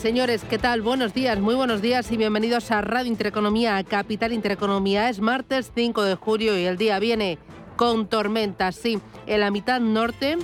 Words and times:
Señores, 0.00 0.44
¿qué 0.48 0.58
tal? 0.58 0.82
Buenos 0.82 1.14
días, 1.14 1.38
muy 1.38 1.54
buenos 1.54 1.80
días 1.80 2.10
y 2.10 2.16
bienvenidos 2.16 2.70
a 2.70 2.80
Radio 2.80 3.08
Intereconomía, 3.08 3.82
Capital 3.84 4.32
Intereconomía. 4.32 5.08
Es 5.08 5.20
martes 5.20 5.70
5 5.74 6.02
de 6.02 6.14
julio 6.16 6.58
y 6.58 6.64
el 6.64 6.76
día 6.76 6.98
viene 6.98 7.38
con 7.76 8.06
tormentas, 8.06 8.76
sí, 8.76 8.98
en 9.26 9.40
la 9.40 9.50
mitad 9.50 9.80
norte 9.80 10.38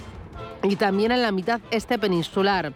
y 0.62 0.77
también 0.77 1.12
en 1.12 1.23
la 1.23 1.33
mitad 1.33 1.61
este 1.71 1.98
peninsular 1.98 2.73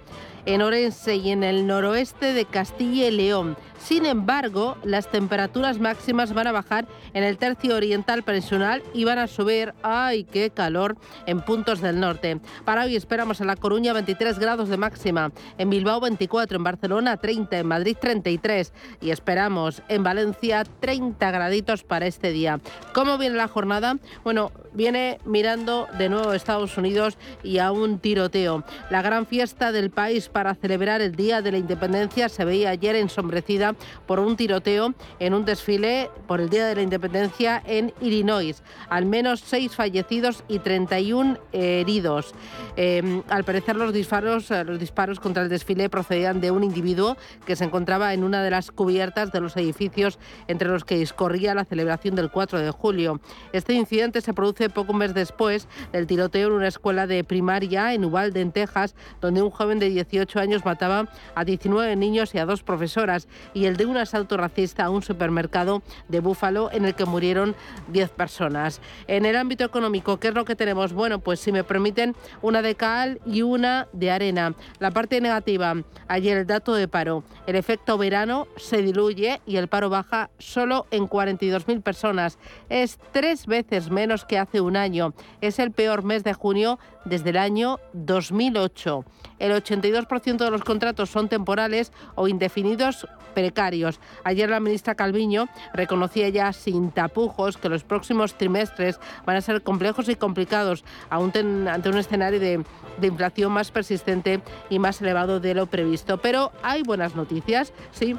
en 0.46 0.62
Orense 0.62 1.16
y 1.16 1.30
en 1.30 1.44
el 1.44 1.66
noroeste 1.66 2.32
de 2.32 2.44
Castilla 2.44 3.08
y 3.08 3.10
León. 3.12 3.56
Sin 3.84 4.06
embargo, 4.06 4.76
las 4.84 5.10
temperaturas 5.10 5.80
máximas 5.80 6.32
van 6.32 6.46
a 6.46 6.52
bajar 6.52 6.86
en 7.14 7.24
el 7.24 7.36
tercio 7.36 7.74
oriental 7.74 8.22
peninsular 8.22 8.80
y 8.94 9.04
van 9.04 9.18
a 9.18 9.26
subir, 9.26 9.74
¡ay, 9.82 10.22
qué 10.22 10.50
calor!, 10.50 10.96
en 11.26 11.40
puntos 11.40 11.80
del 11.80 11.98
norte. 11.98 12.40
Para 12.64 12.84
hoy 12.84 12.94
esperamos 12.94 13.40
en 13.40 13.48
La 13.48 13.56
Coruña 13.56 13.92
23 13.92 14.38
grados 14.38 14.68
de 14.68 14.76
máxima, 14.76 15.32
en 15.58 15.68
Bilbao 15.68 16.00
24, 16.00 16.58
en 16.58 16.64
Barcelona 16.64 17.16
30, 17.16 17.58
en 17.58 17.66
Madrid 17.66 17.96
33 18.00 18.72
y 19.00 19.10
esperamos 19.10 19.82
en 19.88 20.04
Valencia 20.04 20.62
30 20.78 21.30
graditos 21.32 21.82
para 21.82 22.06
este 22.06 22.30
día. 22.30 22.60
¿Cómo 22.94 23.18
viene 23.18 23.34
la 23.34 23.48
jornada? 23.48 23.98
Bueno, 24.22 24.52
viene 24.74 25.18
mirando 25.24 25.88
de 25.98 26.08
nuevo 26.08 26.32
Estados 26.32 26.78
Unidos 26.78 27.18
y 27.42 27.58
a 27.58 27.72
un 27.72 27.98
tiroteo. 27.98 28.62
La 28.90 29.02
gran 29.02 29.26
fiesta 29.26 29.72
del 29.72 29.90
país 29.90 30.28
para 30.28 30.54
celebrar 30.54 31.00
el 31.00 31.16
Día 31.16 31.42
de 31.42 31.50
la 31.50 31.58
Independencia 31.58 32.28
se 32.28 32.44
veía 32.44 32.70
ayer 32.70 32.94
ensombrecida 32.94 33.71
por 34.06 34.20
un 34.20 34.36
tiroteo 34.36 34.94
en 35.18 35.34
un 35.34 35.44
desfile 35.44 36.10
por 36.26 36.40
el 36.40 36.48
Día 36.48 36.66
de 36.66 36.74
la 36.74 36.82
Independencia 36.82 37.62
en 37.66 37.92
Illinois. 38.00 38.62
Al 38.88 39.06
menos 39.06 39.40
seis 39.40 39.74
fallecidos 39.74 40.44
y 40.48 40.58
31 40.58 41.38
heridos. 41.52 42.34
Em, 42.76 43.22
al 43.28 43.44
parecer 43.44 43.76
los 43.76 43.92
disparos, 43.92 44.50
eh, 44.50 44.64
los 44.64 44.78
disparos 44.78 45.20
contra 45.20 45.42
el 45.42 45.48
desfile 45.48 45.88
procedían 45.88 46.40
de 46.40 46.50
un 46.50 46.64
individuo 46.64 47.16
que 47.46 47.56
se 47.56 47.64
encontraba 47.64 48.14
en 48.14 48.24
una 48.24 48.42
de 48.42 48.50
las 48.50 48.70
cubiertas 48.70 49.32
de 49.32 49.40
los 49.40 49.56
edificios 49.56 50.18
entre 50.48 50.68
los 50.68 50.84
que 50.84 50.96
discorría 50.96 51.54
la 51.54 51.64
celebración 51.64 52.14
del 52.14 52.30
4 52.30 52.58
de 52.60 52.70
julio. 52.70 53.20
Este 53.52 53.74
incidente 53.74 54.20
se 54.20 54.34
produce 54.34 54.70
poco 54.70 54.92
un 54.92 54.98
mes 54.98 55.14
después 55.14 55.68
del 55.92 56.06
tiroteo 56.06 56.48
en 56.48 56.54
una 56.54 56.68
escuela 56.68 57.06
de 57.06 57.24
primaria 57.24 57.94
en 57.94 58.04
Uvalde, 58.04 58.40
en 58.40 58.52
Texas, 58.52 58.94
donde 59.20 59.42
un 59.42 59.50
joven 59.50 59.78
de 59.78 59.88
18 59.88 60.38
años 60.38 60.64
mataba 60.64 61.08
a 61.34 61.44
19 61.44 61.96
niños 61.96 62.34
y 62.34 62.38
a 62.38 62.46
dos 62.46 62.62
profesoras 62.62 63.28
y 63.54 63.61
el 63.66 63.76
de 63.76 63.86
un 63.86 63.96
asalto 63.96 64.36
racista 64.36 64.84
a 64.84 64.90
un 64.90 65.02
supermercado 65.02 65.82
de 66.08 66.20
Búfalo 66.20 66.70
en 66.72 66.84
el 66.84 66.94
que 66.94 67.04
murieron 67.04 67.54
10 67.88 68.10
personas. 68.10 68.80
En 69.06 69.26
el 69.26 69.36
ámbito 69.36 69.64
económico, 69.64 70.18
¿qué 70.18 70.28
es 70.28 70.34
lo 70.34 70.44
que 70.44 70.56
tenemos? 70.56 70.92
Bueno, 70.92 71.18
pues 71.18 71.40
si 71.40 71.52
me 71.52 71.64
permiten, 71.64 72.14
una 72.40 72.62
de 72.62 72.74
cal 72.74 73.20
y 73.26 73.42
una 73.42 73.88
de 73.92 74.10
arena. 74.10 74.54
La 74.78 74.90
parte 74.90 75.20
negativa, 75.20 75.74
ayer 76.08 76.38
el 76.38 76.46
dato 76.46 76.74
de 76.74 76.88
paro. 76.88 77.24
El 77.46 77.56
efecto 77.56 77.98
verano 77.98 78.46
se 78.56 78.82
diluye 78.82 79.40
y 79.46 79.56
el 79.56 79.68
paro 79.68 79.90
baja 79.90 80.30
solo 80.38 80.86
en 80.90 81.08
42.000 81.08 81.82
personas. 81.82 82.38
Es 82.68 82.98
tres 83.12 83.46
veces 83.46 83.90
menos 83.90 84.24
que 84.24 84.38
hace 84.38 84.60
un 84.60 84.76
año. 84.76 85.14
Es 85.40 85.58
el 85.58 85.72
peor 85.72 86.02
mes 86.04 86.24
de 86.24 86.34
junio 86.34 86.78
desde 87.04 87.30
el 87.30 87.36
año 87.36 87.78
2008. 87.92 89.04
El 89.38 89.52
82% 89.52 90.36
de 90.36 90.50
los 90.50 90.62
contratos 90.62 91.10
son 91.10 91.28
temporales 91.28 91.92
o 92.14 92.28
indefinidos 92.28 93.06
precarios. 93.34 93.98
Ayer 94.24 94.48
la 94.50 94.60
ministra 94.60 94.94
Calviño 94.94 95.48
reconocía 95.72 96.28
ya 96.28 96.52
sin 96.52 96.90
tapujos 96.90 97.56
que 97.56 97.68
los 97.68 97.82
próximos 97.82 98.34
trimestres 98.34 99.00
van 99.24 99.36
a 99.36 99.40
ser 99.40 99.62
complejos 99.62 100.08
y 100.08 100.14
complicados 100.14 100.84
ante 101.10 101.40
un 101.40 101.98
escenario 101.98 102.38
de, 102.38 102.64
de 102.98 103.06
inflación 103.06 103.52
más 103.52 103.70
persistente 103.70 104.42
y 104.70 104.78
más 104.78 105.00
elevado 105.00 105.40
de 105.40 105.54
lo 105.54 105.66
previsto. 105.66 106.18
Pero 106.18 106.52
hay 106.62 106.82
buenas 106.82 107.16
noticias, 107.16 107.72
sí. 107.90 108.16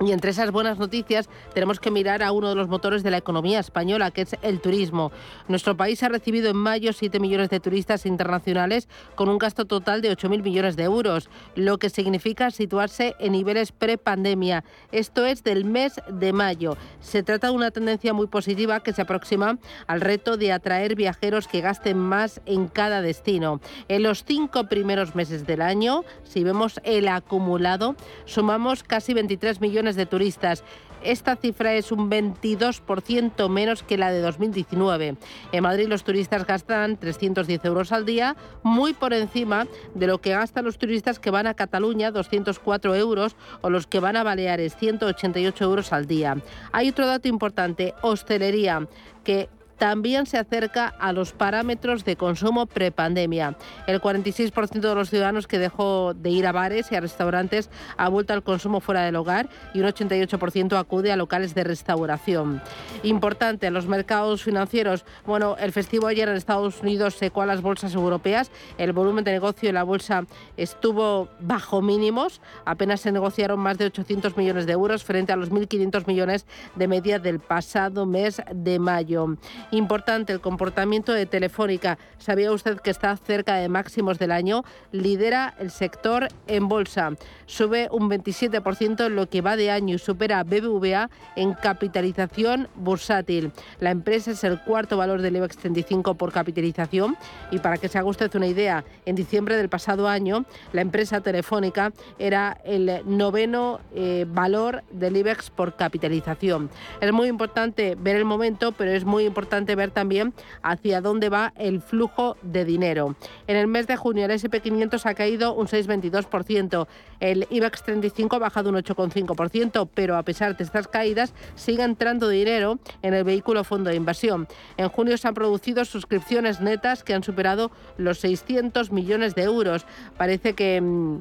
Y 0.00 0.12
entre 0.12 0.32
esas 0.32 0.50
buenas 0.50 0.78
noticias 0.78 1.28
tenemos 1.54 1.80
que 1.80 1.90
mirar 1.90 2.22
a 2.22 2.32
uno 2.32 2.48
de 2.48 2.54
los 2.54 2.68
motores 2.68 3.02
de 3.02 3.10
la 3.10 3.16
economía 3.16 3.60
española, 3.60 4.10
que 4.10 4.22
es 4.22 4.36
el 4.42 4.60
turismo. 4.60 5.12
Nuestro 5.48 5.76
país 5.76 6.02
ha 6.02 6.08
recibido 6.08 6.50
en 6.50 6.56
mayo 6.56 6.92
7 6.92 7.20
millones 7.20 7.48
de 7.48 7.60
turistas 7.60 8.04
internacionales 8.04 8.88
con 9.14 9.28
un 9.28 9.38
gasto 9.38 9.64
total 9.64 10.02
de 10.02 10.10
8.000 10.10 10.42
millones 10.42 10.76
de 10.76 10.84
euros, 10.84 11.30
lo 11.54 11.78
que 11.78 11.90
significa 11.90 12.50
situarse 12.50 13.14
en 13.18 13.32
niveles 13.32 13.72
prepandemia. 13.72 14.64
Esto 14.90 15.24
es 15.24 15.44
del 15.44 15.64
mes 15.64 16.00
de 16.08 16.32
mayo. 16.32 16.76
Se 17.00 17.22
trata 17.22 17.48
de 17.48 17.54
una 17.54 17.70
tendencia 17.70 18.12
muy 18.12 18.26
positiva 18.26 18.80
que 18.80 18.92
se 18.92 19.02
aproxima 19.02 19.58
al 19.86 20.00
reto 20.00 20.36
de 20.36 20.52
atraer 20.52 20.96
viajeros 20.96 21.46
que 21.46 21.60
gasten 21.60 21.98
más 21.98 22.40
en 22.46 22.66
cada 22.68 23.00
destino. 23.00 23.60
En 23.88 24.02
los 24.02 24.24
cinco 24.24 24.64
primeros 24.64 25.14
meses 25.14 25.46
del 25.46 25.62
año, 25.62 26.02
si 26.24 26.42
vemos 26.42 26.80
el 26.82 27.08
acumulado, 27.08 27.94
sumamos 28.24 28.82
casi 28.82 29.14
23 29.14 29.60
millones 29.60 29.83
de 29.92 30.06
turistas. 30.06 30.64
Esta 31.02 31.36
cifra 31.36 31.74
es 31.74 31.92
un 31.92 32.10
22% 32.10 33.50
menos 33.50 33.82
que 33.82 33.98
la 33.98 34.10
de 34.10 34.22
2019. 34.22 35.16
En 35.52 35.62
Madrid 35.62 35.86
los 35.86 36.02
turistas 36.02 36.46
gastan 36.46 36.96
310 36.96 37.62
euros 37.66 37.92
al 37.92 38.06
día, 38.06 38.36
muy 38.62 38.94
por 38.94 39.12
encima 39.12 39.66
de 39.94 40.06
lo 40.06 40.22
que 40.22 40.30
gastan 40.30 40.64
los 40.64 40.78
turistas 40.78 41.18
que 41.18 41.30
van 41.30 41.46
a 41.46 41.52
Cataluña, 41.52 42.10
204 42.10 42.94
euros, 42.94 43.36
o 43.60 43.68
los 43.68 43.86
que 43.86 44.00
van 44.00 44.16
a 44.16 44.22
Baleares, 44.22 44.76
188 44.76 45.64
euros 45.64 45.92
al 45.92 46.06
día. 46.06 46.38
Hay 46.72 46.88
otro 46.88 47.06
dato 47.06 47.28
importante, 47.28 47.92
hostelería, 48.00 48.88
que 49.24 49.50
también 49.78 50.26
se 50.26 50.38
acerca 50.38 50.88
a 50.88 51.12
los 51.12 51.32
parámetros 51.32 52.04
de 52.04 52.16
consumo 52.16 52.66
prepandemia. 52.66 53.56
El 53.86 54.00
46% 54.00 54.80
de 54.80 54.94
los 54.94 55.10
ciudadanos 55.10 55.46
que 55.46 55.58
dejó 55.58 56.14
de 56.14 56.30
ir 56.30 56.46
a 56.46 56.52
bares 56.52 56.90
y 56.90 56.94
a 56.94 57.00
restaurantes 57.00 57.70
ha 57.96 58.08
vuelto 58.08 58.32
al 58.32 58.42
consumo 58.42 58.80
fuera 58.80 59.02
del 59.04 59.16
hogar 59.16 59.48
y 59.72 59.80
un 59.80 59.86
88% 59.86 60.78
acude 60.78 61.12
a 61.12 61.16
locales 61.16 61.54
de 61.54 61.64
restauración. 61.64 62.62
Importante, 63.02 63.70
los 63.70 63.86
mercados 63.86 64.42
financieros. 64.42 65.04
Bueno, 65.26 65.56
el 65.58 65.72
festivo 65.72 66.06
ayer 66.06 66.28
en 66.28 66.36
Estados 66.36 66.80
Unidos 66.82 67.14
secó 67.14 67.42
a 67.42 67.46
las 67.46 67.62
bolsas 67.62 67.94
europeas. 67.94 68.50
El 68.78 68.92
volumen 68.92 69.24
de 69.24 69.32
negocio 69.32 69.68
en 69.68 69.74
la 69.74 69.82
bolsa 69.82 70.24
estuvo 70.56 71.28
bajo 71.40 71.82
mínimos. 71.82 72.40
Apenas 72.64 73.00
se 73.00 73.12
negociaron 73.12 73.60
más 73.60 73.78
de 73.78 73.86
800 73.86 74.36
millones 74.36 74.66
de 74.66 74.72
euros 74.72 75.04
frente 75.04 75.32
a 75.32 75.36
los 75.36 75.50
1.500 75.50 76.06
millones 76.06 76.46
de 76.74 76.88
media 76.88 77.18
del 77.18 77.40
pasado 77.40 78.06
mes 78.06 78.42
de 78.52 78.78
mayo. 78.78 79.36
Importante 79.70 80.32
el 80.32 80.40
comportamiento 80.40 81.12
de 81.12 81.26
Telefónica. 81.26 81.98
¿Sabía 82.18 82.52
usted 82.52 82.78
que 82.80 82.90
está 82.90 83.16
cerca 83.16 83.56
de 83.56 83.68
máximos 83.68 84.18
del 84.18 84.32
año? 84.32 84.62
Lidera 84.92 85.54
el 85.58 85.70
sector 85.70 86.28
en 86.46 86.68
bolsa. 86.68 87.12
Sube 87.46 87.88
un 87.90 88.10
27% 88.10 89.06
en 89.06 89.16
lo 89.16 89.28
que 89.28 89.40
va 89.40 89.56
de 89.56 89.70
año 89.70 89.94
y 89.94 89.98
supera 89.98 90.40
a 90.40 90.44
BBVA 90.44 91.10
en 91.36 91.54
capitalización 91.54 92.68
bursátil. 92.74 93.52
La 93.80 93.90
empresa 93.90 94.32
es 94.32 94.44
el 94.44 94.60
cuarto 94.60 94.96
valor 94.96 95.22
del 95.22 95.36
IBEX 95.36 95.56
35 95.56 96.14
por 96.14 96.32
capitalización 96.32 97.16
y 97.50 97.58
para 97.58 97.78
que 97.78 97.88
se 97.88 97.98
haga 97.98 98.08
usted 98.08 98.34
una 98.34 98.46
idea, 98.46 98.84
en 99.06 99.14
diciembre 99.14 99.56
del 99.56 99.68
pasado 99.68 100.08
año 100.08 100.44
la 100.72 100.80
empresa 100.80 101.20
Telefónica 101.20 101.92
era 102.18 102.58
el 102.64 103.02
noveno 103.04 103.80
eh, 103.94 104.26
valor 104.28 104.82
del 104.90 105.16
IBEX 105.16 105.50
por 105.50 105.76
capitalización. 105.76 106.70
Es 107.00 107.12
muy 107.12 107.28
importante 107.28 107.96
ver 107.98 108.16
el 108.16 108.24
momento, 108.24 108.72
pero 108.72 108.90
es 108.90 109.04
muy 109.04 109.24
importante 109.24 109.53
ver 109.76 109.90
también 109.90 110.34
hacia 110.62 111.00
dónde 111.00 111.28
va 111.28 111.52
el 111.56 111.80
flujo 111.80 112.36
de 112.42 112.64
dinero. 112.64 113.14
En 113.46 113.56
el 113.56 113.66
mes 113.66 113.86
de 113.86 113.96
junio 113.96 114.24
el 114.24 114.32
SP500 114.32 115.06
ha 115.06 115.14
caído 115.14 115.54
un 115.54 115.66
6,22%, 115.66 116.86
el 117.20 117.46
IBEX 117.50 117.82
35 117.84 118.36
ha 118.36 118.38
bajado 118.38 118.70
un 118.70 118.76
8,5%, 118.76 119.88
pero 119.94 120.16
a 120.16 120.22
pesar 120.22 120.56
de 120.56 120.64
estas 120.64 120.88
caídas 120.88 121.32
sigue 121.54 121.82
entrando 121.82 122.28
dinero 122.28 122.78
en 123.02 123.14
el 123.14 123.24
vehículo 123.24 123.64
fondo 123.64 123.90
de 123.90 123.96
inversión. 123.96 124.48
En 124.76 124.88
junio 124.88 125.16
se 125.16 125.28
han 125.28 125.34
producido 125.34 125.84
suscripciones 125.84 126.60
netas 126.60 127.04
que 127.04 127.14
han 127.14 127.22
superado 127.22 127.70
los 127.96 128.18
600 128.18 128.90
millones 128.90 129.34
de 129.34 129.42
euros. 129.42 129.86
Parece 130.16 130.54
que 130.54 130.80
mm, 130.80 131.18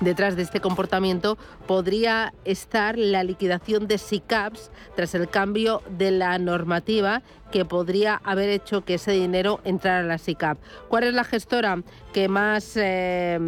Detrás 0.00 0.34
de 0.34 0.42
este 0.42 0.60
comportamiento 0.60 1.38
podría 1.68 2.34
estar 2.44 2.98
la 2.98 3.22
liquidación 3.22 3.86
de 3.86 3.98
SICAPs 3.98 4.72
tras 4.96 5.14
el 5.14 5.28
cambio 5.28 5.82
de 5.88 6.10
la 6.10 6.36
normativa 6.38 7.22
que 7.54 7.64
podría 7.64 8.20
haber 8.24 8.48
hecho 8.48 8.84
que 8.84 8.94
ese 8.94 9.12
dinero 9.12 9.60
entrara 9.62 10.00
a 10.00 10.02
la 10.02 10.18
SICAP. 10.18 10.58
¿Cuál 10.88 11.04
es 11.04 11.14
la 11.14 11.22
gestora 11.22 11.84
que 12.12 12.26
más 12.26 12.72
eh, 12.74 13.38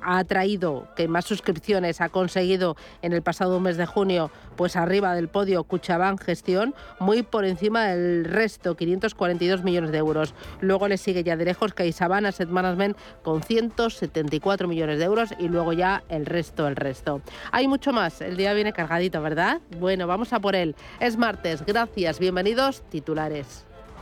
ha 0.00 0.16
atraído, 0.16 0.88
que 0.96 1.08
más 1.08 1.26
suscripciones 1.26 2.00
ha 2.00 2.08
conseguido 2.08 2.78
en 3.02 3.12
el 3.12 3.20
pasado 3.20 3.60
mes 3.60 3.76
de 3.76 3.84
junio? 3.84 4.30
Pues 4.56 4.76
arriba 4.76 5.14
del 5.14 5.28
podio 5.28 5.62
Cuchabán 5.64 6.16
Gestión, 6.16 6.74
muy 7.00 7.22
por 7.22 7.44
encima 7.44 7.88
del 7.88 8.24
resto, 8.24 8.76
542 8.76 9.62
millones 9.62 9.92
de 9.92 9.98
euros. 9.98 10.32
Luego 10.62 10.88
le 10.88 10.96
sigue 10.96 11.22
ya 11.22 11.36
de 11.36 11.44
lejos 11.44 11.74
CaixaBank 11.74 12.24
Asset 12.24 12.48
Management 12.48 12.96
con 13.22 13.42
174 13.42 14.68
millones 14.68 14.98
de 14.98 15.04
euros 15.04 15.34
y 15.38 15.48
luego 15.48 15.74
ya 15.74 16.02
el 16.08 16.24
resto, 16.24 16.66
el 16.66 16.76
resto. 16.76 17.20
Hay 17.52 17.68
mucho 17.68 17.92
más, 17.92 18.22
el 18.22 18.38
día 18.38 18.54
viene 18.54 18.72
cargadito, 18.72 19.20
¿verdad? 19.20 19.60
Bueno, 19.78 20.06
vamos 20.06 20.32
a 20.32 20.40
por 20.40 20.56
él. 20.56 20.74
Es 20.98 21.18
martes, 21.18 21.62
gracias, 21.66 22.18
bienvenidos, 22.18 22.80
titulares. 22.88 23.49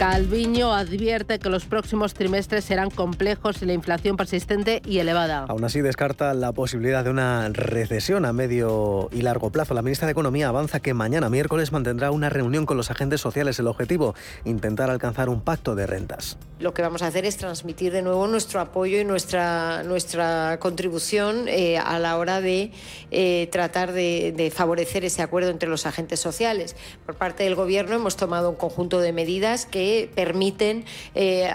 Calviño 0.00 0.72
advierte 0.72 1.38
que 1.38 1.50
los 1.50 1.66
próximos 1.66 2.14
trimestres 2.14 2.64
serán 2.64 2.88
complejos 2.88 3.60
y 3.60 3.66
la 3.66 3.74
inflación 3.74 4.16
persistente 4.16 4.80
y 4.86 4.96
elevada. 4.96 5.44
Aún 5.46 5.62
así 5.62 5.82
descarta 5.82 6.32
la 6.32 6.52
posibilidad 6.52 7.04
de 7.04 7.10
una 7.10 7.50
recesión 7.50 8.24
a 8.24 8.32
medio 8.32 9.10
y 9.12 9.20
largo 9.20 9.50
plazo. 9.50 9.74
La 9.74 9.82
ministra 9.82 10.06
de 10.06 10.12
Economía 10.12 10.48
avanza 10.48 10.80
que 10.80 10.94
mañana 10.94 11.28
miércoles 11.28 11.70
mantendrá 11.70 12.12
una 12.12 12.30
reunión 12.30 12.64
con 12.64 12.78
los 12.78 12.90
agentes 12.90 13.20
sociales. 13.20 13.58
El 13.58 13.66
objetivo, 13.66 14.14
intentar 14.46 14.88
alcanzar 14.88 15.28
un 15.28 15.42
pacto 15.42 15.74
de 15.74 15.86
rentas. 15.86 16.38
Lo 16.60 16.72
que 16.72 16.80
vamos 16.80 17.02
a 17.02 17.08
hacer 17.08 17.26
es 17.26 17.36
transmitir 17.36 17.92
de 17.92 18.00
nuevo 18.00 18.26
nuestro 18.26 18.60
apoyo 18.60 18.98
y 19.00 19.04
nuestra, 19.04 19.82
nuestra 19.82 20.58
contribución 20.60 21.46
eh, 21.46 21.76
a 21.76 21.98
la 21.98 22.16
hora 22.16 22.40
de 22.40 22.72
eh, 23.10 23.48
tratar 23.52 23.92
de, 23.92 24.32
de 24.34 24.50
favorecer 24.50 25.04
ese 25.04 25.20
acuerdo 25.20 25.50
entre 25.50 25.68
los 25.68 25.84
agentes 25.84 26.20
sociales. 26.20 26.74
Por 27.04 27.16
parte 27.16 27.44
del 27.44 27.54
Gobierno 27.54 27.96
hemos 27.96 28.16
tomado 28.16 28.48
un 28.48 28.56
conjunto 28.56 29.00
de 29.00 29.12
medidas 29.12 29.66
que 29.66 29.89
permiten, 30.14 30.84
eh, 31.14 31.50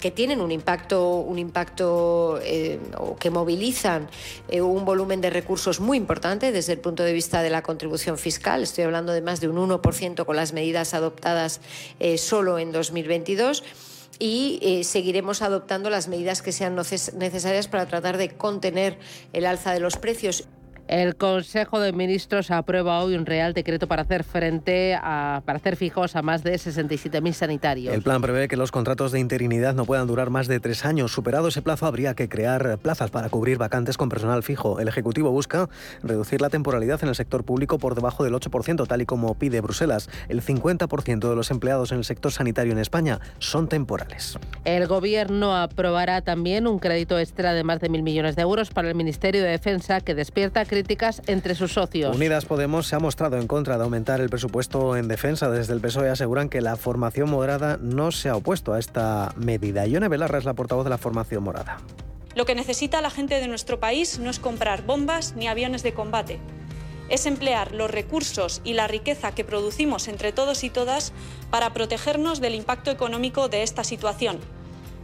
que 0.00 0.10
tienen 0.10 0.40
un 0.40 0.52
impacto, 0.52 1.16
un 1.18 1.38
impacto 1.38 2.38
eh, 2.42 2.78
o 2.96 3.16
que 3.16 3.30
movilizan 3.30 4.08
eh, 4.48 4.60
un 4.60 4.84
volumen 4.84 5.20
de 5.20 5.30
recursos 5.30 5.80
muy 5.80 5.96
importante 5.96 6.52
desde 6.52 6.72
el 6.74 6.80
punto 6.80 7.02
de 7.02 7.12
vista 7.12 7.42
de 7.42 7.50
la 7.50 7.62
contribución 7.62 8.18
fiscal. 8.18 8.62
Estoy 8.62 8.84
hablando 8.84 9.12
de 9.12 9.22
más 9.22 9.40
de 9.40 9.48
un 9.48 9.56
1% 9.56 10.24
con 10.24 10.36
las 10.36 10.52
medidas 10.52 10.94
adoptadas 10.94 11.60
solo 12.16 12.58
en 12.58 12.72
2022 12.72 13.64
y 14.18 14.82
seguiremos 14.84 15.42
adoptando 15.42 15.90
las 15.90 16.08
medidas 16.08 16.42
que 16.42 16.52
sean 16.52 16.74
necesarias 16.74 17.68
para 17.68 17.86
tratar 17.86 18.16
de 18.18 18.30
contener 18.30 18.98
el 19.32 19.46
alza 19.46 19.72
de 19.72 19.80
los 19.80 19.96
precios. 19.96 20.48
El 20.88 21.16
Consejo 21.16 21.80
de 21.80 21.92
Ministros 21.92 22.50
aprueba 22.50 23.02
hoy 23.02 23.14
un 23.14 23.26
real 23.26 23.52
decreto 23.52 23.86
para 23.88 24.02
hacer 24.02 24.24
frente 24.24 24.94
a 24.94 25.42
para 25.44 25.58
hacer 25.58 25.76
fijos 25.76 26.16
a 26.16 26.22
más 26.22 26.42
de 26.42 26.54
67.000 26.54 27.32
sanitarios. 27.34 27.94
El 27.94 28.00
plan 28.00 28.22
prevé 28.22 28.48
que 28.48 28.56
los 28.56 28.70
contratos 28.70 29.12
de 29.12 29.20
interinidad 29.20 29.74
no 29.74 29.84
puedan 29.84 30.06
durar 30.06 30.30
más 30.30 30.48
de 30.48 30.60
tres 30.60 30.86
años. 30.86 31.12
Superado 31.12 31.48
ese 31.48 31.60
plazo, 31.60 31.84
habría 31.84 32.14
que 32.14 32.30
crear 32.30 32.78
plazas 32.78 33.10
para 33.10 33.28
cubrir 33.28 33.58
vacantes 33.58 33.98
con 33.98 34.08
personal 34.08 34.42
fijo. 34.42 34.80
El 34.80 34.88
Ejecutivo 34.88 35.30
busca 35.30 35.68
reducir 36.02 36.40
la 36.40 36.48
temporalidad 36.48 37.02
en 37.02 37.10
el 37.10 37.14
sector 37.14 37.44
público 37.44 37.78
por 37.78 37.94
debajo 37.94 38.24
del 38.24 38.32
8%, 38.32 38.86
tal 38.86 39.02
y 39.02 39.04
como 39.04 39.34
pide 39.34 39.60
Bruselas. 39.60 40.08
El 40.30 40.40
50% 40.40 41.28
de 41.28 41.36
los 41.36 41.50
empleados 41.50 41.92
en 41.92 41.98
el 41.98 42.04
sector 42.04 42.32
sanitario 42.32 42.72
en 42.72 42.78
España 42.78 43.20
son 43.40 43.68
temporales. 43.68 44.38
El 44.64 44.86
Gobierno 44.86 45.54
aprobará 45.54 46.22
también 46.22 46.66
un 46.66 46.78
crédito 46.78 47.18
extra 47.18 47.52
de 47.52 47.62
más 47.62 47.78
de 47.80 47.90
mil 47.90 48.02
millones 48.02 48.36
de 48.36 48.42
euros 48.42 48.70
para 48.70 48.88
el 48.88 48.94
Ministerio 48.94 49.42
de 49.42 49.50
Defensa 49.50 50.00
que 50.00 50.14
despierta 50.14 50.64
críticas 50.64 50.77
entre 51.26 51.54
sus 51.54 51.72
socios. 51.72 52.14
Unidas 52.14 52.44
Podemos 52.44 52.86
se 52.86 52.96
ha 52.96 52.98
mostrado 52.98 53.36
en 53.38 53.46
contra 53.46 53.78
de 53.78 53.84
aumentar 53.84 54.20
el 54.20 54.28
presupuesto 54.28 54.96
en 54.96 55.08
defensa. 55.08 55.50
Desde 55.50 55.72
el 55.72 55.80
PSOE 55.80 56.10
aseguran 56.10 56.48
que 56.48 56.60
la 56.60 56.76
formación 56.76 57.30
moderada 57.30 57.78
no 57.80 58.12
se 58.12 58.28
ha 58.28 58.36
opuesto 58.36 58.72
a 58.72 58.78
esta 58.78 59.32
medida. 59.36 59.86
Ione 59.86 60.08
Belarra 60.08 60.38
es 60.38 60.44
la 60.44 60.54
portavoz 60.54 60.84
de 60.84 60.90
la 60.90 60.98
formación 60.98 61.42
morada. 61.42 61.78
Lo 62.34 62.44
que 62.44 62.54
necesita 62.54 63.00
la 63.00 63.10
gente 63.10 63.40
de 63.40 63.48
nuestro 63.48 63.80
país 63.80 64.18
no 64.18 64.30
es 64.30 64.38
comprar 64.38 64.84
bombas 64.84 65.34
ni 65.36 65.48
aviones 65.48 65.82
de 65.82 65.94
combate. 65.94 66.38
Es 67.08 67.26
emplear 67.26 67.72
los 67.72 67.90
recursos 67.90 68.60
y 68.64 68.74
la 68.74 68.86
riqueza 68.86 69.32
que 69.32 69.44
producimos 69.44 70.08
entre 70.08 70.32
todos 70.32 70.62
y 70.62 70.70
todas 70.70 71.12
para 71.50 71.72
protegernos 71.72 72.40
del 72.40 72.54
impacto 72.54 72.90
económico 72.90 73.48
de 73.48 73.62
esta 73.62 73.82
situación 73.82 74.38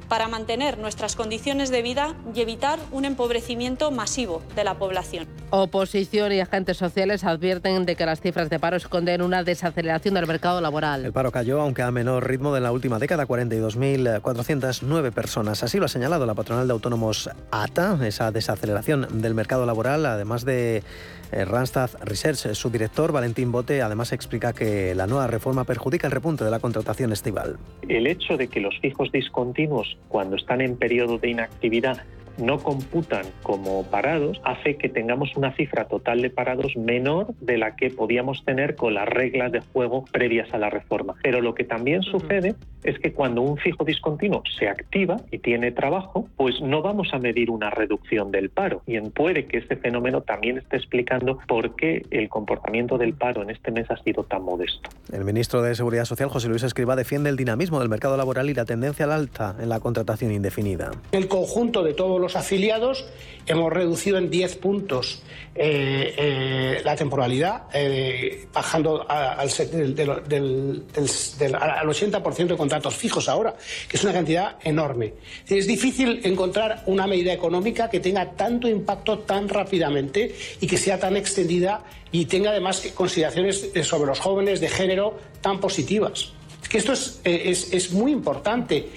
para 0.08 0.28
mantener 0.28 0.78
nuestras 0.78 1.16
condiciones 1.16 1.70
de 1.70 1.82
vida 1.82 2.14
y 2.34 2.40
evitar 2.40 2.78
un 2.92 3.04
empobrecimiento 3.04 3.90
masivo 3.90 4.42
de 4.54 4.64
la 4.64 4.74
población. 4.74 5.26
Oposición 5.50 6.32
y 6.32 6.40
agentes 6.40 6.76
sociales 6.76 7.24
advierten 7.24 7.86
de 7.86 7.96
que 7.96 8.06
las 8.06 8.20
cifras 8.20 8.50
de 8.50 8.58
paro 8.58 8.76
esconden 8.76 9.22
una 9.22 9.44
desaceleración 9.44 10.14
del 10.14 10.26
mercado 10.26 10.60
laboral. 10.60 11.04
El 11.04 11.12
paro 11.12 11.30
cayó, 11.30 11.60
aunque 11.60 11.82
a 11.82 11.90
menor 11.90 12.26
ritmo 12.26 12.52
de 12.52 12.60
la 12.60 12.72
última 12.72 12.98
década, 12.98 13.26
42.409 13.26 15.12
personas. 15.12 15.62
Así 15.62 15.78
lo 15.78 15.84
ha 15.86 15.88
señalado 15.88 16.26
la 16.26 16.34
patronal 16.34 16.66
de 16.66 16.72
autónomos 16.72 17.30
ATA, 17.50 17.98
esa 18.06 18.32
desaceleración 18.32 19.22
del 19.22 19.34
mercado 19.34 19.64
laboral, 19.66 20.06
además 20.06 20.44
de 20.44 20.82
Randstad 21.32 21.90
Research, 22.02 22.54
su 22.54 22.70
director 22.70 23.12
Valentín 23.12 23.52
Bote, 23.52 23.82
además 23.82 24.12
explica 24.12 24.52
que 24.52 24.94
la 24.94 25.06
nueva 25.06 25.26
reforma 25.26 25.64
perjudica 25.64 26.06
el 26.06 26.12
repunte 26.12 26.44
de 26.44 26.50
la 26.50 26.60
contratación 26.60 27.12
estival. 27.12 27.58
El 27.88 28.06
hecho 28.06 28.36
de 28.36 28.48
que 28.48 28.60
los 28.60 28.78
fijos 28.80 29.10
discontinuos, 29.12 29.96
cuando 30.08 30.36
están 30.36 30.60
en 30.60 30.76
periodo 30.76 31.18
de 31.18 31.30
inactividad, 31.30 32.02
no 32.38 32.58
computan 32.58 33.26
como 33.42 33.84
parados, 33.84 34.40
hace 34.44 34.76
que 34.76 34.88
tengamos 34.88 35.36
una 35.36 35.54
cifra 35.54 35.86
total 35.86 36.22
de 36.22 36.30
parados 36.30 36.76
menor 36.76 37.34
de 37.40 37.58
la 37.58 37.76
que 37.76 37.90
podíamos 37.90 38.44
tener 38.44 38.76
con 38.76 38.94
las 38.94 39.08
reglas 39.08 39.52
de 39.52 39.60
juego 39.60 40.04
previas 40.12 40.52
a 40.52 40.58
la 40.58 40.70
reforma. 40.70 41.14
Pero 41.22 41.40
lo 41.40 41.54
que 41.54 41.64
también 41.64 42.02
sucede 42.02 42.54
es 42.82 42.98
que 42.98 43.12
cuando 43.12 43.42
un 43.42 43.56
fijo 43.56 43.84
discontinuo 43.84 44.42
se 44.58 44.68
activa 44.68 45.16
y 45.30 45.38
tiene 45.38 45.72
trabajo, 45.72 46.28
pues 46.36 46.60
no 46.60 46.82
vamos 46.82 47.08
a 47.12 47.18
medir 47.18 47.50
una 47.50 47.70
reducción 47.70 48.30
del 48.30 48.50
paro. 48.50 48.82
Y 48.86 49.00
puede 49.10 49.46
que 49.46 49.58
este 49.58 49.76
fenómeno 49.76 50.22
también 50.22 50.58
esté 50.58 50.76
explicando 50.76 51.38
por 51.48 51.74
qué 51.76 52.02
el 52.10 52.28
comportamiento 52.28 52.98
del 52.98 53.14
paro 53.14 53.42
en 53.42 53.50
este 53.50 53.70
mes 53.70 53.90
ha 53.90 53.96
sido 54.02 54.24
tan 54.24 54.42
modesto. 54.42 54.90
El 55.12 55.24
ministro 55.24 55.62
de 55.62 55.74
Seguridad 55.74 56.04
Social, 56.04 56.28
José 56.28 56.48
Luis 56.48 56.62
Escriba, 56.62 56.96
defiende 56.96 57.30
el 57.30 57.36
dinamismo 57.36 57.80
del 57.80 57.88
mercado 57.88 58.16
laboral 58.16 58.50
y 58.50 58.54
la 58.54 58.64
tendencia 58.64 59.04
al 59.06 59.12
alta 59.12 59.56
en 59.60 59.68
la 59.68 59.80
contratación 59.80 60.32
indefinida. 60.32 60.90
El 61.12 61.28
conjunto 61.28 61.82
de 61.82 61.94
todos 61.94 62.20
los 62.24 62.36
afiliados 62.36 63.06
hemos 63.46 63.72
reducido 63.72 64.18
en 64.18 64.30
10 64.30 64.56
puntos 64.56 65.22
eh, 65.54 66.14
eh, 66.16 66.80
la 66.84 66.96
temporalidad, 66.96 67.64
eh, 67.72 68.46
bajando 68.52 69.06
al, 69.08 69.48
del, 69.48 69.94
del, 69.94 71.54
al 71.54 71.86
80% 71.86 72.46
de 72.46 72.56
contratos 72.56 72.96
fijos 72.96 73.28
ahora, 73.28 73.54
que 73.88 73.96
es 73.96 74.02
una 74.02 74.12
cantidad 74.12 74.56
enorme. 74.64 75.14
Es 75.48 75.66
difícil 75.66 76.20
encontrar 76.24 76.82
una 76.86 77.06
medida 77.06 77.32
económica 77.32 77.88
que 77.88 78.00
tenga 78.00 78.32
tanto 78.32 78.68
impacto 78.68 79.20
tan 79.20 79.48
rápidamente 79.48 80.34
y 80.60 80.66
que 80.66 80.76
sea 80.76 80.98
tan 80.98 81.16
extendida 81.16 81.84
y 82.10 82.24
tenga 82.24 82.50
además 82.50 82.80
consideraciones 82.94 83.70
sobre 83.82 84.06
los 84.06 84.18
jóvenes 84.18 84.60
de 84.60 84.68
género 84.68 85.18
tan 85.40 85.60
positivas. 85.60 86.32
Esto 86.72 86.92
es, 86.92 87.20
es, 87.22 87.72
es 87.72 87.92
muy 87.92 88.10
importante. 88.10 88.88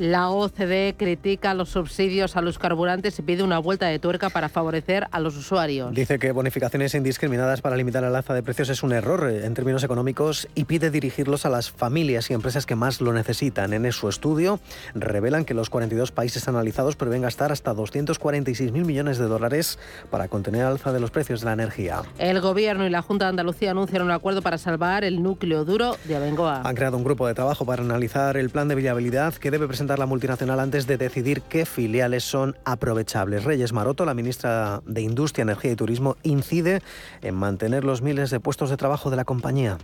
La 0.00 0.30
OCDE 0.30 0.94
critica 0.96 1.52
los 1.52 1.68
subsidios 1.68 2.34
a 2.34 2.40
los 2.40 2.58
carburantes 2.58 3.18
y 3.18 3.22
pide 3.22 3.42
una 3.42 3.58
vuelta 3.58 3.84
de 3.84 3.98
tuerca 3.98 4.30
para 4.30 4.48
favorecer 4.48 5.06
a 5.10 5.20
los 5.20 5.36
usuarios. 5.36 5.92
Dice 5.92 6.18
que 6.18 6.32
bonificaciones 6.32 6.94
indiscriminadas 6.94 7.60
para 7.60 7.76
limitar 7.76 8.02
el 8.04 8.16
alza 8.16 8.32
de 8.32 8.42
precios 8.42 8.70
es 8.70 8.82
un 8.82 8.92
error 8.92 9.28
eh, 9.30 9.44
en 9.44 9.52
términos 9.52 9.84
económicos 9.84 10.48
y 10.54 10.64
pide 10.64 10.90
dirigirlos 10.90 11.44
a 11.44 11.50
las 11.50 11.70
familias 11.70 12.30
y 12.30 12.32
empresas 12.32 12.64
que 12.64 12.76
más 12.76 13.02
lo 13.02 13.12
necesitan. 13.12 13.74
En 13.74 13.92
su 13.92 14.08
estudio 14.08 14.58
revelan 14.94 15.44
que 15.44 15.52
los 15.52 15.68
42 15.68 16.12
países 16.12 16.48
analizados 16.48 16.96
prevén 16.96 17.20
gastar 17.20 17.52
hasta 17.52 17.74
246.000 17.74 18.72
millones 18.86 19.18
de 19.18 19.26
dólares 19.26 19.78
para 20.10 20.28
contener 20.28 20.62
el 20.62 20.68
alza 20.68 20.94
de 20.94 21.00
los 21.00 21.10
precios 21.10 21.40
de 21.40 21.46
la 21.46 21.52
energía. 21.52 22.00
El 22.18 22.40
Gobierno 22.40 22.86
y 22.86 22.90
la 22.90 23.02
Junta 23.02 23.26
de 23.26 23.30
Andalucía 23.30 23.72
anuncian 23.72 24.00
un 24.00 24.12
acuerdo 24.12 24.40
para 24.40 24.56
salvar 24.56 25.04
el 25.04 25.22
núcleo 25.22 25.66
duro 25.66 25.94
de 26.06 26.16
Abengoa. 26.16 26.62
Han 26.64 26.74
creado 26.74 26.96
un 26.96 27.04
grupo 27.04 27.26
de 27.26 27.34
trabajo 27.34 27.66
para 27.66 27.82
analizar 27.82 28.38
el 28.38 28.48
plan 28.48 28.66
de 28.66 28.76
viabilidad 28.76 29.34
que 29.34 29.50
debe 29.50 29.66
presentar 29.66 29.89
la 29.98 30.06
multinacional 30.06 30.60
antes 30.60 30.86
de 30.86 30.96
decidir 30.96 31.42
qué 31.42 31.66
filiales 31.66 32.24
son 32.24 32.56
aprovechables. 32.64 33.44
Reyes 33.44 33.72
Maroto, 33.72 34.04
la 34.04 34.14
ministra 34.14 34.82
de 34.86 35.02
Industria, 35.02 35.42
Energía 35.42 35.72
y 35.72 35.76
Turismo, 35.76 36.16
incide 36.22 36.80
en 37.22 37.34
mantener 37.34 37.84
los 37.84 38.02
miles 38.02 38.30
de 38.30 38.40
puestos 38.40 38.70
de 38.70 38.76
trabajo 38.76 39.10
de 39.10 39.16
la 39.16 39.24
compañía. 39.24 39.78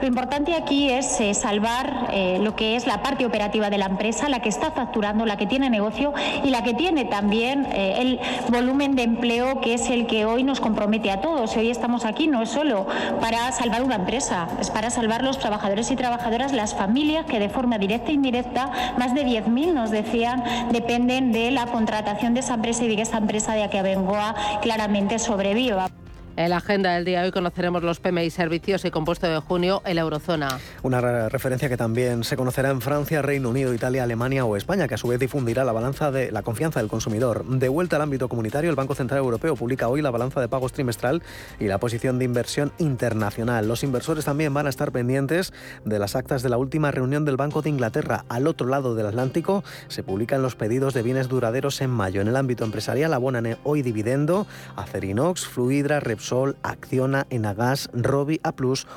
Lo 0.00 0.06
importante 0.06 0.54
aquí 0.54 0.88
es 0.88 1.20
eh, 1.20 1.34
salvar 1.34 2.08
eh, 2.12 2.38
lo 2.40 2.56
que 2.56 2.74
es 2.76 2.86
la 2.86 3.02
parte 3.02 3.26
operativa 3.26 3.68
de 3.68 3.76
la 3.76 3.86
empresa, 3.86 4.28
la 4.30 4.40
que 4.40 4.48
está 4.48 4.70
facturando, 4.70 5.26
la 5.26 5.36
que 5.36 5.46
tiene 5.46 5.68
negocio 5.68 6.14
y 6.42 6.48
la 6.48 6.62
que 6.62 6.72
tiene 6.72 7.04
también 7.04 7.66
eh, 7.66 7.96
el 7.98 8.20
volumen 8.48 8.94
de 8.94 9.02
empleo 9.02 9.60
que 9.60 9.74
es 9.74 9.90
el 9.90 10.06
que 10.06 10.24
hoy 10.24 10.42
nos 10.42 10.60
compromete 10.60 11.10
a 11.10 11.20
todos. 11.20 11.54
Hoy 11.56 11.70
estamos 11.70 12.06
aquí 12.06 12.28
no 12.28 12.40
es 12.40 12.48
solo 12.48 12.86
para 13.20 13.52
salvar 13.52 13.82
una 13.82 13.96
empresa, 13.96 14.48
es 14.58 14.70
para 14.70 14.88
salvar 14.90 15.22
los 15.22 15.38
trabajadores 15.38 15.90
y 15.90 15.96
trabajadoras, 15.96 16.52
las 16.52 16.74
familias 16.74 17.26
que 17.26 17.38
de 17.38 17.50
forma 17.50 17.76
directa 17.76 18.10
e 18.10 18.14
indirecta, 18.14 18.70
más 18.96 19.14
de 19.14 19.26
10.000 19.26 19.74
nos 19.74 19.90
decían, 19.90 20.42
dependen 20.70 21.30
de 21.32 21.50
la 21.50 21.66
contratación 21.66 22.32
de 22.32 22.40
esa 22.40 22.54
empresa 22.54 22.84
y 22.84 22.88
de 22.88 22.96
que 22.96 23.02
esa 23.02 23.18
empresa 23.18 23.52
de 23.52 23.82
Bengoa 23.82 24.34
claramente 24.62 25.18
sobreviva. 25.18 25.90
En 26.40 26.48
la 26.48 26.56
agenda 26.56 26.94
del 26.94 27.04
día 27.04 27.20
de 27.20 27.26
hoy 27.26 27.32
conoceremos 27.32 27.82
los 27.82 28.00
PMI 28.00 28.30
servicios 28.30 28.86
y 28.86 28.90
compuesto 28.90 29.26
de 29.26 29.38
junio 29.40 29.82
en 29.84 29.96
la 29.96 30.00
eurozona. 30.00 30.58
Una 30.82 31.28
referencia 31.28 31.68
que 31.68 31.76
también 31.76 32.24
se 32.24 32.34
conocerá 32.34 32.70
en 32.70 32.80
Francia, 32.80 33.20
Reino 33.20 33.50
Unido, 33.50 33.74
Italia, 33.74 34.04
Alemania 34.04 34.46
o 34.46 34.56
España, 34.56 34.88
que 34.88 34.94
a 34.94 34.96
su 34.96 35.06
vez 35.06 35.20
difundirá 35.20 35.64
la 35.64 35.72
balanza 35.72 36.10
de 36.10 36.32
la 36.32 36.40
confianza 36.40 36.80
del 36.80 36.88
consumidor. 36.88 37.44
De 37.44 37.68
vuelta 37.68 37.96
al 37.96 38.02
ámbito 38.02 38.30
comunitario, 38.30 38.70
el 38.70 38.76
Banco 38.76 38.94
Central 38.94 39.18
Europeo 39.18 39.54
publica 39.54 39.88
hoy 39.88 40.00
la 40.00 40.10
balanza 40.10 40.40
de 40.40 40.48
pagos 40.48 40.72
trimestral 40.72 41.22
y 41.58 41.66
la 41.66 41.76
posición 41.76 42.18
de 42.18 42.24
inversión 42.24 42.72
internacional. 42.78 43.68
Los 43.68 43.82
inversores 43.82 44.24
también 44.24 44.54
van 44.54 44.66
a 44.66 44.70
estar 44.70 44.92
pendientes 44.92 45.52
de 45.84 45.98
las 45.98 46.16
actas 46.16 46.42
de 46.42 46.48
la 46.48 46.56
última 46.56 46.90
reunión 46.90 47.26
del 47.26 47.36
Banco 47.36 47.60
de 47.60 47.68
Inglaterra. 47.68 48.24
Al 48.30 48.46
otro 48.46 48.66
lado 48.66 48.94
del 48.94 49.04
Atlántico 49.04 49.62
se 49.88 50.02
publican 50.02 50.40
los 50.40 50.56
pedidos 50.56 50.94
de 50.94 51.02
bienes 51.02 51.28
duraderos 51.28 51.82
en 51.82 51.90
mayo. 51.90 52.22
En 52.22 52.28
el 52.28 52.36
ámbito 52.36 52.64
empresarial 52.64 53.12
abonan 53.12 53.58
hoy 53.62 53.82
dividendo 53.82 54.46
Acerinox, 54.76 55.44
Fluidra, 55.44 56.00
Repsol, 56.00 56.29
Sol, 56.30 56.54
Acciona, 56.62 57.26
Enagas, 57.28 57.90
Robi, 57.92 58.38
A 58.44 58.54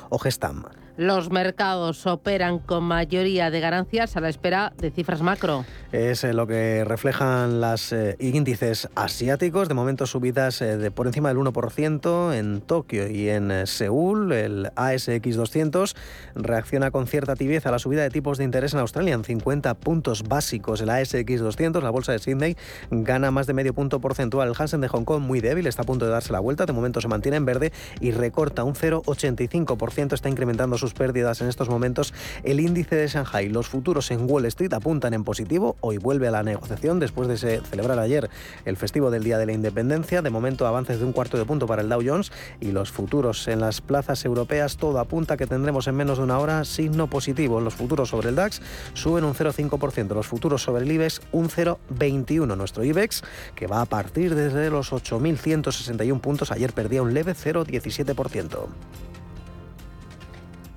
o 0.08 0.18
Gestam. 0.22 0.62
Los 0.96 1.28
mercados 1.28 2.06
operan 2.06 2.60
con 2.60 2.84
mayoría 2.84 3.50
de 3.50 3.58
ganancias 3.58 4.16
a 4.16 4.20
la 4.20 4.28
espera 4.28 4.72
de 4.78 4.92
cifras 4.92 5.22
macro. 5.22 5.64
Es 5.90 6.22
eh, 6.22 6.32
lo 6.32 6.46
que 6.46 6.84
reflejan 6.84 7.60
los 7.60 7.92
eh, 7.92 8.14
índices 8.20 8.88
asiáticos. 8.94 9.66
De 9.66 9.74
momento 9.74 10.06
subidas 10.06 10.62
eh, 10.62 10.76
de 10.76 10.92
por 10.92 11.08
encima 11.08 11.30
del 11.30 11.38
1% 11.38 12.34
en 12.34 12.60
Tokio 12.60 13.08
y 13.08 13.28
en 13.28 13.66
Seúl. 13.66 14.32
El 14.32 14.70
ASX 14.76 15.34
200 15.34 15.96
reacciona 16.36 16.92
con 16.92 17.08
cierta 17.08 17.34
tibieza 17.34 17.70
a 17.70 17.72
la 17.72 17.80
subida 17.80 18.02
de 18.02 18.10
tipos 18.10 18.38
de 18.38 18.44
interés 18.44 18.72
en 18.72 18.78
Australia 18.78 19.14
en 19.14 19.24
50 19.24 19.74
puntos 19.74 20.22
básicos. 20.22 20.80
El 20.80 20.90
ASX 20.90 21.40
200, 21.40 21.82
la 21.82 21.90
bolsa 21.90 22.12
de 22.12 22.20
Sydney, 22.20 22.56
gana 22.92 23.32
más 23.32 23.48
de 23.48 23.54
medio 23.54 23.74
punto 23.74 24.00
porcentual. 24.00 24.48
El 24.48 24.54
Hansen 24.56 24.80
de 24.80 24.86
Hong 24.86 25.04
Kong 25.04 25.22
muy 25.22 25.40
débil, 25.40 25.66
está 25.66 25.82
a 25.82 25.86
punto 25.86 26.04
de 26.04 26.12
darse 26.12 26.32
la 26.32 26.38
vuelta. 26.38 26.66
De 26.66 26.72
momento 26.72 27.00
se 27.00 27.08
mantiene 27.08 27.36
en 27.36 27.46
verde 27.46 27.72
y 28.00 28.12
recorta 28.12 28.62
un 28.62 28.74
0,85%. 28.74 30.12
Está 30.12 30.28
incrementando 30.28 30.78
sus 30.84 30.92
pérdidas 30.92 31.40
en 31.40 31.48
estos 31.48 31.70
momentos 31.70 32.12
el 32.42 32.60
índice 32.60 32.94
de 32.94 33.08
Shanghai. 33.08 33.48
Los 33.48 33.68
futuros 33.68 34.10
en 34.10 34.30
Wall 34.30 34.44
Street 34.44 34.74
apuntan 34.74 35.14
en 35.14 35.24
positivo. 35.24 35.76
Hoy 35.80 35.96
vuelve 35.96 36.28
a 36.28 36.30
la 36.30 36.42
negociación 36.42 37.00
después 37.00 37.26
de 37.26 37.38
celebrar 37.62 37.98
ayer 37.98 38.28
el 38.66 38.76
festivo 38.76 39.10
del 39.10 39.24
Día 39.24 39.38
de 39.38 39.46
la 39.46 39.52
Independencia. 39.52 40.20
De 40.20 40.28
momento 40.28 40.66
avances 40.66 40.98
de 40.98 41.06
un 41.06 41.12
cuarto 41.12 41.38
de 41.38 41.46
punto 41.46 41.66
para 41.66 41.80
el 41.80 41.88
Dow 41.88 42.02
Jones 42.04 42.32
y 42.60 42.72
los 42.72 42.92
futuros 42.92 43.48
en 43.48 43.60
las 43.60 43.80
plazas 43.80 44.26
europeas. 44.26 44.76
Todo 44.76 44.98
apunta 44.98 45.38
que 45.38 45.46
tendremos 45.46 45.86
en 45.86 45.94
menos 45.94 46.18
de 46.18 46.24
una 46.24 46.38
hora 46.38 46.66
signo 46.66 47.08
positivo. 47.08 47.62
Los 47.62 47.74
futuros 47.74 48.10
sobre 48.10 48.28
el 48.28 48.34
DAX 48.34 48.60
suben 48.92 49.24
un 49.24 49.32
0,5%. 49.32 50.14
Los 50.14 50.26
futuros 50.26 50.62
sobre 50.62 50.84
el 50.84 50.92
IBEX 50.92 51.22
un 51.32 51.48
0,21%. 51.48 52.56
Nuestro 52.58 52.84
IBEX 52.84 53.22
que 53.54 53.66
va 53.66 53.80
a 53.80 53.86
partir 53.86 54.34
desde 54.34 54.68
los 54.68 54.92
8.161 54.92 56.20
puntos. 56.20 56.52
Ayer 56.52 56.74
perdía 56.74 57.00
un 57.00 57.14
leve 57.14 57.32
0,17%. 57.32 59.13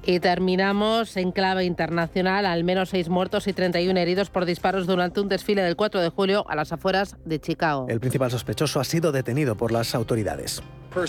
Y 0.09 0.21
terminamos 0.21 1.17
en 1.17 1.33
clave 1.33 1.65
internacional, 1.65 2.45
al 2.45 2.63
menos 2.63 2.87
seis 2.87 3.09
muertos 3.09 3.45
y 3.45 3.51
31 3.51 3.99
heridos 3.99 4.29
por 4.29 4.45
disparos 4.45 4.87
durante 4.87 5.19
un 5.19 5.27
desfile 5.27 5.61
del 5.63 5.75
4 5.75 5.99
de 5.99 6.07
julio 6.07 6.45
a 6.47 6.55
las 6.55 6.71
afueras 6.71 7.17
de 7.25 7.41
Chicago. 7.41 7.87
El 7.89 7.99
principal 7.99 8.31
sospechoso 8.31 8.79
ha 8.79 8.85
sido 8.85 9.11
detenido 9.11 9.57
por 9.57 9.73
las 9.73 9.93
autoridades. 9.95 10.63
El 10.95 11.07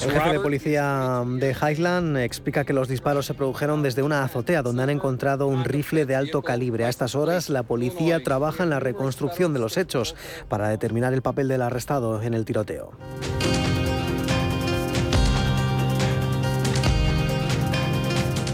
jefe 0.00 0.32
de 0.32 0.40
policía 0.40 1.24
de 1.26 1.50
Highland 1.60 2.16
explica 2.18 2.64
que 2.64 2.72
los 2.72 2.86
disparos 2.86 3.26
se 3.26 3.34
produjeron 3.34 3.82
desde 3.82 4.04
una 4.04 4.22
azotea 4.22 4.62
donde 4.62 4.84
han 4.84 4.90
encontrado 4.90 5.48
un 5.48 5.64
rifle 5.64 6.06
de 6.06 6.14
alto 6.14 6.42
calibre. 6.42 6.84
A 6.84 6.88
estas 6.88 7.16
horas 7.16 7.50
la 7.50 7.64
policía 7.64 8.22
trabaja 8.22 8.62
en 8.62 8.70
la 8.70 8.78
reconstrucción 8.78 9.52
de 9.52 9.58
los 9.58 9.76
hechos 9.76 10.14
para 10.48 10.68
determinar 10.68 11.12
el 11.12 11.22
papel 11.22 11.48
del 11.48 11.62
arrestado 11.62 12.22
en 12.22 12.34
el 12.34 12.44
tiroteo. 12.44 12.92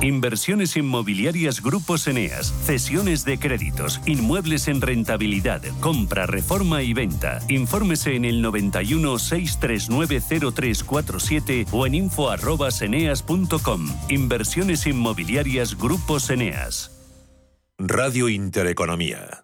Inversiones 0.00 0.76
inmobiliarias 0.76 1.62
Grupos 1.62 2.06
Eneas, 2.06 2.52
cesiones 2.64 3.24
de 3.24 3.38
créditos, 3.38 4.00
inmuebles 4.06 4.68
en 4.68 4.80
rentabilidad, 4.80 5.62
compra, 5.80 6.26
reforma 6.26 6.82
y 6.82 6.92
venta. 6.94 7.40
Infórmese 7.48 8.14
en 8.16 8.24
el 8.24 8.40
91 8.42 9.18
639 9.18 10.22
0347 10.54 11.66
o 11.70 11.86
en 11.86 11.94
info@eneas.com. 11.94 13.86
Inversiones 14.08 14.86
inmobiliarias 14.86 15.76
Grupos 15.76 16.30
Eneas. 16.30 16.90
Radio 17.78 18.28
Intereconomía. 18.28 19.43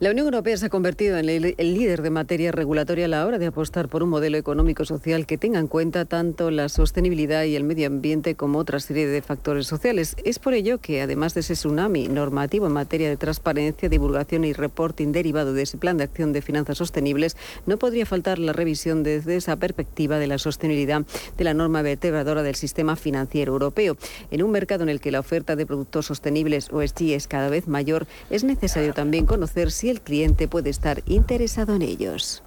La 0.00 0.10
Unión 0.10 0.26
Europea 0.26 0.56
se 0.56 0.66
ha 0.66 0.70
convertido 0.70 1.18
en 1.18 1.28
el, 1.28 1.54
líder 1.56 2.02
de 2.02 2.10
materia 2.10 2.50
regulatoria 2.50 3.04
a 3.04 3.08
la 3.08 3.24
hora 3.24 3.38
de 3.38 3.46
apostar 3.46 3.88
por 3.88 4.02
un 4.02 4.08
modelo 4.08 4.36
económico-social 4.36 5.24
que 5.24 5.38
tenga 5.38 5.60
en 5.60 5.68
cuenta 5.68 6.04
tanto 6.04 6.50
la 6.50 6.68
sostenibilidad 6.68 7.44
y 7.44 7.54
el 7.54 7.62
medio 7.62 7.86
ambiente 7.86 8.34
como 8.34 8.58
otra 8.58 8.80
serie 8.80 9.06
de 9.06 9.22
factores 9.22 9.68
sociales. 9.68 10.16
Es 10.24 10.40
por 10.40 10.52
ello 10.54 10.78
que, 10.78 11.00
además 11.00 11.34
de 11.34 11.40
ese 11.40 11.54
tsunami 11.54 12.08
normativo 12.08 12.66
en 12.66 12.72
materia 12.72 13.08
de 13.08 13.16
transparencia, 13.16 13.88
divulgación 13.88 14.44
y 14.44 14.52
reporting 14.52 15.12
derivado 15.12 15.52
de 15.52 15.62
ese 15.62 15.78
plan 15.78 15.96
de 15.96 16.04
acción 16.04 16.32
de 16.32 16.42
finanzas 16.42 16.78
sostenibles, 16.78 17.36
no 17.66 17.78
podría 17.78 18.04
faltar 18.04 18.40
la 18.40 18.52
revisión 18.52 19.04
desde 19.04 19.36
esa 19.36 19.54
perspectiva 19.56 20.18
de 20.18 20.26
la 20.26 20.38
sostenibilidad 20.38 21.06
de 21.38 21.44
la 21.44 21.54
norma 21.54 21.82
vertebradora 21.82 22.42
del 22.42 22.56
sistema 22.56 22.96
financiero 22.96 23.52
europeo. 23.52 23.96
En 24.32 24.42
un 24.42 24.50
mercado 24.50 24.82
en 24.82 24.88
el 24.88 25.00
que 25.00 25.12
la 25.12 25.20
oferta 25.20 25.54
de 25.54 25.66
productos 25.66 26.06
sostenibles 26.06 26.68
o 26.72 26.82
es 26.82 26.94
cada 27.28 27.48
vez 27.48 27.68
mayor, 27.68 28.06
es 28.30 28.42
necesario 28.42 28.92
también 28.92 29.26
conocer 29.26 29.70
si 29.70 29.84
el 29.90 29.93
cliente 30.00 30.48
puede 30.48 30.70
estar 30.70 31.02
interesado 31.06 31.74
en 31.76 31.82
ellos. 31.82 32.42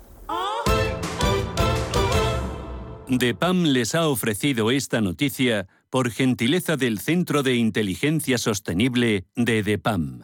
DEPAM 3.10 3.64
les 3.64 3.96
ha 3.96 4.08
ofrecido 4.10 4.70
esta 4.70 5.00
noticia 5.00 5.68
por 5.90 6.12
gentileza 6.12 6.76
del 6.76 7.00
Centro 7.00 7.42
de 7.42 7.56
Inteligencia 7.56 8.38
Sostenible 8.38 9.26
de 9.36 9.64
DEPAM. 9.64 10.24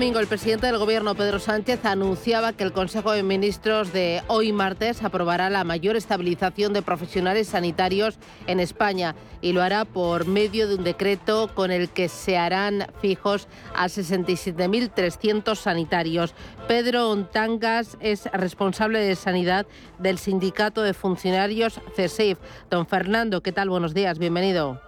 Domingo 0.00 0.18
el 0.18 0.28
presidente 0.28 0.64
del 0.64 0.78
Gobierno, 0.78 1.14
Pedro 1.14 1.38
Sánchez, 1.38 1.84
anunciaba 1.84 2.54
que 2.54 2.64
el 2.64 2.72
Consejo 2.72 3.12
de 3.12 3.22
Ministros 3.22 3.92
de 3.92 4.22
hoy 4.28 4.50
martes 4.50 5.04
aprobará 5.04 5.50
la 5.50 5.62
mayor 5.62 5.94
estabilización 5.94 6.72
de 6.72 6.80
profesionales 6.80 7.48
sanitarios 7.48 8.18
en 8.46 8.60
España 8.60 9.14
y 9.42 9.52
lo 9.52 9.60
hará 9.60 9.84
por 9.84 10.26
medio 10.26 10.68
de 10.68 10.76
un 10.76 10.84
decreto 10.84 11.50
con 11.54 11.70
el 11.70 11.90
que 11.90 12.08
se 12.08 12.38
harán 12.38 12.86
fijos 13.02 13.46
a 13.74 13.88
67.300 13.88 15.54
sanitarios. 15.54 16.34
Pedro 16.66 17.10
Ontangas 17.10 17.98
es 18.00 18.24
responsable 18.32 19.00
de 19.00 19.16
sanidad 19.16 19.66
del 19.98 20.16
Sindicato 20.16 20.80
de 20.80 20.94
Funcionarios 20.94 21.78
CESIF. 21.94 22.38
Don 22.70 22.86
Fernando, 22.86 23.42
¿qué 23.42 23.52
tal? 23.52 23.68
Buenos 23.68 23.92
días, 23.92 24.18
bienvenido. 24.18 24.80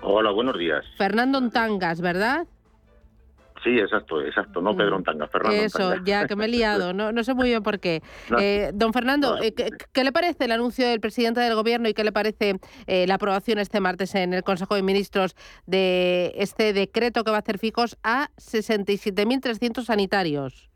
Hola, 0.00 0.30
buenos 0.30 0.56
días. 0.56 0.82
Fernando 0.96 1.36
Ontangas, 1.36 2.00
¿verdad? 2.00 2.46
Sí, 3.62 3.78
exacto, 3.78 4.22
exacto, 4.22 4.60
no 4.60 4.76
Pedro 4.76 4.96
Ontanga, 4.96 5.26
Fernando 5.26 5.62
Eso, 5.62 5.94
ya 6.04 6.26
que 6.26 6.36
me 6.36 6.44
he 6.44 6.48
liado, 6.48 6.92
no, 6.92 7.12
no 7.12 7.24
sé 7.24 7.34
muy 7.34 7.48
bien 7.48 7.62
por 7.62 7.80
qué. 7.80 8.02
Eh, 8.38 8.70
don 8.72 8.92
Fernando, 8.92 9.38
eh, 9.42 9.52
¿qué, 9.52 10.04
le 10.04 10.12
parece 10.12 10.44
el 10.44 10.52
anuncio 10.52 10.86
del 10.86 11.00
presidente 11.00 11.40
del 11.40 11.54
Gobierno 11.54 11.88
y 11.88 11.94
qué 11.94 12.04
le 12.04 12.12
parece 12.12 12.60
eh, 12.86 13.06
la 13.06 13.14
aprobación 13.14 13.58
este 13.58 13.80
martes 13.80 14.14
en 14.14 14.32
el 14.34 14.44
Consejo 14.44 14.74
de 14.74 14.82
Ministros 14.82 15.34
de 15.66 16.32
este 16.36 16.72
decreto 16.72 17.24
que 17.24 17.30
va 17.30 17.38
a 17.38 17.40
hacer 17.40 17.58
fijos 17.58 17.98
a 18.04 18.28
67.300 18.36 19.82
sanitarios? 19.82 20.70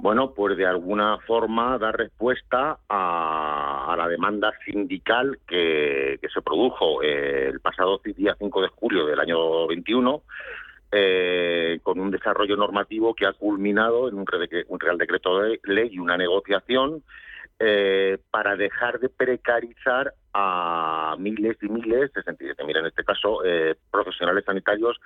Bueno, 0.00 0.32
pues 0.32 0.56
de 0.56 0.64
alguna 0.64 1.18
forma 1.26 1.76
dar 1.76 1.96
respuesta 1.96 2.78
a, 2.88 3.94
la 3.98 4.06
demanda 4.06 4.52
sindical 4.64 5.40
que, 5.46 6.18
que 6.22 6.28
se 6.28 6.40
produjo 6.40 7.02
el 7.02 7.58
pasado 7.60 8.00
día 8.04 8.36
5 8.38 8.62
de 8.62 8.68
julio 8.68 9.06
del 9.06 9.18
año 9.18 9.66
21 9.66 10.22
eh, 10.90 11.80
con 11.82 12.00
un 12.00 12.10
desarrollo 12.10 12.56
normativo 12.56 13.14
que 13.14 13.26
ha 13.26 13.34
culminado 13.34 14.08
en 14.08 14.14
un, 14.14 14.26
Real 14.26 14.96
Decreto 14.96 15.38
de 15.40 15.60
Ley 15.64 15.90
y 15.92 15.98
una 15.98 16.16
negociación 16.16 17.02
eh, 17.58 18.16
para 18.30 18.56
dejar 18.56 18.98
de 18.98 19.10
precarizar 19.10 20.14
a 20.32 21.14
miles 21.18 21.58
y 21.60 21.68
miles, 21.68 22.10
67.000 22.14 22.78
en 22.78 22.86
este 22.86 23.04
caso, 23.04 23.44
eh, 23.44 23.74
profesionales 23.90 24.44
sanitarios 24.46 24.98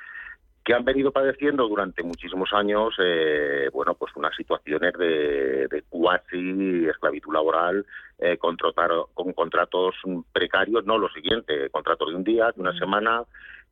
que 0.65 0.73
han 0.73 0.85
venido 0.85 1.11
padeciendo 1.11 1.67
durante 1.67 2.05
muchísimos 2.05 2.53
años, 2.53 2.95
bueno, 3.73 3.95
pues 3.95 4.15
unas 4.15 4.37
situaciones 4.37 4.93
de, 4.93 5.67
de 5.67 5.83
cuasi 5.89 6.87
esclavitud 6.87 7.35
laboral, 7.35 7.85
con 8.39 9.33
contratos 9.33 9.97
precarios, 10.33 10.85
no 10.85 10.99
lo 10.99 11.09
siguiente, 11.09 11.69
contratos 11.71 12.11
de 12.11 12.15
un 12.15 12.23
día, 12.23 12.53
de 12.55 12.61
una 12.61 12.79
semana, 12.79 13.25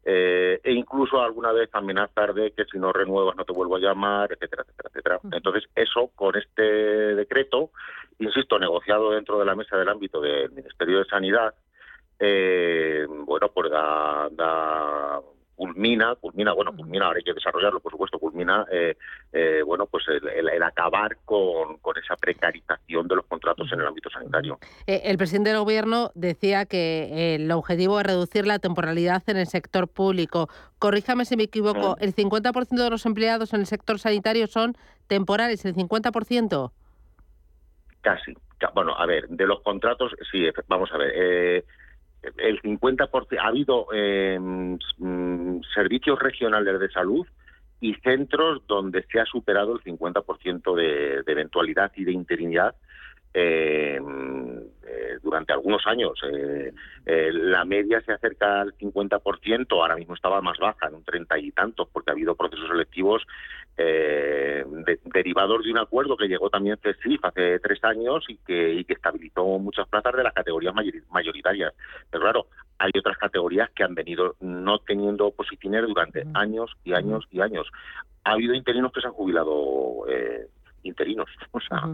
eh, 0.05 0.61
e 0.63 0.73
incluso 0.73 1.21
alguna 1.21 1.53
vez 1.53 1.69
amenazar 1.73 2.33
de 2.33 2.53
que 2.53 2.65
si 2.65 2.79
no 2.79 2.93
renuevas 2.93 3.37
no 3.37 3.45
te 3.45 3.53
vuelvo 3.53 3.77
a 3.77 3.81
llamar, 3.81 4.33
etcétera, 4.33 4.63
etcétera, 4.63 4.89
etcétera. 4.89 5.21
Entonces, 5.33 5.65
eso 5.75 6.11
con 6.15 6.37
este 6.37 6.63
decreto, 6.63 7.71
insisto, 8.19 8.59
negociado 8.59 9.11
dentro 9.11 9.39
de 9.39 9.45
la 9.45 9.55
mesa 9.55 9.77
del 9.77 9.89
ámbito 9.89 10.21
del 10.21 10.51
Ministerio 10.53 10.99
de 10.99 11.05
Sanidad, 11.05 11.55
eh, 12.19 13.07
bueno, 13.09 13.51
pues 13.53 13.71
da 13.71 15.21
culmina, 15.61 16.15
culmina, 16.15 16.55
bueno, 16.55 16.75
culmina, 16.75 17.05
ahora 17.05 17.19
hay 17.19 17.23
que 17.23 17.35
desarrollarlo, 17.35 17.81
por 17.81 17.93
supuesto, 17.93 18.19
culmina, 18.19 18.65
eh, 18.73 18.97
eh, 19.31 19.61
bueno, 19.63 19.85
pues 19.85 20.05
el, 20.09 20.63
acabar 20.63 21.19
con, 21.27 21.79
esa 22.03 22.17
precarización 22.17 23.07
de 23.07 23.17
los 23.17 23.27
contratos 23.27 23.71
en 23.71 23.81
el 23.81 23.87
ámbito 23.87 24.09
sanitario. 24.09 24.59
Eh, 24.87 25.03
el 25.05 25.19
presidente 25.19 25.51
del 25.51 25.59
Gobierno 25.59 26.13
decía 26.15 26.65
que 26.65 27.35
el 27.35 27.51
objetivo 27.53 28.01
es 28.01 28.07
reducir 28.07 28.47
la 28.47 28.59
temporalidad 28.59 29.23
en 29.27 29.37
el 29.37 29.47
sector 29.49 29.87
público. 29.87 30.49
Corríjame 30.79 31.27
si 31.27 31.37
me 31.37 31.43
equivoco, 31.43 31.99
¿el 32.01 32.15
50% 32.15 32.83
de 32.83 32.89
los 32.89 33.05
empleados 33.05 33.53
en 33.53 33.61
el 33.61 33.67
sector 33.67 33.99
sanitario 33.99 34.47
son 34.47 34.79
temporales, 35.09 35.63
el 35.67 35.75
50%? 35.75 36.73
Casi. 38.01 38.33
Bueno, 38.75 38.95
a 38.97 39.05
ver, 39.05 39.29
de 39.29 39.47
los 39.47 39.61
contratos, 39.61 40.13
sí, 40.33 40.49
vamos 40.69 40.91
a 40.93 40.97
ver 40.97 41.65
el 42.39 42.61
50%, 42.63 43.39
ha 43.39 43.47
habido 43.47 43.87
em, 43.93 44.79
mm, 44.99 45.61
servicios 45.75 46.19
regionales 46.19 46.79
de 46.79 46.91
salud 46.91 47.27
y 47.81 47.95
centros 47.95 48.63
donde 48.67 49.05
se 49.11 49.21
ha 49.21 49.25
superado 49.25 49.75
el 49.75 49.83
50% 49.83 50.75
de, 50.75 51.23
de 51.23 51.33
eventualidad 51.33 51.93
y 51.97 52.05
de 52.05 52.13
interinidad 52.13 52.75
em, 53.33 54.59
eh, 54.87 55.19
durante 55.23 55.53
algunos 55.53 55.87
años. 55.87 56.19
Eh, 56.25 56.73
eh, 57.07 57.31
la 57.33 57.65
media 57.65 58.01
se 58.03 58.13
acerca 58.13 58.61
al 58.61 58.75
50%, 58.75 59.67
ahora 59.73 59.97
mismo 59.97 60.15
estaba 60.15 60.41
más 60.41 60.59
baja, 60.59 60.89
en 60.89 60.95
un 60.95 61.05
30 61.05 61.39
y 61.39 61.53
tantos, 61.53 61.89
porque 61.93 62.11
ha 62.11 62.15
habido 62.15 62.35
procesos 62.35 62.69
selectivos 62.69 63.23
eh, 63.77 64.65
derivados 65.07 65.65
de 65.65 65.71
un 65.71 65.79
acuerdo 65.79 66.17
que 66.17 66.29
llegó 66.29 66.51
también 66.51 66.79
CESIF 66.83 67.25
hace 67.25 67.59
tres 67.61 67.83
años 67.85 68.25
y 68.29 68.37
que, 68.39 68.75
y 68.75 68.85
que 68.85 68.93
estabilizó 68.95 69.59
muchas 69.59 69.89
plazas 69.89 70.15
de 70.15 70.23
las 70.23 70.35
categorías 70.35 70.75
mayoritarias. 71.09 71.73
Pero 72.11 72.23
claro, 72.23 72.47
hay 72.79 72.91
otras 72.99 73.17
categorías 73.17 73.71
que 73.71 73.85
han 73.85 73.95
venido 73.95 74.37
no 74.41 74.79
teniendo 74.81 75.31
posiciones 75.31 75.87
durante 75.87 76.25
años 76.35 76.71
y 76.85 76.93
años 76.93 77.27
y 77.31 77.41
años. 77.41 77.71
Ha 78.25 78.33
habido 78.33 78.55
interinos 78.55 78.93
que 78.93 79.01
se 79.01 79.07
han 79.07 79.15
jubilado 79.15 80.07
eh, 80.09 80.47
interinos. 80.83 81.29
O 81.53 81.61
sea, 81.61 81.93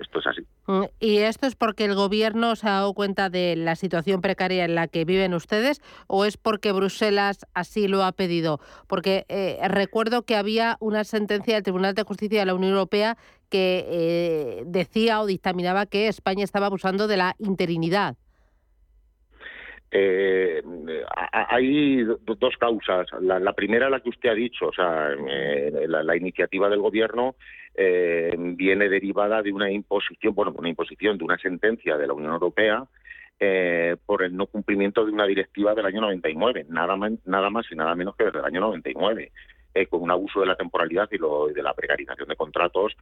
esto 0.00 0.18
es 0.20 0.26
así. 0.26 0.46
Mm, 0.66 0.84
¿Y 1.00 1.18
esto 1.18 1.46
es 1.46 1.56
porque 1.56 1.84
el 1.84 1.94
gobierno 1.94 2.54
se 2.56 2.68
ha 2.68 2.72
dado 2.72 2.94
cuenta 2.94 3.30
de 3.30 3.56
la 3.56 3.76
situación 3.76 4.20
precaria 4.20 4.64
en 4.64 4.74
la 4.74 4.88
que 4.88 5.04
viven 5.04 5.34
ustedes 5.34 5.80
o 6.06 6.24
es 6.24 6.36
porque 6.36 6.72
Bruselas 6.72 7.46
así 7.54 7.88
lo 7.88 8.04
ha 8.04 8.12
pedido? 8.12 8.60
Porque 8.86 9.24
eh, 9.28 9.58
recuerdo 9.68 10.22
que 10.22 10.36
había 10.36 10.76
una 10.80 11.04
sentencia 11.04 11.54
del 11.54 11.62
Tribunal 11.62 11.94
de 11.94 12.02
Justicia 12.04 12.40
de 12.40 12.46
la 12.46 12.54
Unión 12.54 12.72
Europea 12.72 13.16
que 13.48 13.86
eh, 13.88 14.62
decía 14.66 15.20
o 15.20 15.26
dictaminaba 15.26 15.86
que 15.86 16.08
España 16.08 16.44
estaba 16.44 16.66
abusando 16.66 17.08
de 17.08 17.16
la 17.16 17.34
interinidad. 17.38 18.16
Eh, 19.90 20.62
hay 21.32 22.04
dos 22.04 22.56
causas. 22.58 23.06
La, 23.20 23.52
primera, 23.52 23.88
la 23.88 24.00
que 24.00 24.10
usted 24.10 24.28
ha 24.28 24.34
dicho, 24.34 24.66
o 24.68 24.72
sea, 24.72 25.10
eh, 25.12 25.86
la, 25.86 26.16
iniciativa 26.16 26.68
del 26.68 26.80
gobierno 26.80 27.36
eh, 27.74 28.34
viene 28.36 28.88
derivada 28.88 29.40
de 29.40 29.52
una 29.52 29.70
imposición, 29.70 30.34
bueno, 30.34 30.52
una 30.56 30.68
imposición 30.68 31.16
de 31.16 31.24
una 31.24 31.38
sentencia 31.38 31.96
de 31.96 32.06
la 32.06 32.12
Unión 32.12 32.32
Europea 32.32 32.84
eh, 33.40 33.96
por 34.04 34.22
el 34.24 34.36
no 34.36 34.46
cumplimiento 34.46 35.06
de 35.06 35.12
una 35.12 35.26
directiva 35.26 35.74
del 35.74 35.86
año 35.86 36.00
99, 36.00 36.66
nada 36.68 36.96
más, 36.96 37.12
nada 37.24 37.50
más 37.50 37.66
y 37.70 37.76
nada 37.76 37.94
menos 37.94 38.16
que 38.16 38.24
desde 38.24 38.40
el 38.40 38.44
año 38.44 38.60
99, 38.60 39.30
eh, 39.74 39.86
con 39.86 40.02
un 40.02 40.10
abuso 40.10 40.40
de 40.40 40.46
la 40.46 40.56
temporalidad 40.56 41.08
y, 41.12 41.18
lo, 41.18 41.46
de 41.46 41.62
la 41.62 41.72
precarización 41.72 42.28
de 42.28 42.36
contratos 42.36 42.96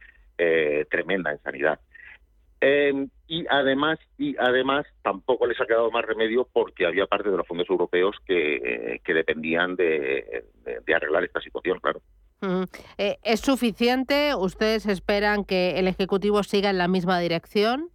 tremenda 0.89 1.31
en 1.31 1.39
sanidad. 1.39 1.79
Y 2.61 3.45
además, 3.49 3.99
y 4.17 4.35
además 4.37 4.85
tampoco 5.03 5.45
les 5.45 5.59
ha 5.61 5.65
quedado 5.65 5.91
más 5.91 6.05
remedio 6.05 6.47
porque 6.51 6.85
había 6.85 7.05
parte 7.05 7.29
de 7.29 7.37
los 7.37 7.47
fondos 7.47 7.69
europeos 7.69 8.15
que, 8.25 9.01
dependían 9.05 9.75
de, 9.75 10.43
arreglar 10.95 11.23
esta 11.23 11.41
situación, 11.41 11.79
claro. 11.79 12.01
¿Es 12.97 13.39
suficiente? 13.41 14.35
¿Ustedes 14.35 14.85
esperan 14.85 15.43
que 15.43 15.79
el 15.79 15.87
Ejecutivo 15.87 16.43
siga 16.43 16.69
en 16.69 16.77
la 16.77 16.87
misma 16.87 17.19
dirección? 17.19 17.89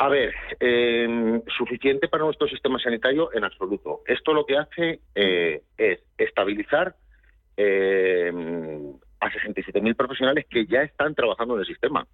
A 0.00 0.08
ver, 0.08 0.32
em, 0.60 1.42
suficiente 1.56 2.06
para 2.06 2.22
nuestro 2.22 2.46
sistema 2.46 2.78
sanitario 2.78 3.32
en 3.34 3.42
absoluto. 3.42 4.02
Esto 4.06 4.32
lo 4.32 4.46
que 4.46 4.56
hace 4.56 5.00
eh, 5.16 5.62
es 5.76 5.98
estabilizar 6.16 6.94
eh, 7.56 8.32
a 9.20 9.30
67.000 9.30 9.96
profesionales 9.96 10.46
que 10.48 10.66
ya 10.66 10.82
están 10.82 11.14
trabajando 11.14 11.54
en 11.54 11.60
el 11.60 11.66
sistema. 11.66 12.06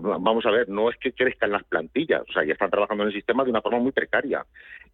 vamos 0.00 0.46
a 0.46 0.50
ver, 0.50 0.68
no 0.68 0.90
es 0.90 0.96
que 0.96 1.12
crezcan 1.12 1.52
las 1.52 1.64
plantillas, 1.64 2.22
o 2.28 2.32
sea, 2.32 2.44
ya 2.44 2.54
están 2.54 2.70
trabajando 2.70 3.02
en 3.02 3.08
el 3.08 3.14
sistema 3.14 3.44
de 3.44 3.50
una 3.50 3.60
forma 3.60 3.78
muy 3.78 3.92
precaria. 3.92 4.44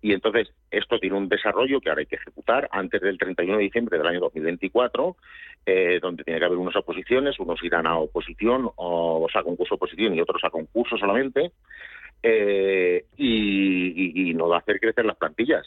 Y 0.02 0.12
entonces, 0.12 0.52
esto 0.70 0.98
tiene 0.98 1.16
un 1.16 1.28
desarrollo 1.28 1.80
que 1.80 1.90
ahora 1.90 2.00
hay 2.00 2.06
que 2.06 2.16
ejecutar 2.16 2.68
antes 2.72 3.00
del 3.00 3.18
31 3.18 3.58
de 3.58 3.64
diciembre 3.64 3.98
del 3.98 4.06
año 4.06 4.20
2024, 4.20 5.16
eh, 5.66 5.98
donde 6.00 6.24
tiene 6.24 6.40
que 6.40 6.46
haber 6.46 6.58
unas 6.58 6.76
oposiciones, 6.76 7.38
unos 7.38 7.62
irán 7.62 7.86
a 7.86 7.98
oposición, 7.98 8.70
o, 8.76 9.28
sea, 9.32 9.42
concurso 9.42 9.74
oposición 9.74 10.14
y 10.14 10.20
otros 10.20 10.42
a 10.42 10.50
concurso 10.50 10.96
solamente 10.96 11.52
eh, 12.22 13.04
y, 13.16 14.32
no 14.34 14.48
va 14.48 14.56
a 14.56 14.60
hacer 14.60 14.80
crecer 14.80 15.04
las 15.04 15.16
plantillas. 15.16 15.66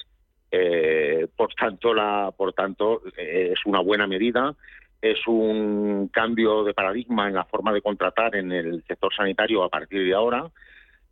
Eh, 0.52 1.28
por 1.36 1.54
tanto, 1.56 1.94
la, 1.94 2.32
por 2.36 2.54
tanto, 2.54 3.02
eh, 3.18 3.54
es 3.54 3.66
una 3.66 3.80
buena 3.80 4.08
medida, 4.08 4.56
es 5.04 5.28
un 5.28 6.08
cambio 6.08 6.64
de 6.64 6.74
paradigma 6.74 7.28
en 7.28 7.34
la 7.34 7.44
forma 7.44 7.74
de 7.74 7.82
contratar 7.82 8.38
en 8.38 8.54
el 8.54 8.82
sector 8.88 9.14
sanitario 9.14 9.62
a 9.62 9.68
partir 9.68 10.06
de 10.06 10.14
ahora 10.14 10.50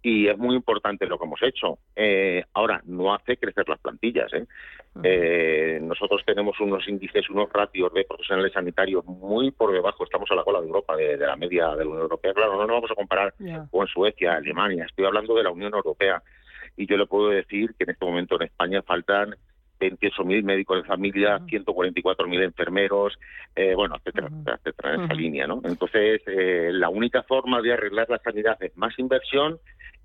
y 0.01 0.30
es 0.30 0.38
muy 0.38 0.56
importante 0.56 1.06
lo 1.06 1.19
que 1.19 1.25
hemos 1.25 1.43
hecho. 1.43 1.77
Eh, 1.93 2.41
ahora, 2.54 2.82
no 2.86 3.13
hace 3.13 3.36
crecer 3.36 3.67
las 3.67 3.80
plantillas. 3.80 4.32
¿eh? 4.34 4.45
Eh, 5.04 5.80
nosotros 5.82 6.21
tenemos 6.25 6.58
unos 6.62 6.88
índices, 6.88 7.30
unos 7.30 7.51
ratios 7.51 7.93
de 7.93 8.06
profesionales 8.06 8.54
sanitarios 8.54 9.04
muy 9.06 9.51
por 9.51 9.73
debajo, 9.73 10.06
estamos 10.06 10.32
a 10.32 10.36
la 10.36 10.45
cola 10.45 10.62
de 10.62 10.67
Europa, 10.67 10.95
de, 10.95 11.17
la 11.17 11.36
media 11.36 11.75
de 11.75 11.84
la 11.84 11.89
Unión 11.89 12.04
Europea. 12.04 12.34
Claro, 12.34 12.54
no 12.54 12.60
nos 12.60 12.75
vamos 12.77 12.91
a 12.91 12.95
comparar 12.95 13.34
con 13.69 13.88
Suecia, 13.88 14.36
Alemania, 14.36 14.86
estoy 14.86 15.04
hablando 15.04 15.36
de 15.36 15.43
la 15.43 15.51
Unión 15.51 15.73
Europea. 15.73 16.23
Y 16.77 16.88
yo 16.88 16.95
le 16.95 17.08
puedo 17.08 17.27
decir 17.27 17.75
que 17.77 17.84
en 17.84 17.89
este 17.89 18.06
momento 18.06 18.36
en 18.36 18.43
España 18.43 18.82
faltan 18.82 19.36
28.000 19.82 20.44
médicos 20.44 20.82
de 20.82 20.88
familia, 20.88 21.39
144.000 21.39 22.44
enfermeros, 22.44 23.17
bueno, 23.76 23.96
etcétera, 23.98 24.30
etcétera, 24.58 24.94
en 24.96 25.02
esa 25.02 25.13
línea, 25.13 25.48
¿no? 25.48 25.62
Entonces, 25.63 26.22
la 26.26 26.89
única 26.89 27.24
forma 27.24 27.62
de 27.62 27.74
arreglar 27.74 28.10
la 28.10 28.20
sanidad 28.20 28.58
es 28.62 28.78
más 28.78 28.98
inversión 29.00 29.60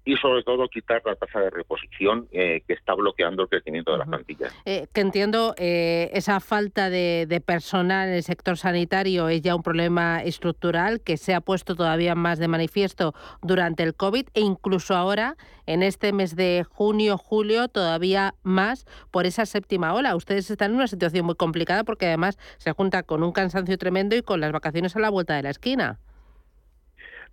y 0.06 0.16
sobre 0.16 0.44
todo 0.44 0.68
quitar 0.68 1.02
la 1.04 1.16
tasa 1.16 1.40
de 1.40 1.50
reposición 1.50 2.28
eh, 2.30 2.62
que 2.66 2.74
está 2.74 2.94
bloqueando 2.94 3.42
el 3.42 3.48
crecimiento 3.48 3.90
de 3.90 3.98
las 3.98 4.08
plantillas. 4.08 4.54
Eh, 4.64 4.86
que 4.94 5.00
entiendo, 5.00 5.54
eh, 5.58 6.10
esa 6.14 6.38
falta 6.38 6.88
de, 6.88 7.42
personal 7.44 8.08
en 8.08 8.14
el 8.14 8.22
sector 8.22 8.56
sanitario 8.56 9.28
es 9.28 9.42
ya 9.42 9.56
un 9.56 9.64
problema 9.64 10.22
estructural 10.22 11.00
que 11.00 11.16
se 11.16 11.34
ha 11.34 11.40
puesto 11.40 11.74
todavía 11.74 12.14
más 12.14 12.38
de 12.38 12.46
manifiesto 12.46 13.14
durante 13.42 13.82
el 13.82 13.94
COVID 13.96 14.28
e 14.32 14.40
incluso 14.40 14.94
ahora, 14.94 15.36
en 15.66 15.82
este 15.82 16.12
mes 16.12 16.36
de 16.36 16.64
junio, 16.70 17.18
julio, 17.18 17.66
todavía 17.66 18.34
más 18.44 18.86
por 19.10 19.26
esa 19.26 19.44
séptima 19.44 19.92
ola. 19.92 20.14
Ustedes 20.14 20.48
están 20.48 20.70
en 20.70 20.76
una 20.76 20.86
situación 20.86 21.26
muy 21.26 21.34
complicada 21.34 21.82
porque 21.82 22.06
además 22.06 22.38
se 22.58 22.70
junta 22.70 23.02
con 23.02 23.24
un 23.24 23.32
cansancio 23.32 23.76
tremendo 23.76 24.14
y 24.14 24.22
con 24.22 24.40
las 24.40 24.52
vacaciones 24.52 24.94
a 24.94 25.00
la 25.00 25.10
vuelta 25.10 25.34
de 25.34 25.42
la 25.42 25.50
esquina 25.50 25.98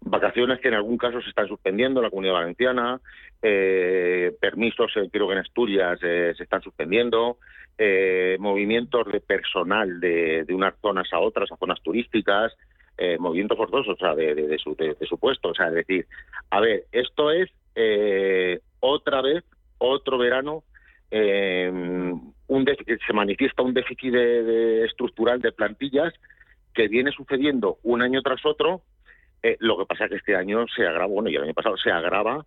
vacaciones 0.05 0.59
que 0.59 0.67
en 0.67 0.73
algún 0.75 0.97
caso 0.97 1.21
se 1.21 1.29
están 1.29 1.47
suspendiendo 1.47 1.99
en 1.99 2.05
la 2.05 2.09
Comunidad 2.09 2.35
Valenciana, 2.35 2.99
eh, 3.41 4.35
permisos, 4.39 4.91
eh, 4.95 5.09
creo 5.11 5.27
que 5.27 5.33
en 5.33 5.39
Asturias 5.39 5.99
eh, 6.01 6.33
se 6.35 6.43
están 6.43 6.61
suspendiendo, 6.61 7.37
movimientos 8.39 9.11
de 9.11 9.19
personal 9.19 9.99
de, 9.99 10.45
unas 10.51 10.75
zonas 10.79 11.11
a 11.11 11.19
otras, 11.19 11.51
a 11.51 11.57
zonas 11.57 11.81
turísticas, 11.81 12.53
movimientos 13.17 13.57
forzosos, 13.57 13.95
o 13.95 13.97
sea, 13.97 14.15
de, 14.15 14.57
su, 14.59 14.75
de, 14.75 14.95
su 15.07 15.17
puesto. 15.17 15.49
O 15.49 15.55
sea, 15.55 15.67
es 15.69 15.73
decir, 15.73 16.05
a 16.51 16.61
ver, 16.61 16.83
esto 16.91 17.31
es 17.31 17.49
otra 18.79 19.21
vez, 19.23 19.43
otro 19.79 20.19
verano, 20.19 20.63
un 21.11 22.65
se 23.07 23.13
manifiesta 23.13 23.63
un 23.63 23.73
déficit 23.73 24.13
estructural 24.13 25.41
de 25.41 25.51
plantillas 25.51 26.13
que 26.73 26.87
viene 26.87 27.11
sucediendo 27.11 27.79
un 27.83 28.03
año 28.03 28.21
tras 28.21 28.45
otro 28.45 28.83
eh, 29.43 29.57
lo 29.59 29.77
que 29.77 29.85
pasa 29.85 30.05
es 30.05 30.09
que 30.09 30.15
este 30.17 30.35
año 30.35 30.65
se 30.73 30.87
agrava, 30.87 31.05
bueno, 31.05 31.29
y 31.29 31.35
el 31.35 31.43
año 31.43 31.53
pasado 31.53 31.77
se 31.77 31.91
agrava 31.91 32.45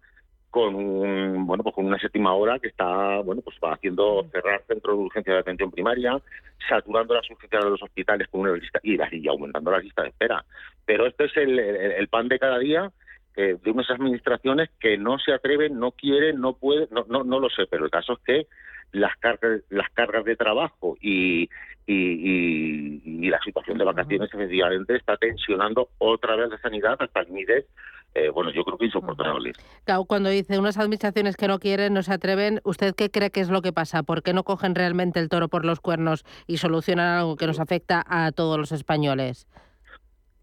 con 0.51 0.75
un, 0.75 1.47
bueno, 1.47 1.63
pues 1.63 1.75
con 1.75 1.85
una 1.85 1.99
séptima 1.99 2.33
hora 2.33 2.59
que 2.59 2.69
está, 2.69 3.19
bueno, 3.19 3.43
pues 3.43 3.59
va 3.63 3.75
haciendo 3.75 4.27
cerrar 4.33 4.63
centros 4.67 4.97
de 4.97 5.05
urgencia 5.05 5.35
de 5.35 5.41
atención 5.41 5.71
primaria, 5.71 6.19
saturando 6.67 7.13
las 7.13 7.31
urgencias 7.31 7.63
de 7.63 7.71
los 7.71 7.83
hospitales 7.83 8.27
con 8.29 8.41
una 8.41 8.53
lista 8.53 8.81
y, 8.83 8.97
y 8.97 9.29
aumentando 9.29 9.71
la 9.71 9.81
lista 9.81 10.03
de 10.03 10.09
espera. 10.09 10.43
Pero 10.87 11.07
este 11.07 11.27
es 11.27 11.37
el, 11.37 12.09
pan 12.09 12.29
de 12.29 12.39
cada 12.39 12.59
día 12.59 12.91
eh, 13.37 13.59
de 13.63 13.71
unas 13.71 13.91
administraciones 13.91 14.71
que 14.81 14.97
no 14.97 15.19
se 15.19 15.35
atreven, 15.35 15.79
no 15.79 15.91
quieren, 15.91 16.41
no 16.41 16.55
pueden, 16.55 16.89
no, 16.91 17.05
no, 17.07 17.23
no 17.23 17.39
lo 17.39 17.51
sé, 17.51 17.67
pero 17.71 17.85
el 17.85 17.91
caso 17.91 18.15
es 18.15 18.19
que 18.21 18.47
las 18.93 19.17
cargas, 19.17 19.63
las 19.69 19.91
cargas 19.91 20.25
de 20.25 20.37
trabajo 20.37 20.97
y, 21.01 21.49
y, 21.87 23.29
la 23.29 23.41
situación 23.41 23.79
de 23.79 23.85
vacaciones 23.85 24.33
efectivamente 24.33 24.97
está 24.97 25.17
tensionando 25.17 25.89
otra 25.99 26.37
vez 26.37 26.49
la 26.51 26.59
sanidad 26.59 26.97
hasta 26.99 27.23
límites, 27.23 27.67
eh, 28.15 28.31
bueno, 28.31 28.51
yo 28.51 28.65
creo 28.65 28.79
que 28.79 28.87
insoportables. 28.87 29.57
Claro, 29.85 30.05
cuando 30.05 30.31
dice 30.31 30.59
unas 30.59 30.79
administraciones 30.79 31.37
que 31.37 31.49
no 31.49 31.59
quieren, 31.59 31.93
no 31.93 32.03
se 32.03 32.15
atreven, 32.15 32.61
¿usted 32.65 32.95
qué 32.95 33.11
cree 33.11 33.31
que 33.31 33.41
es 33.41 33.51
lo 33.51 33.61
que 33.61 33.73
pasa? 33.73 34.05
¿Por 34.05 34.23
qué 34.23 34.33
no 34.33 34.43
cogen 34.43 34.75
realmente 34.75 35.21
el 35.21 35.29
toro 35.29 35.49
por 35.49 35.65
los 35.65 35.81
cuernos 35.81 36.25
y 36.47 36.57
solucionan 36.57 37.19
algo 37.19 37.37
que 37.37 37.47
nos 37.47 37.61
afecta 37.61 38.03
a 38.09 38.33
todos 38.33 38.59
los 38.59 38.73
españoles? 38.73 39.47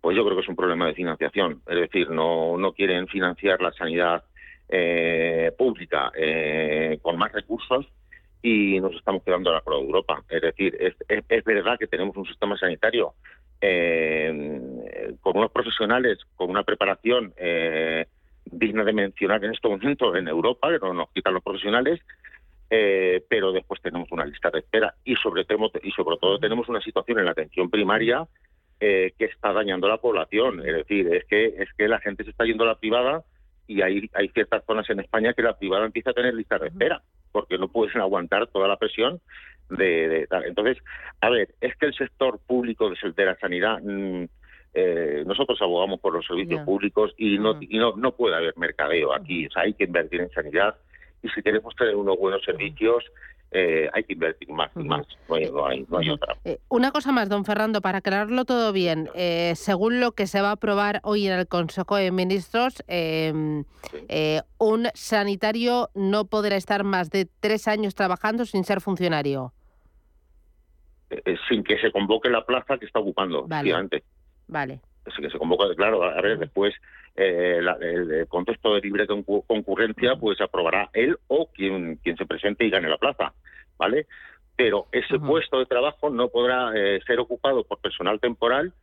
Pues 0.02 0.16
yo 0.16 0.24
creo 0.24 0.36
que 0.36 0.44
es 0.44 0.50
un 0.50 0.56
problema 0.56 0.86
de 0.86 0.94
financiación, 0.94 1.62
es 1.68 1.80
decir, 1.80 2.10
no, 2.10 2.58
no 2.58 2.74
quieren 2.74 3.08
financiar 3.08 3.62
la 3.62 3.72
sanidad 3.72 4.24
eh, 4.70 5.52
pública 5.58 6.12
eh, 6.16 7.00
con 7.02 7.18
más 7.18 7.32
recursos 7.32 7.88
y 8.46 8.78
nos 8.82 8.94
estamos 8.94 9.24
quedando 9.24 9.50
a 9.50 9.54
la 9.54 9.62
cola 9.62 9.78
de 9.78 9.86
Europa. 9.86 10.22
Es 10.30 10.42
decir, 10.42 10.76
es, 10.78 10.94
es, 11.08 11.44
verdad 11.46 11.80
que 11.80 11.88
tenemos 11.88 12.16
un 12.18 12.26
sistema 12.26 12.58
sanitario 12.58 13.14
eh, 13.62 15.16
con 15.22 15.38
unos 15.38 15.50
profesionales, 15.50 16.20
con 16.36 16.50
una 16.50 16.64
preparación 16.64 17.34
eh, 17.38 18.06
digna 18.44 18.84
de 18.84 18.92
mencionar 18.92 19.44
en 19.46 19.54
este 19.54 19.70
momento 19.70 20.14
en 20.18 20.28
Europa, 20.28 20.70
que 20.70 20.80
no 20.80 20.94
nos 20.94 21.10
quitan 21.12 21.34
los 21.34 21.42
profesionales, 21.42 22.02
eh, 22.70 23.24
pero 23.30 23.54
después 23.54 23.82
tenemos 23.82 24.12
una 24.12 24.26
lista 24.26 24.50
de 24.50 24.60
espera 24.60 24.94
y 25.06 25.16
sobre, 25.16 25.46
y 25.82 25.92
sobre 25.92 26.18
todo 26.18 26.38
tenemos 26.38 26.68
una 26.68 26.82
situación 26.82 27.20
en 27.20 27.26
la 27.26 27.32
atención 27.32 27.70
primaria 27.70 28.28
que 28.80 29.14
está 29.18 29.54
dañando 29.54 29.88
a 29.88 29.92
la 29.92 29.98
población. 29.98 30.60
Es 30.60 30.76
decir, 30.76 31.08
es 31.14 31.24
que, 31.24 31.46
es 31.46 31.72
que 31.78 31.88
la 31.88 32.02
gente 32.02 32.26
se 32.26 32.32
está 32.32 32.44
yendo 32.44 32.66
a 32.66 32.68
la 32.68 32.76
privada 32.76 33.24
y 33.66 33.82
hay, 33.82 34.10
hay 34.14 34.28
ciertas 34.28 34.66
zonas 34.66 34.90
en 34.90 35.00
España 35.00 35.34
que 35.34 35.42
la 35.42 35.58
privada 35.58 35.86
empieza 35.86 36.10
a 36.10 36.14
tener 36.14 36.34
lista 36.34 36.60
de 36.60 36.68
espera 36.68 37.02
porque 37.34 37.58
no 37.58 37.68
pueden 37.68 38.00
aguantar 38.00 38.48
toda 38.48 38.70
la 38.70 38.78
presión 38.78 39.20
de. 39.70 40.26
Entonces, 40.46 40.78
a 41.20 41.30
ver, 41.30 41.50
es 41.60 41.76
que 41.76 41.88
el 41.88 41.94
sector 41.94 42.40
público 42.48 42.90
de 42.90 43.26
la 43.26 43.36
sanidad, 43.36 43.82
mm, 43.84 44.24
eh, 44.76 45.24
nosotros 45.26 45.62
abogamos 45.62 46.00
por 46.00 46.14
los 46.14 46.26
servicios 46.26 46.62
públicos 46.62 47.14
y, 47.18 47.38
no, 47.38 47.58
y 47.60 47.78
no, 47.78 47.96
no 47.98 48.14
puede 48.14 48.36
haber 48.36 48.58
mercadeo 48.58 49.14
aquí, 49.14 49.48
o 49.48 49.52
sea, 49.52 49.64
hay 49.64 49.74
que 49.74 49.84
invertir 49.84 50.22
en 50.22 50.32
sanidad 50.32 50.76
y 51.22 51.30
si 51.30 51.42
queremos 51.42 51.76
tener 51.76 51.96
unos 51.96 52.18
buenos 52.18 52.44
servicios, 52.44 53.04
eh, 53.54 53.90
hay 53.94 54.04
que 54.04 54.14
invertir 54.14 54.50
más 54.50 54.72
y 54.76 54.84
más. 54.84 55.06
No 55.30 55.36
hay, 55.66 55.86
no 55.88 55.98
hay, 55.98 56.10
otra. 56.10 56.36
Eh, 56.44 56.60
una 56.70 56.92
cosa 56.92 57.12
más, 57.12 57.30
don 57.30 57.46
Fernando, 57.46 57.82
para 57.82 58.00
aclararlo 58.00 58.46
todo 58.46 58.74
bien. 58.74 59.10
Eh, 59.14 59.54
según 59.56 60.00
lo 60.00 60.14
que 60.14 60.28
se 60.28 60.42
va 60.42 60.50
a 60.50 60.54
aprobar 60.54 61.00
hoy 61.04 61.28
en 61.28 61.34
el 61.34 61.48
Consejo 61.48 61.96
de 61.96 62.12
Ministros, 62.12 62.84
em, 62.88 63.64
un 64.58 64.88
sanitario 64.96 65.90
no 65.94 66.26
podrá 66.26 66.56
estar 66.56 66.84
más 66.84 67.12
de 67.12 67.28
tres 67.40 67.68
años 67.68 67.96
trabajando 67.96 68.46
sin 68.46 68.64
ser 68.64 68.82
funcionario. 68.82 69.54
sin 71.48 71.64
que 71.64 71.78
se 71.78 71.92
convoque 71.92 72.28
la 72.28 72.44
plaza 72.44 72.80
que 72.80 72.88
está 72.88 73.00
ocupando, 73.00 73.48
vale. 73.48 73.72
Vale. 74.48 74.82
Que 75.04 75.30
se 75.30 75.38
convoque, 75.38 75.76
claro, 75.76 76.04
a 76.04 76.22
ver, 76.22 76.40
después 76.40 76.74
el 77.16 78.28
contexto 78.28 78.74
de 78.74 78.82
libre 78.82 79.06
concurrencia, 79.06 80.16
pues 80.16 80.42
aprobará 80.42 80.90
él 80.94 81.18
o 81.28 81.48
quien, 81.54 81.98
quien 81.98 82.18
se 82.18 82.26
presente 82.26 82.66
y 82.66 82.70
gane 82.70 82.90
la 82.90 82.98
plaza. 82.98 83.34
¿vale? 83.78 84.08
Pero 84.56 84.88
ese 84.92 85.20
puesto 85.20 85.60
de 85.60 85.66
trabajo 85.66 86.10
no 86.10 86.30
podrá 86.30 86.72
eh, 86.76 87.02
ser 87.06 87.20
ocupado 87.20 87.64
por 87.64 87.80
personal 87.80 88.20
temporal 88.20 88.74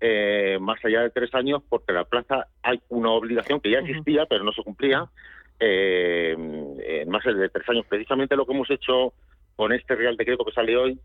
eh, 0.00 0.58
más 0.60 0.82
allá 0.84 1.02
de 1.02 1.10
tres 1.10 1.32
años 1.34 1.62
porque 1.68 1.92
la 1.92 2.04
plaza 2.04 2.46
hay 2.62 2.80
una 2.88 3.10
obligación 3.10 3.60
que 3.60 3.70
ya 3.70 3.80
existía 3.80 4.24
pero 4.26 4.44
no 4.44 4.52
se 4.52 4.62
cumplía 4.62 5.04
eh, 5.60 6.34
en 6.34 7.08
más 7.08 7.24
de 7.24 7.48
tres 7.48 7.68
años. 7.68 7.86
Precisamente 7.88 8.36
lo 8.36 8.46
que 8.46 8.52
hemos 8.52 8.70
hecho 8.70 9.12
con 9.56 9.72
este 9.72 9.94
Real 9.94 10.16
Decreto 10.16 10.44
que 10.44 10.52
sale 10.52 10.76
hoy 10.76 10.98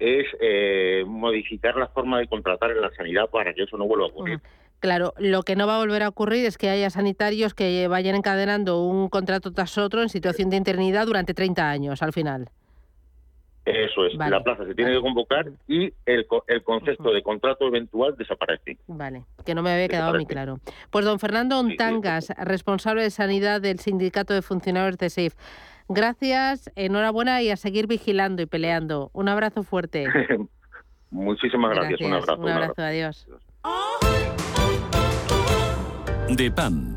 es 0.00 0.26
eh, 0.40 1.04
modificar 1.06 1.76
la 1.76 1.88
forma 1.88 2.18
de 2.18 2.26
contratar 2.26 2.70
en 2.72 2.80
la 2.80 2.90
sanidad 2.94 3.28
para 3.30 3.54
que 3.54 3.62
eso 3.62 3.76
no 3.76 3.86
vuelva 3.86 4.06
a 4.06 4.08
ocurrir. 4.08 4.40
Claro, 4.80 5.12
lo 5.18 5.42
que 5.42 5.56
no 5.56 5.66
va 5.66 5.76
a 5.76 5.78
volver 5.78 6.02
a 6.02 6.08
ocurrir 6.08 6.46
es 6.46 6.56
que 6.56 6.70
haya 6.70 6.88
sanitarios 6.88 7.52
que 7.52 7.86
vayan 7.86 8.16
encadenando 8.16 8.82
un 8.82 9.10
contrato 9.10 9.52
tras 9.52 9.76
otro 9.76 10.00
en 10.00 10.08
situación 10.08 10.48
de 10.48 10.56
interinidad 10.56 11.06
durante 11.06 11.34
30 11.34 11.70
años 11.70 12.02
al 12.02 12.14
final. 12.14 12.48
Eso 13.66 14.06
es, 14.06 14.14
la 14.14 14.42
plaza 14.42 14.64
se 14.64 14.74
tiene 14.74 14.92
que 14.92 15.00
convocar 15.00 15.50
y 15.68 15.92
el, 16.06 16.26
el 16.46 16.62
concepto 16.62 17.12
de 17.12 17.22
contrato 17.22 17.68
eventual 17.68 18.16
desaparece. 18.16 18.78
Vale, 18.86 19.24
que 19.44 19.54
no 19.54 19.62
me 19.62 19.70
había 19.70 19.86
quedado 19.86 20.14
muy 20.14 20.24
claro. 20.24 20.60
Pues 20.90 21.04
don 21.04 21.18
Fernando 21.18 21.58
Ontangas, 21.58 22.32
responsable 22.38 23.02
de 23.02 23.10
sanidad 23.10 23.60
del 23.60 23.78
Sindicato 23.78 24.32
de 24.32 24.40
Funcionarios 24.40 24.96
de 24.96 25.10
SAFE. 25.10 25.36
Gracias, 25.92 26.70
enhorabuena 26.76 27.42
y 27.42 27.50
a 27.50 27.56
seguir 27.56 27.88
vigilando 27.88 28.42
y 28.42 28.46
peleando. 28.46 29.10
Un 29.12 29.28
abrazo 29.28 29.64
fuerte. 29.64 30.06
Muchísimas 31.10 31.74
gracias. 31.74 32.00
Un 32.00 32.12
abrazo. 32.12 32.40
Un 32.40 32.48
abrazo, 32.48 32.82
adiós. 32.82 33.26
DEPAM, 36.28 36.96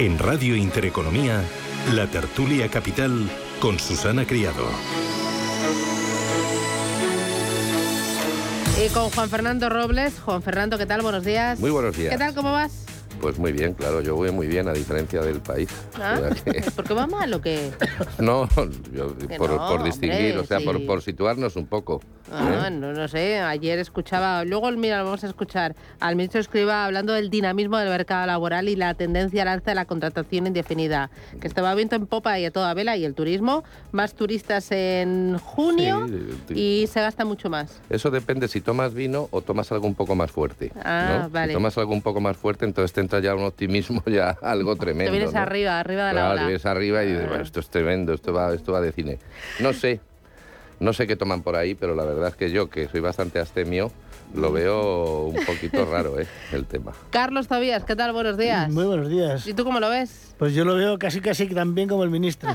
En 0.00 0.18
Radio 0.18 0.56
Intereconomía, 0.56 1.42
la 1.92 2.06
tertulia 2.06 2.70
capital 2.70 3.28
con 3.60 3.78
Susana 3.78 4.26
Criado. 4.26 4.64
Y 8.82 8.88
con 8.94 9.10
Juan 9.10 9.28
Fernando 9.28 9.68
Robles. 9.68 10.14
Juan 10.24 10.42
Fernando, 10.42 10.78
¿qué 10.78 10.86
tal? 10.86 11.02
Buenos 11.02 11.22
días. 11.22 11.60
Muy 11.60 11.70
buenos 11.70 11.94
días. 11.94 12.12
¿Qué 12.12 12.16
tal? 12.16 12.34
¿Cómo 12.34 12.50
vas? 12.50 12.86
Pues 13.20 13.38
muy 13.38 13.52
bien, 13.52 13.74
claro, 13.74 14.00
yo 14.00 14.16
voy 14.16 14.30
muy 14.30 14.46
bien 14.46 14.68
a 14.68 14.72
diferencia 14.72 15.20
del 15.20 15.40
país. 15.40 15.68
¿Ah? 15.94 16.18
¿Por 16.74 16.84
qué 16.84 16.94
va 16.94 17.06
mal 17.06 17.32
o 17.34 17.40
qué? 17.40 17.70
No, 18.18 18.48
yo, 18.92 19.14
por, 19.38 19.50
no, 19.50 19.68
por, 19.68 19.82
distinguir, 19.82 20.36
hombre, 20.36 20.38
o 20.38 20.44
sea, 20.44 20.58
sí. 20.58 20.64
por, 20.64 20.84
por 20.86 21.02
situarnos 21.02 21.56
un 21.56 21.66
poco. 21.66 22.00
Ah, 22.32 22.68
¿eh? 22.68 22.70
no, 22.70 22.92
no 22.92 23.08
sé, 23.08 23.40
ayer 23.40 23.78
escuchaba, 23.78 24.44
luego 24.44 24.70
mira, 24.72 25.02
vamos 25.02 25.24
a 25.24 25.26
escuchar 25.26 25.74
al 25.98 26.16
ministro 26.16 26.40
Escriba 26.40 26.84
hablando 26.84 27.12
del 27.12 27.28
dinamismo 27.28 27.78
del 27.78 27.88
mercado 27.88 28.26
laboral 28.26 28.68
y 28.68 28.76
la 28.76 28.94
tendencia 28.94 29.42
al 29.42 29.48
alza 29.48 29.72
de 29.72 29.74
la 29.74 29.84
contratación 29.84 30.46
indefinida, 30.46 31.10
que 31.40 31.48
estaba 31.48 31.74
viento 31.74 31.96
en 31.96 32.06
popa 32.06 32.38
y 32.38 32.44
a 32.44 32.50
toda 32.50 32.72
vela 32.74 32.96
y 32.96 33.04
el 33.04 33.14
turismo, 33.14 33.64
más 33.92 34.14
turistas 34.14 34.70
en 34.70 35.38
junio 35.38 35.90
Sí, 36.48 36.54
y 36.54 36.86
se 36.86 37.00
gasta 37.00 37.24
mucho 37.24 37.50
más. 37.50 37.80
Eso 37.88 38.10
depende 38.10 38.48
si 38.48 38.60
tomas 38.60 38.94
vino 38.94 39.28
o 39.30 39.42
tomas 39.42 39.70
algo 39.72 39.86
un 39.86 39.94
poco 39.94 40.14
más 40.14 40.30
fuerte. 40.30 40.72
Ah, 40.82 41.22
¿no? 41.22 41.30
vale. 41.30 41.48
Si 41.48 41.54
tomas 41.54 41.76
algo 41.78 41.92
un 41.92 42.02
poco 42.02 42.20
más 42.20 42.36
fuerte, 42.36 42.64
entonces 42.64 42.92
te 42.92 43.00
entra 43.10 43.20
ya 43.20 43.34
un 43.34 43.44
optimismo 43.44 44.02
ya 44.06 44.36
algo 44.40 44.76
tremendo. 44.76 45.10
Te 45.12 45.18
vienes 45.18 45.34
¿no? 45.34 45.40
arriba, 45.40 45.80
arriba 45.80 46.08
de 46.08 46.14
la 46.14 46.30
ola. 46.30 46.40
te 46.42 46.46
vienes 46.46 46.66
arriba 46.66 47.02
y 47.02 47.08
dices, 47.08 47.28
bueno, 47.28 47.42
esto 47.42 47.60
es 47.60 47.68
tremendo, 47.68 48.12
esto 48.12 48.32
va, 48.32 48.54
esto 48.54 48.72
va 48.72 48.80
de 48.80 48.92
cine. 48.92 49.18
No 49.58 49.72
sé, 49.72 50.00
no 50.78 50.92
sé 50.92 51.06
qué 51.08 51.16
toman 51.16 51.42
por 51.42 51.56
ahí, 51.56 51.74
pero 51.74 51.94
la 51.96 52.04
verdad 52.04 52.28
es 52.28 52.36
que 52.36 52.50
yo, 52.50 52.70
que 52.70 52.88
soy 52.88 53.00
bastante 53.00 53.38
astemio, 53.40 53.90
Mm. 54.32 54.40
lo 54.42 54.52
veo 54.52 55.24
un 55.24 55.44
poquito 55.44 55.84
raro, 55.90 56.20
¿eh? 56.20 56.26
El 56.52 56.64
tema. 56.64 56.92
Carlos 57.10 57.48
Tobías, 57.48 57.82
¿qué 57.84 57.96
tal? 57.96 58.12
Buenos 58.12 58.38
días. 58.38 58.70
Muy 58.70 58.84
buenos 58.84 59.08
días. 59.08 59.44
¿Y 59.44 59.54
tú 59.54 59.64
cómo 59.64 59.80
lo 59.80 59.90
ves? 59.90 60.29
Pues 60.40 60.54
yo 60.54 60.64
lo 60.64 60.74
veo 60.74 60.98
casi 60.98 61.20
casi 61.20 61.46
tan 61.48 61.74
bien 61.74 61.86
como 61.86 62.02
el 62.02 62.08
ministro. 62.08 62.48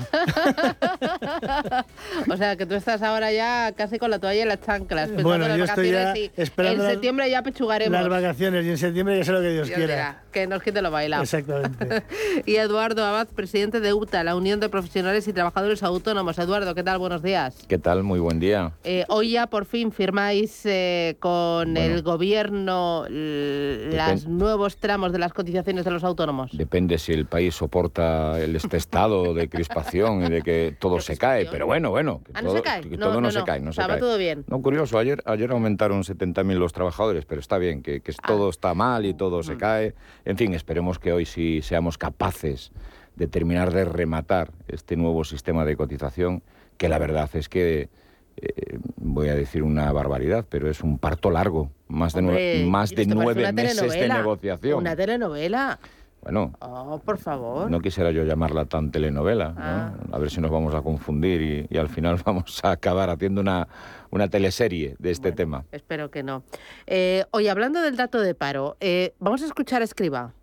o 2.27 2.35
sea, 2.35 2.55
que 2.55 2.65
tú 2.65 2.73
estás 2.73 3.03
ahora 3.03 3.31
ya 3.31 3.73
casi 3.77 3.99
con 3.99 4.09
la 4.09 4.17
toalla 4.17 4.41
y 4.41 4.45
las 4.47 4.59
chanclas. 4.61 5.09
pensando 5.09 5.29
Bueno, 5.29 5.55
yo 5.55 5.65
estoy 5.65 5.91
ya 5.91 5.99
vacaciones 6.05 6.31
y 6.35 6.41
esperando 6.41 6.83
En 6.83 6.89
septiembre 6.89 7.29
ya 7.29 7.43
pechugaremos. 7.43 7.91
Las 7.91 8.09
vacaciones 8.09 8.65
y 8.65 8.69
en 8.69 8.79
septiembre 8.79 9.19
ya 9.19 9.23
sé 9.23 9.31
lo 9.33 9.41
que 9.41 9.51
Dios, 9.51 9.67
Dios 9.67 9.77
quiera. 9.77 9.93
dirá, 9.93 10.23
que 10.31 10.47
nos 10.47 10.63
quite 10.63 10.81
lo 10.81 10.89
bailado. 10.89 11.21
Exactamente. 11.21 12.03
y 12.47 12.55
Eduardo 12.55 13.05
Abad, 13.05 13.27
presidente 13.27 13.79
de 13.79 13.93
UTA, 13.93 14.23
la 14.23 14.35
Unión 14.35 14.59
de 14.59 14.67
Profesionales 14.67 15.27
y 15.27 15.33
Trabajadores 15.33 15.83
Autónomos. 15.83 16.39
Eduardo, 16.39 16.73
¿qué 16.73 16.81
tal? 16.81 16.97
Buenos 16.97 17.21
días. 17.21 17.55
¿Qué 17.67 17.77
tal? 17.77 18.01
Muy 18.01 18.19
buen 18.19 18.39
día. 18.39 18.71
Eh, 18.83 19.05
hoy 19.09 19.33
ya 19.33 19.45
por 19.45 19.65
fin 19.65 19.91
firmáis 19.91 20.61
eh, 20.65 21.17
con 21.19 21.77
el 21.77 22.01
gobierno 22.01 23.05
los 23.07 24.25
nuevos 24.25 24.77
tramos 24.77 25.11
de 25.11 25.19
las 25.19 25.33
cotizaciones 25.33 25.85
de 25.85 25.91
los 25.91 26.03
autónomos. 26.03 26.49
Depende 26.51 26.97
si 26.97 27.13
el 27.13 27.27
país 27.27 27.53
soporta 27.79 28.41
el, 28.41 28.55
este 28.55 28.77
estado 28.77 29.33
de 29.33 29.49
crispación 29.49 30.23
y 30.25 30.29
de 30.29 30.41
que 30.41 30.75
todo 30.79 31.01
se 31.01 31.17
cae. 31.17 31.45
Pero 31.51 31.65
bueno, 31.65 31.89
bueno. 31.89 32.21
Que 32.23 32.31
Ah, 32.33 32.41
¿no 32.41 32.47
todo, 32.49 32.57
se 32.57 32.63
cae? 32.63 32.81
que 32.81 32.97
No, 32.97 33.07
todo 33.07 33.13
no, 33.15 33.21
no, 33.21 33.31
se 33.31 33.39
no. 33.39 33.45
cae. 33.45 33.59
No 33.59 33.69
O 33.71 33.73
se 33.73 33.81
cae. 33.85 33.99
todo 33.99 34.17
bien. 34.17 34.45
No, 34.47 34.61
curioso. 34.61 34.97
Ayer, 34.97 35.21
ayer 35.25 35.51
aumentaron 35.51 36.03
70.000 36.03 36.57
los 36.57 36.71
trabajadores, 36.71 37.25
pero 37.25 37.41
está 37.41 37.57
bien, 37.57 37.81
que, 37.81 37.99
que 37.99 38.13
Ah. 38.13 38.27
todo 38.27 38.49
está 38.49 38.73
mal 38.73 39.05
y 39.05 39.13
todo 39.13 39.39
Mm. 39.39 39.43
se 39.43 39.57
cae. 39.57 39.93
En 40.23 40.37
fin, 40.37 40.53
esperemos 40.53 40.99
que 40.99 41.11
hoy 41.11 41.25
sí 41.25 41.61
seamos 41.61 41.97
capaces 41.97 42.71
de 43.17 43.27
terminar 43.27 43.73
de 43.73 43.83
rematar 43.85 44.51
este 44.69 44.95
nuevo 44.95 45.23
sistema 45.25 45.65
de 45.65 45.75
cotización, 45.75 46.43
que 46.77 46.87
la 46.89 46.97
verdad 46.97 47.29
es 47.33 47.49
que. 47.49 47.89
eh, 48.37 48.79
voy 48.97 49.29
a 49.29 49.33
decir 49.35 49.63
una 49.63 49.89
barbaridad, 49.93 50.45
pero 50.49 50.69
es 50.69 50.81
un 50.81 50.97
parto 50.99 51.31
largo, 51.31 51.69
más 51.87 52.11
de, 52.11 52.19
Hombre, 52.19 52.65
más 52.65 52.89
de 52.89 53.05
nueve 53.05 53.49
meses 53.53 53.93
de 53.93 54.09
negociación. 54.09 54.79
Una 54.79 54.93
telenovela. 54.93 55.79
Bueno, 56.25 56.53
Oh, 56.59 56.99
por 57.05 57.19
favor. 57.19 57.69
no 57.69 57.79
quisiera 57.79 58.09
yo 58.09 58.23
llamarla 58.23 58.65
tan 58.65 58.89
telenovela, 58.89 59.49
¿no? 59.49 59.55
Ah. 59.61 59.93
A 60.11 60.17
ver 60.17 60.31
si 60.31 60.41
nos 60.41 60.49
vamos 60.49 60.73
a 60.73 60.81
confundir 60.81 61.41
y, 61.41 61.67
y 61.69 61.77
al 61.77 61.87
final 61.87 62.19
vamos 62.25 62.59
a 62.65 62.71
acabar 62.71 63.11
haciendo 63.11 63.41
una, 63.41 63.67
una 64.09 64.27
teleserie 64.27 64.95
de 64.97 65.11
este 65.11 65.31
tema. 65.31 65.65
Espero 65.71 66.09
que 66.09 66.23
no. 66.23 66.41
Eh, 66.87 67.25
oye, 67.29 67.49
hablando 67.51 67.79
del 67.81 67.95
dato 67.95 68.19
de 68.19 68.33
paro, 68.33 68.75
eh, 68.79 69.13
vamos 69.19 69.43
a 69.43 69.45
escuchar 69.45 69.83
a 69.83 69.85
Escriba. 69.85 70.33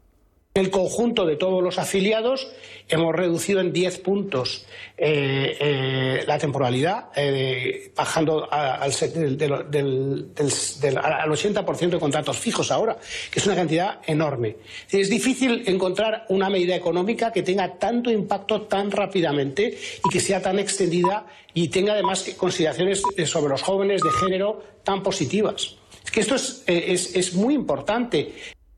El 0.54 0.70
conjunto 0.70 1.24
de 1.24 1.36
todos 1.36 1.62
los 1.62 1.78
afiliados 1.78 2.46
hemos 2.90 3.14
reducido 3.14 3.60
en 3.60 3.72
10 3.72 3.98
puntos 4.00 4.66
eh, 4.98 5.56
eh, 5.58 6.24
la 6.26 6.36
temporalidad, 6.38 7.06
eh, 7.16 7.90
bajando 7.96 8.52
al, 8.52 8.92
del, 8.92 9.38
del- 9.38 9.70
del- 9.70 10.34
del- 10.34 10.52
del- 10.82 10.98
al 10.98 11.30
80% 11.30 11.88
de 11.88 11.98
contratos 11.98 12.36
fijos 12.38 12.70
ahora, 12.70 12.98
que 13.30 13.38
es 13.38 13.46
una 13.46 13.54
cantidad 13.54 14.00
enorme. 14.06 14.56
Es 14.90 15.08
difícil 15.08 15.62
encontrar 15.66 16.26
una 16.28 16.50
medida 16.50 16.76
económica 16.76 17.32
que 17.32 17.42
tenga 17.42 17.78
tanto 17.78 18.10
impacto 18.10 18.60
tan 18.62 18.90
rápidamente 18.90 19.78
y 20.04 20.08
que 20.10 20.20
sea 20.20 20.42
tan 20.42 20.58
extendida 20.58 21.24
y 21.54 21.68
tenga 21.68 21.94
además 21.94 22.26
consideraciones 22.36 23.00
sobre 23.24 23.48
los 23.48 23.62
jóvenes 23.62 24.02
de 24.02 24.10
género 24.10 24.62
tan 24.84 25.02
positivas. 25.02 25.76
Es 26.04 26.10
que 26.10 26.20
esto 26.20 26.34
es, 26.34 26.62
es- 26.66 27.16
es 27.16 27.32
muy 27.32 27.54
importante. 27.54 28.32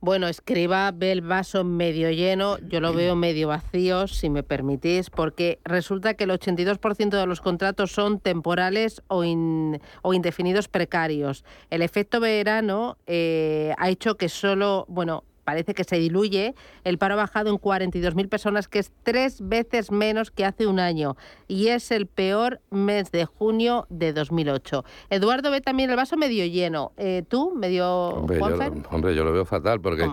Bueno, 0.05 0.29
escriba, 0.29 0.91
ve 0.95 1.13
el 1.13 1.23
vaso 1.23 1.65
medio 1.65 2.11
lleno, 2.11 2.59
yo 2.59 2.79
lo 2.81 2.93
veo 2.93 3.17
medio 3.17 3.49
vacío, 3.49 4.07
si 4.07 4.29
me 4.29 4.43
permitís, 4.43 5.09
porque 5.09 5.61
resulta 5.65 6.13
que 6.13 6.25
el 6.25 6.31
82% 6.31 7.09
de 7.19 7.25
los 7.27 7.41
contratos 7.41 7.93
son 7.93 8.21
temporales 8.21 9.03
o, 9.09 9.25
in- 9.25 9.81
o 10.03 10.13
indefinidos 10.13 10.69
precarios. 10.69 11.43
El 11.71 11.81
efecto 11.81 12.21
verano 12.21 12.99
eh, 13.07 13.73
ha 13.79 13.89
hecho 13.89 14.19
que 14.19 14.29
solo, 14.29 14.85
bueno, 14.91 15.25
parece 15.45 15.75
que 15.75 15.85
se 15.85 15.97
diluye, 15.97 16.55
el 16.85 16.99
paro 16.99 17.15
ha 17.15 17.19
bajado 17.19 17.51
en 17.51 17.57
42.000 17.57 18.29
personas, 18.29 18.69
que 18.69 18.79
es 18.79 18.93
tres 19.03 19.47
veces 19.47 19.91
menos 19.91 20.31
que 20.31 20.45
hace 20.45 20.67
un 20.67 20.81
año, 20.81 21.17
y 21.49 21.69
es 21.69 21.91
el 21.91 22.07
peor 22.07 22.61
mes 22.71 23.13
de 23.13 23.25
junio 23.25 23.87
de 23.91 24.13
2008. 24.13 24.85
Eduardo 25.11 25.51
ve 25.51 25.61
también 25.61 25.91
el 25.91 25.97
vaso 25.97 26.17
medio 26.17 26.45
lleno. 26.47 26.93
Eh, 26.97 27.23
¿Tú, 27.29 27.55
medio 27.55 28.09
Hombre 28.09 28.39
yo, 28.39 28.49
lo, 28.49 28.83
hombre, 28.91 29.15
yo 29.15 29.25
lo 29.25 29.33
veo 29.33 29.45
fatal 29.45 29.81
porque... 29.81 30.11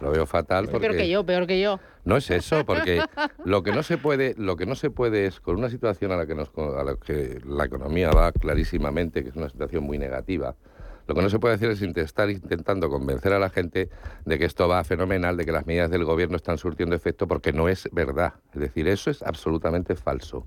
Lo 0.00 0.10
veo 0.10 0.26
fatal 0.26 0.68
porque... 0.68 0.88
Peor 0.88 0.98
que 0.98 1.08
yo, 1.08 1.24
peor 1.24 1.46
que 1.46 1.60
yo. 1.60 1.78
No 2.04 2.16
es 2.16 2.28
eso, 2.30 2.64
porque 2.66 3.00
lo 3.44 3.62
que 3.62 3.70
no 3.70 3.84
se 3.84 3.98
puede, 3.98 4.34
lo 4.36 4.56
que 4.56 4.66
no 4.66 4.74
se 4.74 4.90
puede 4.90 5.26
es 5.26 5.38
con 5.38 5.56
una 5.56 5.70
situación 5.70 6.10
a 6.10 6.16
la 6.16 6.26
que 6.26 6.34
nos, 6.34 6.50
a 6.56 6.82
la 6.82 6.96
que 6.96 7.40
la 7.46 7.66
economía 7.66 8.10
va 8.10 8.32
clarísimamente, 8.32 9.22
que 9.22 9.28
es 9.28 9.36
una 9.36 9.48
situación 9.48 9.84
muy 9.84 9.98
negativa. 9.98 10.56
Lo 11.12 11.16
que 11.16 11.22
no 11.24 11.28
se 11.28 11.38
puede 11.38 11.56
hacer 11.56 11.70
es 11.70 11.82
estar 11.82 12.30
intentando 12.30 12.88
convencer 12.88 13.34
a 13.34 13.38
la 13.38 13.50
gente 13.50 13.90
de 14.24 14.38
que 14.38 14.46
esto 14.46 14.66
va 14.66 14.82
fenomenal, 14.82 15.36
de 15.36 15.44
que 15.44 15.52
las 15.52 15.66
medidas 15.66 15.90
del 15.90 16.06
gobierno 16.06 16.36
están 16.36 16.56
surtiendo 16.56 16.96
efecto, 16.96 17.28
porque 17.28 17.52
no 17.52 17.68
es 17.68 17.86
verdad. 17.92 18.32
Es 18.54 18.60
decir, 18.60 18.88
eso 18.88 19.10
es 19.10 19.22
absolutamente 19.22 19.94
falso. 19.94 20.46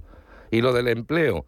Y 0.50 0.62
lo 0.62 0.74
del 0.74 0.88
empleo, 0.88 1.46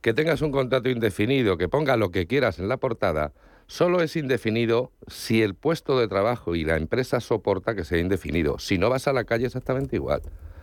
que 0.00 0.14
tengas 0.14 0.42
un 0.42 0.52
contrato 0.52 0.88
indefinido, 0.88 1.58
que 1.58 1.68
ponga 1.68 1.96
lo 1.96 2.12
que 2.12 2.28
quieras 2.28 2.60
en 2.60 2.68
la 2.68 2.76
portada, 2.76 3.32
solo 3.66 4.00
es 4.00 4.14
indefinido 4.14 4.92
si 5.08 5.42
el 5.42 5.56
puesto 5.56 5.98
de 5.98 6.06
trabajo 6.06 6.54
y 6.54 6.62
la 6.62 6.76
empresa 6.76 7.18
soporta 7.18 7.74
que 7.74 7.82
sea 7.82 7.98
indefinido. 7.98 8.60
Si 8.60 8.78
no 8.78 8.90
vas 8.90 9.08
a 9.08 9.12
la 9.12 9.24
calle 9.24 9.46
exactamente 9.46 9.96
igual. 9.96 10.22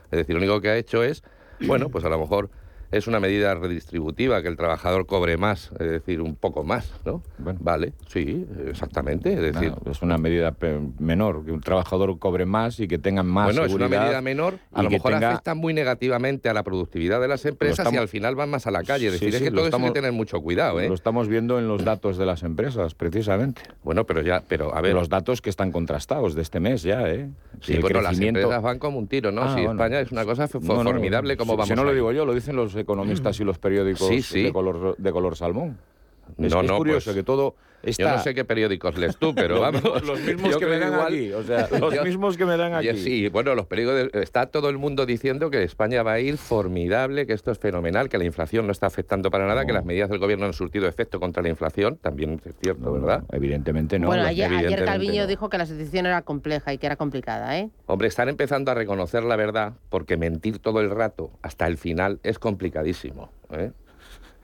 Es 0.10 0.20
decir, 0.20 0.36
lo 0.36 0.40
único 0.40 0.62
que 0.62 0.70
ha 0.70 0.78
hecho 0.78 1.04
es, 1.04 1.22
bueno, 1.68 1.90
pues 1.90 2.06
a 2.06 2.10
lo 2.10 2.18
mejor 2.18 2.50
es 2.92 3.08
una 3.08 3.20
medida 3.20 3.54
redistributiva, 3.56 4.42
que 4.42 4.48
el 4.48 4.58
trabajador 4.58 5.06
cobre 5.06 5.38
más, 5.38 5.72
es 5.80 5.90
decir, 5.92 6.22
un 6.22 6.36
poco 6.36 6.64
más, 6.64 6.92
¿no? 7.06 7.22
Vale, 7.38 7.94
sí, 8.08 8.46
exactamente. 8.68 9.34
Es 9.34 9.54
decir, 9.54 9.74
es 9.90 10.02
una 10.02 10.18
medida 10.18 10.56
menor, 11.00 11.46
que 11.46 11.52
un 11.52 11.62
trabajador 11.62 12.18
cobre 12.20 12.46
más 12.46 12.80
y 12.80 12.88
que 12.88 12.98
tenga 12.98 13.22
más 13.24 13.46
bueno, 13.46 13.62
es 13.66 13.72
seguridad. 13.72 13.90
una 13.98 14.06
medida 14.06 14.22
menor, 14.22 14.60
a 14.74 14.80
y 14.80 14.84
lo 14.84 14.90
que 14.90 14.96
mejor 14.96 15.14
tenga- 15.14 15.30
afecta 15.32 15.54
muy 15.56 15.74
negativamente 15.74 16.50
a 16.50 16.54
la 16.54 16.64
productividad 16.64 17.22
de 17.22 17.28
las 17.28 17.46
empresas 17.46 17.78
y 17.80 17.82
estamos- 17.82 18.00
al 18.02 18.08
final 18.08 18.36
van 18.36 18.50
más 18.50 18.66
a 18.68 18.72
la 18.72 18.84
calle. 18.84 19.08
Es 19.08 19.14
Sí, 19.20 19.26
decir, 19.26 19.36
es 19.36 19.42
que 19.44 19.50
todo 19.52 19.60
eso 19.62 19.66
hay 19.66 19.70
estamos- 19.70 19.90
que 19.92 19.94
tener 19.94 20.12
mucho 20.12 20.42
cuidado, 20.42 20.80
¿eh? 20.80 20.88
Lo 20.88 20.96
estamos 20.96 21.28
viendo 21.28 21.60
en 21.60 21.68
los 21.68 21.84
datos 21.86 22.18
de 22.18 22.26
las 22.26 22.44
empresas, 22.44 22.96
precisamente. 22.96 23.62
Bueno, 23.84 24.06
pero 24.06 24.22
ya, 24.22 24.44
pero 24.48 24.76
a 24.76 24.82
ver. 24.82 24.94
Los 24.96 25.10
datos 25.10 25.42
que 25.42 25.50
están 25.50 25.72
contrastados 25.72 26.34
de 26.36 26.42
este 26.42 26.60
mes 26.60 26.84
ya, 26.84 27.08
¿eh? 27.10 27.30
Sí, 27.62 27.74
El 27.74 27.82
bueno, 27.82 28.02
las 28.02 28.10
crecimiento- 28.12 28.40
empresas 28.40 28.64
van 28.64 28.80
como 28.80 28.98
un 29.00 29.08
tiro, 29.08 29.32
¿no? 29.32 29.44
Ah, 29.44 29.50
si 29.56 29.64
bueno. 29.66 29.72
España 29.74 30.00
es 30.00 30.12
una 30.12 30.26
cosa 30.26 30.46
f- 30.46 30.60
No, 30.62 30.84
no, 30.84 30.92
formidable 30.92 31.38
como 31.38 31.54
vamos 31.54 31.68
Si 31.68 31.76
no 31.76 31.84
lo 31.84 31.94
digo 31.94 32.12
yo, 32.12 32.26
lo 32.26 32.34
dicen 32.34 32.56
los 32.56 32.76
economistas 32.80 33.40
y 33.40 33.44
los 33.44 33.58
periódicos 33.60 34.08
Sí, 34.08 34.22
sí. 34.22 34.44
De, 34.44 34.54
color, 34.54 34.96
de 34.98 35.12
color 35.12 35.36
salmón. 35.36 35.78
Es, 36.38 36.52
No, 36.52 36.62
es 36.62 36.68
no, 36.68 36.78
curioso 36.78 37.06
pues, 37.06 37.16
que 37.16 37.24
todo 37.24 37.56
está... 37.84 38.04
Yo 38.04 38.10
no 38.18 38.24
sé 38.24 38.34
qué 38.36 38.46
periódicos 38.46 38.98
lees 38.98 39.18
tú, 39.18 39.34
pero 39.36 39.56
Los 39.60 39.62
vamos. 39.62 39.84
mismos- 39.84 40.04
los 40.08 40.20
mismos 40.22 40.58
que 40.58 40.66
me 40.66 40.80
dan 40.80 40.94
igual- 40.94 41.08
aquí, 41.08 41.32
o 41.34 41.44
sea, 41.44 41.68
los 41.80 42.04
mismos 42.04 42.38
que 42.38 42.46
me 42.46 42.58
dan 42.58 42.74
aquí. 42.74 42.98
sí, 42.98 43.28
bueno, 43.30 43.56
los 43.56 43.66
periódicos. 43.68 44.12
de- 44.12 44.22
Está 44.22 44.48
todo 44.48 44.70
el 44.70 44.78
mundo 44.78 45.06
diciendo 45.06 45.50
que 45.50 45.64
España 45.64 46.04
va 46.04 46.14
a 46.14 46.20
ir 46.20 46.38
formidable, 46.38 47.26
que 47.26 47.34
esto 47.34 47.52
es 47.52 47.58
fenomenal, 47.60 48.10
que 48.10 48.18
la 48.18 48.26
inflación 48.26 48.66
no 48.66 48.72
está 48.72 48.88
afectando 48.88 49.32
para 49.32 49.48
nada, 49.48 49.66
que 49.66 49.74
las 49.74 49.86
medidas 49.86 50.10
del 50.10 50.20
gobierno 50.20 50.46
han 50.46 50.54
surtido 50.54 50.88
efecto 50.88 51.20
contra 51.20 51.42
la 51.44 51.50
inflación. 51.50 51.98
También 51.98 52.42
es 52.46 52.54
cierto, 52.62 52.92
¿verdad? 52.94 53.24
Evidentemente 53.32 53.98
bueno, 54.00 54.24
ayer, 54.24 54.52
ayer 54.54 54.84
Calviño 54.86 55.22
no. 55.24 55.28
dijo 55.28 55.50
que 55.50 55.58
la 55.58 55.66
situación 55.66 56.06
era 56.06 56.22
compleja 56.22 56.74
y 56.74 56.78
que 56.78 56.86
era 56.86 56.96
complicada, 56.96 57.58
¿eh? 57.60 57.70
Hombre, 57.86 58.08
están 58.08 58.30
empezando 58.30 58.72
a 58.72 58.74
reconocer 58.74 59.24
la 59.24 59.36
verdad 59.36 59.74
porque 59.90 60.18
mentir 60.18 60.60
todo 60.60 60.82
el 60.82 60.90
rato 60.90 61.32
hasta 61.42 61.68
el 61.68 61.78
final 61.78 62.20
es 62.24 62.40
complicadísimo. 62.40 63.32
¿eh? 63.52 63.72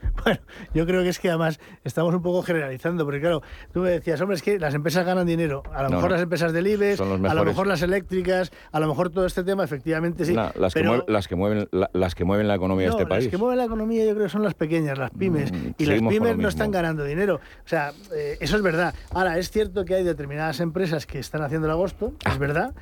Yo 0.73 0.86
creo 0.86 1.03
que 1.03 1.10
es 1.10 1.19
que 1.19 1.29
además 1.29 1.60
estamos 1.84 2.13
un 2.13 2.21
poco 2.21 2.41
generalizando, 2.43 3.05
porque 3.05 3.19
claro, 3.21 3.41
tú 3.73 3.81
me 3.81 3.89
decías, 3.91 4.19
hombre, 4.21 4.36
es 4.36 4.41
que 4.41 4.60
las 4.60 4.73
empresas 4.73 5.05
ganan 5.05 5.25
dinero. 5.25 5.63
A 5.73 5.84
lo 5.84 5.89
No, 5.89 5.95
mejor 5.97 6.10
no. 6.10 6.15
las 6.15 6.21
empresas 6.23 6.53
del 6.53 6.67
IBEX, 6.67 6.99
a 7.01 7.34
lo 7.34 7.45
mejor 7.45 7.67
las 7.67 7.81
eléctricas, 7.81 8.51
a 8.71 8.79
lo 8.79 8.88
mejor 8.88 9.10
todo 9.10 9.25
este 9.25 9.43
tema, 9.43 9.63
efectivamente 9.63 10.25
sí. 10.25 10.34
No, 10.34 10.51
las, 10.55 10.73
que 10.73 10.84
mueven, 10.84 11.03
las, 11.08 11.27
que 11.27 11.36
mueven, 11.36 11.67
la- 11.71 11.89
las 11.93 12.15
que 12.15 12.23
mueven 12.25 12.47
la 12.47 12.55
economía 12.55 12.88
no, 12.89 12.95
de 12.95 13.01
este 13.03 13.10
país. 13.10 13.23
Las 13.25 13.31
que 13.31 13.38
mueven 13.38 13.58
la 13.58 13.65
economía 13.65 14.05
yo 14.05 14.12
creo 14.13 14.23
que 14.25 14.29
son 14.31 14.43
las 14.43 14.53
pequeñas, 14.53 14.97
las 14.97 15.12
pymes. 15.12 15.51
y 15.51 15.53
las 15.53 15.62
Mm, 15.62 15.73
seguimos 15.77 16.13
con 16.13 16.23
pymes 16.23 16.38
no 16.38 16.49
están 16.49 16.71
ganando 16.71 17.03
dinero. 17.03 17.36
O 17.36 17.67
sea, 17.67 17.91
eh, 18.15 18.38
eso 18.39 18.55
es 18.58 18.62
verdad. 18.62 18.93
Ahora, 19.12 19.38
es 19.38 19.51
cierto 19.51 19.86
que 19.86 19.95
hay 19.95 20.03
determinadas 20.03 20.60
empresas 20.60 21.05
que 21.05 21.19
están 21.19 21.41
haciendo 21.41 21.67
el 21.67 21.71
agosto, 21.71 22.13
Ah. 22.25 22.31
es 22.31 22.39
verdad. 22.39 22.73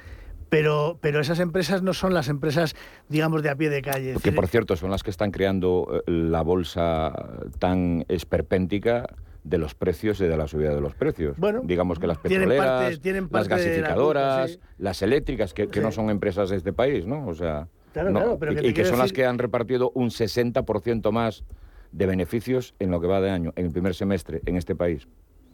Pero, 0.53 0.97
pero 1.01 1.19
esas 1.19 1.39
empresas 1.39 1.81
no 1.81 1.93
son 1.93 2.13
las 2.13 2.29
empresas, 2.29 2.75
digamos, 3.09 3.41
de 3.41 3.49
a 3.49 3.55
pie 3.55 3.69
de 3.69 3.81
calle. 3.81 4.15
Que 4.21 4.31
por 4.31 4.47
cierto 4.47 4.75
son 4.75 4.91
las 4.91 5.01
que 5.01 5.09
están 5.09 5.31
creando 5.31 6.03
eh, 6.05 6.11
la 6.11 6.41
bolsa 6.43 7.11
tan 7.59 8.05
esperpéntica 8.07 9.07
de 9.43 9.57
los 9.57 9.73
precios 9.75 10.21
y 10.21 10.25
de 10.25 10.37
la 10.37 10.47
subida 10.47 10.73
de 10.73 10.79
los 10.81 10.95
precios. 10.95 11.37
Bueno, 11.37 11.61
digamos 11.63 11.99
que 11.99 12.07
las 12.07 12.21
tienen 12.21 12.47
petroleras, 12.49 12.81
parte- 12.83 12.97
tienen 12.99 13.29
las 13.31 13.49
la 13.49 13.55
gasificadoras, 13.57 14.59
las 14.77 15.01
eléctricas, 15.01 15.53
que, 15.53 15.67
que 15.67 15.81
no 15.81 15.91
son 15.91 16.09
empresas 16.09 16.49
de 16.49 16.57
este 16.57 16.71
país, 16.71 17.05
¿no? 17.05 17.27
O 17.27 17.33
sea, 17.33 17.67
Claro, 17.91 18.09
no, 18.09 18.19
claro, 18.19 18.37
pero 18.39 18.53
y, 18.53 18.73
que 18.73 18.81
y 18.81 18.85
son 18.85 18.97
las 18.97 19.13
que 19.13 19.25
han 19.25 19.37
repartido 19.37 19.91
un 19.93 20.09
60% 20.09 21.11
más 21.11 21.43
de 21.91 22.05
beneficios 22.07 22.73
en 22.79 22.89
lo 22.89 22.99
que 22.99 23.07
va 23.07 23.21
de 23.21 23.29
año, 23.29 23.53
en 23.55 23.67
el 23.67 23.71
primer 23.71 23.93
semestre, 23.93 24.41
en 24.45 24.55
este 24.55 24.75
país. 24.75 25.07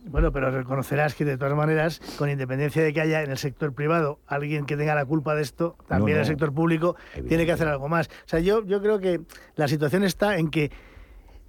Bueno, 0.05 0.31
pero 0.31 0.49
reconocerás 0.49 1.13
que 1.13 1.25
de 1.25 1.37
todas 1.37 1.55
maneras, 1.55 2.01
con 2.17 2.29
independencia 2.29 2.81
de 2.81 2.93
que 2.93 3.01
haya 3.01 3.21
en 3.21 3.31
el 3.31 3.37
sector 3.37 3.73
privado 3.73 4.19
alguien 4.27 4.65
que 4.65 4.77
tenga 4.77 4.95
la 4.95 5.05
culpa 5.05 5.35
de 5.35 5.41
esto, 5.41 5.75
también 5.87 6.17
no. 6.17 6.21
el 6.21 6.27
sector 6.27 6.53
público 6.53 6.95
tiene 7.27 7.45
que 7.45 7.51
hacer 7.51 7.67
algo 7.67 7.89
más. 7.89 8.07
O 8.07 8.27
sea, 8.27 8.39
yo, 8.39 8.65
yo 8.65 8.81
creo 8.81 8.99
que 8.99 9.21
la 9.55 9.67
situación 9.67 10.03
está 10.03 10.37
en 10.37 10.49
que 10.49 10.71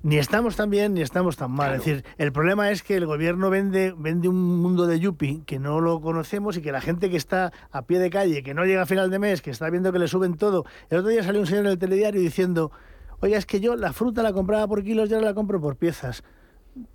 ni 0.03 0.17
estamos 0.17 0.57
tan 0.57 0.71
bien 0.71 0.95
ni 0.95 1.03
estamos 1.03 1.37
tan 1.37 1.51
mal. 1.51 1.75
Es 1.75 1.85
decir, 1.85 2.05
el 2.17 2.33
problema 2.33 2.71
es 2.71 2.83
que 2.83 2.97
el 2.97 3.07
gobierno 3.07 3.51
vende, 3.51 3.95
vende 3.97 4.29
un 4.29 4.61
mundo 4.61 4.87
de 4.87 4.99
yuppie 4.99 5.43
que 5.45 5.59
no 5.59 5.81
lo 5.81 6.01
conocemos 6.01 6.57
y 6.57 6.63
que 6.63 6.73
la 6.73 6.81
gente 6.81 7.11
que 7.11 7.17
está 7.17 7.53
a 7.71 7.83
pie 7.83 7.99
de 7.99 8.11
calle, 8.11 8.43
que 8.43 8.55
no 8.55 8.65
llega 8.65 8.83
a 8.83 8.87
final 8.87 9.11
de 9.11 9.19
mes, 9.19 9.43
que 9.43 9.51
está 9.51 9.69
viendo 9.69 9.93
que 9.93 9.99
le 9.99 10.09
suben 10.09 10.37
todo. 10.37 10.65
El 10.89 10.99
otro 10.99 11.11
día 11.11 11.23
salió 11.23 11.41
un 11.41 11.47
señor 11.47 11.67
en 11.67 11.73
el 11.73 11.79
telediario 11.79 12.21
diciendo, 12.21 12.73
oye, 13.21 13.37
es 13.37 13.47
que 13.47 13.61
yo 13.61 13.77
la 13.77 13.93
fruta 13.93 14.23
la 14.23 14.33
compraba 14.33 14.67
por 14.67 14.83
kilos 14.83 15.11
y 15.11 15.15
ahora 15.15 15.27
la 15.27 15.35
compro 15.35 15.61
por 15.61 15.77
piezas. 15.77 16.23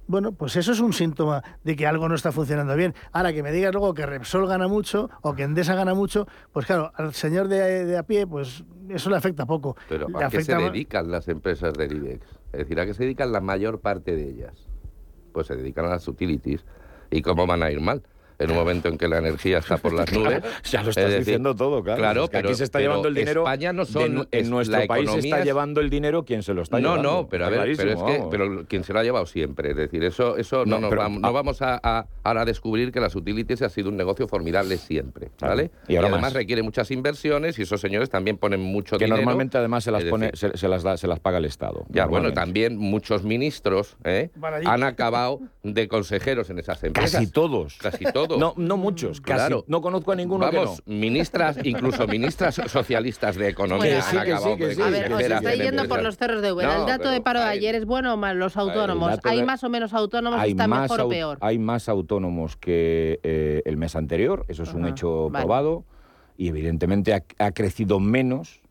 Bueno, 0.08 0.32
pues 0.34 0.56
eso 0.56 0.72
es 0.72 0.80
un 0.80 0.94
síntoma 0.94 1.44
de 1.64 1.76
que 1.76 1.88
algo 1.88 2.08
no 2.08 2.16
está 2.16 2.32
funcionando 2.32 2.76
bien. 2.76 2.94
Ahora 3.12 3.34
que 3.34 3.44
me 3.44 3.52
digas 3.52 3.74
luego 3.74 3.94
que 3.94 4.06
Repsol 4.06 4.48
gana 4.48 4.68
mucho 4.68 5.10
o 5.22 5.34
que 5.34 5.44
Endesa 5.44 5.76
gana 5.76 5.94
mucho, 5.94 6.28
pues 6.52 6.66
claro, 6.66 6.92
al 6.96 7.14
señor 7.14 7.48
de, 7.48 7.86
de 7.86 7.98
a 7.98 8.04
pie, 8.04 8.28
pues 8.28 8.64
eso 8.90 9.10
le 9.10 9.16
afecta 9.16 9.46
poco. 9.46 9.76
Pero 9.90 10.08
¿a 10.18 10.30
qué 10.30 10.44
se 10.44 10.56
dedican 10.56 11.10
las 11.10 11.28
empresas 11.28 11.74
del 11.74 11.98
IBEX? 11.98 12.26
Es 12.54 12.60
decir, 12.60 12.80
¿a 12.80 12.86
qué 12.86 12.94
se 12.94 13.04
dedican 13.04 13.32
la 13.32 13.42
mayor 13.42 13.80
parte 13.80 14.16
de 14.16 14.30
ellas? 14.30 14.68
Pues 15.34 15.48
se 15.48 15.56
dedican 15.56 15.86
a 15.86 15.90
las 15.90 16.08
utilities. 16.08 16.66
¿Y 17.12 17.22
cómo 17.22 17.46
van 17.46 17.64
a 17.64 17.72
ir 17.72 17.82
mal? 17.82 18.04
En 18.40 18.52
un 18.52 18.58
momento 18.58 18.90
en 18.90 18.98
que 18.98 19.08
la 19.08 19.18
energía 19.20 19.60
está 19.60 19.78
por 19.78 19.94
las 19.94 20.12
nubes. 20.14 20.40
Claro, 20.42 20.56
ya 20.64 20.84
lo 20.84 20.90
Es 20.90 20.98
estás 20.98 21.06
decir, 21.12 21.20
diciendo 21.26 21.56
todo, 21.56 21.84
claro. 21.84 22.00
Claro, 22.00 22.24
Es 22.26 22.30
que 22.30 22.38
pero 22.38 22.50
aquí 22.50 22.58
se 22.58 22.64
está 22.66 22.80
pero 22.80 22.90
llevando 22.92 23.08
el 23.10 23.16
dinero. 23.16 23.42
España 23.42 23.74
no 23.74 23.86
son. 23.86 24.28
en 24.32 24.50
nuestro 24.50 24.86
país 24.88 25.10
se 25.12 25.20
está 25.20 25.40
es- 25.40 25.46
llevando 25.46 25.82
el 25.82 25.90
dinero 25.90 26.26
quien 26.26 26.44
se 26.44 26.54
lo 26.54 26.62
está 26.62 26.80
no, 26.80 26.90
llevando. 26.90 27.12
no, 27.12 27.28
pero 27.30 27.46
a 27.46 27.50
ver, 27.50 27.74
pero 27.78 27.92
es 27.92 27.96
que 27.98 28.18
vamos. 28.18 28.28
pero 28.32 28.66
quien 28.68 28.84
se 28.84 28.94
lo 28.94 29.00
ha 29.00 29.04
llevado 29.04 29.26
siempre, 29.26 29.72
es 29.72 29.78
decir, 29.78 30.04
eso 30.04 30.38
eso 30.38 30.66
no, 30.66 30.76
No, 30.76 30.82
nos 30.82 30.90
pero- 30.90 31.02
vamos, 31.02 31.22
no 31.22 31.28
ah. 31.28 31.32
vamos 31.32 31.62
a, 31.62 31.80
a- 31.82 32.06
ahora 32.24 32.42
a 32.42 32.46
descubrir 32.46 32.92
que 32.92 33.00
las 33.00 33.16
utilities 33.16 33.62
ha 33.62 33.70
sido 33.70 33.90
un 33.90 33.98
negocio 33.98 34.28
formidable 34.28 34.78
siempre, 34.78 35.30
¿vale? 35.40 35.72
Y 35.88 35.96
ahora 35.96 36.08
además 36.10 36.22
más. 36.22 36.34
requiere 36.34 36.62
muchas 36.64 36.92
inversiones 36.92 37.58
y 37.60 37.62
esos 37.64 37.80
señores 37.82 38.10
también 38.10 38.38
ponen 38.38 38.60
mucho 38.62 38.98
que 38.98 39.06
dinero. 39.06 39.18
normalmente 39.22 39.58
además 39.58 39.84
se 39.84 39.92
las 39.92 40.04
pone, 40.06 40.32
decir, 40.32 40.52
se, 40.52 40.58
se 40.58 40.68
las 40.68 40.84
da, 40.84 40.98
se 40.98 41.08
las 41.08 41.20
paga 41.20 41.38
el 41.38 41.46
Estado. 41.46 41.86
ya, 41.90 42.06
bueno, 42.06 42.34
también 42.34 42.78
muchos 42.78 43.24
ministros 43.24 43.96
¿eh? 44.04 44.30
Han 44.66 44.84
acabado 44.84 45.40
de 45.64 45.88
consejeros 45.88 46.50
en 46.50 46.60
esas 46.60 46.84
empresas. 46.84 47.12
Casi 47.12 47.32
todos. 47.32 47.78
Casi 47.82 48.04
todos. 48.06 48.25
No, 48.38 48.54
no 48.58 48.78
muchos, 48.78 49.22
casi. 49.22 49.36
Claro. 49.38 49.64
No 49.68 49.82
conozco 49.82 50.12
a 50.12 50.16
ninguno 50.16 50.46
Vamos, 50.46 50.82
que 50.82 50.92
no. 50.92 50.98
ministras, 51.00 51.58
incluso 51.64 52.08
ministras 52.08 52.56
socialistas 52.68 53.36
de 53.36 53.50
economía 53.50 53.98
Que 53.98 54.02
sí, 54.02 54.18
que 54.18 54.38
sí, 54.38 54.56
que 54.58 54.76
sí. 54.76 54.82
A 54.82 54.90
ver, 54.90 55.14
os 55.14 55.58
yendo 55.58 55.88
por 55.88 56.02
los 56.02 56.18
cerros 56.18 56.42
de 56.42 56.52
Úbeda. 56.52 56.76
No, 56.76 56.82
¿El 56.82 56.88
dato 56.88 57.10
de 57.10 57.22
paro 57.22 57.40
de 57.40 57.46
ayer 57.48 57.76
es 57.76 57.86
bueno 57.86 58.14
o 58.14 58.18
malo? 58.18 58.40
Los 58.40 58.58
autónomos. 58.58 59.20
¿Hay 59.24 59.40
de- 59.40 59.46
más 59.46 59.64
o 59.64 59.70
menos 59.70 59.94
autónomos? 59.94 60.40
hay 60.40 60.52
¿Está 60.52 60.68
más, 60.68 60.82
mejor 60.84 61.02
o 61.02 61.10
peor? 61.10 61.38
hay 61.42 61.60
más 61.60 61.88
autónomos 61.90 62.58
que 62.58 63.20
eh, 63.24 63.62
el 63.66 63.78
mes 63.78 63.96
anterior, 63.96 64.46
eso 64.48 64.64
es 64.64 64.74
un 64.74 64.88
hecho 64.88 65.30
vale. 65.30 65.46
probado, 65.46 65.84
y 66.38 66.48
evidentemente 66.50 67.14
ha, 67.14 67.24
ha 67.40 67.52
crecido 67.52 68.00
menos 68.00 68.62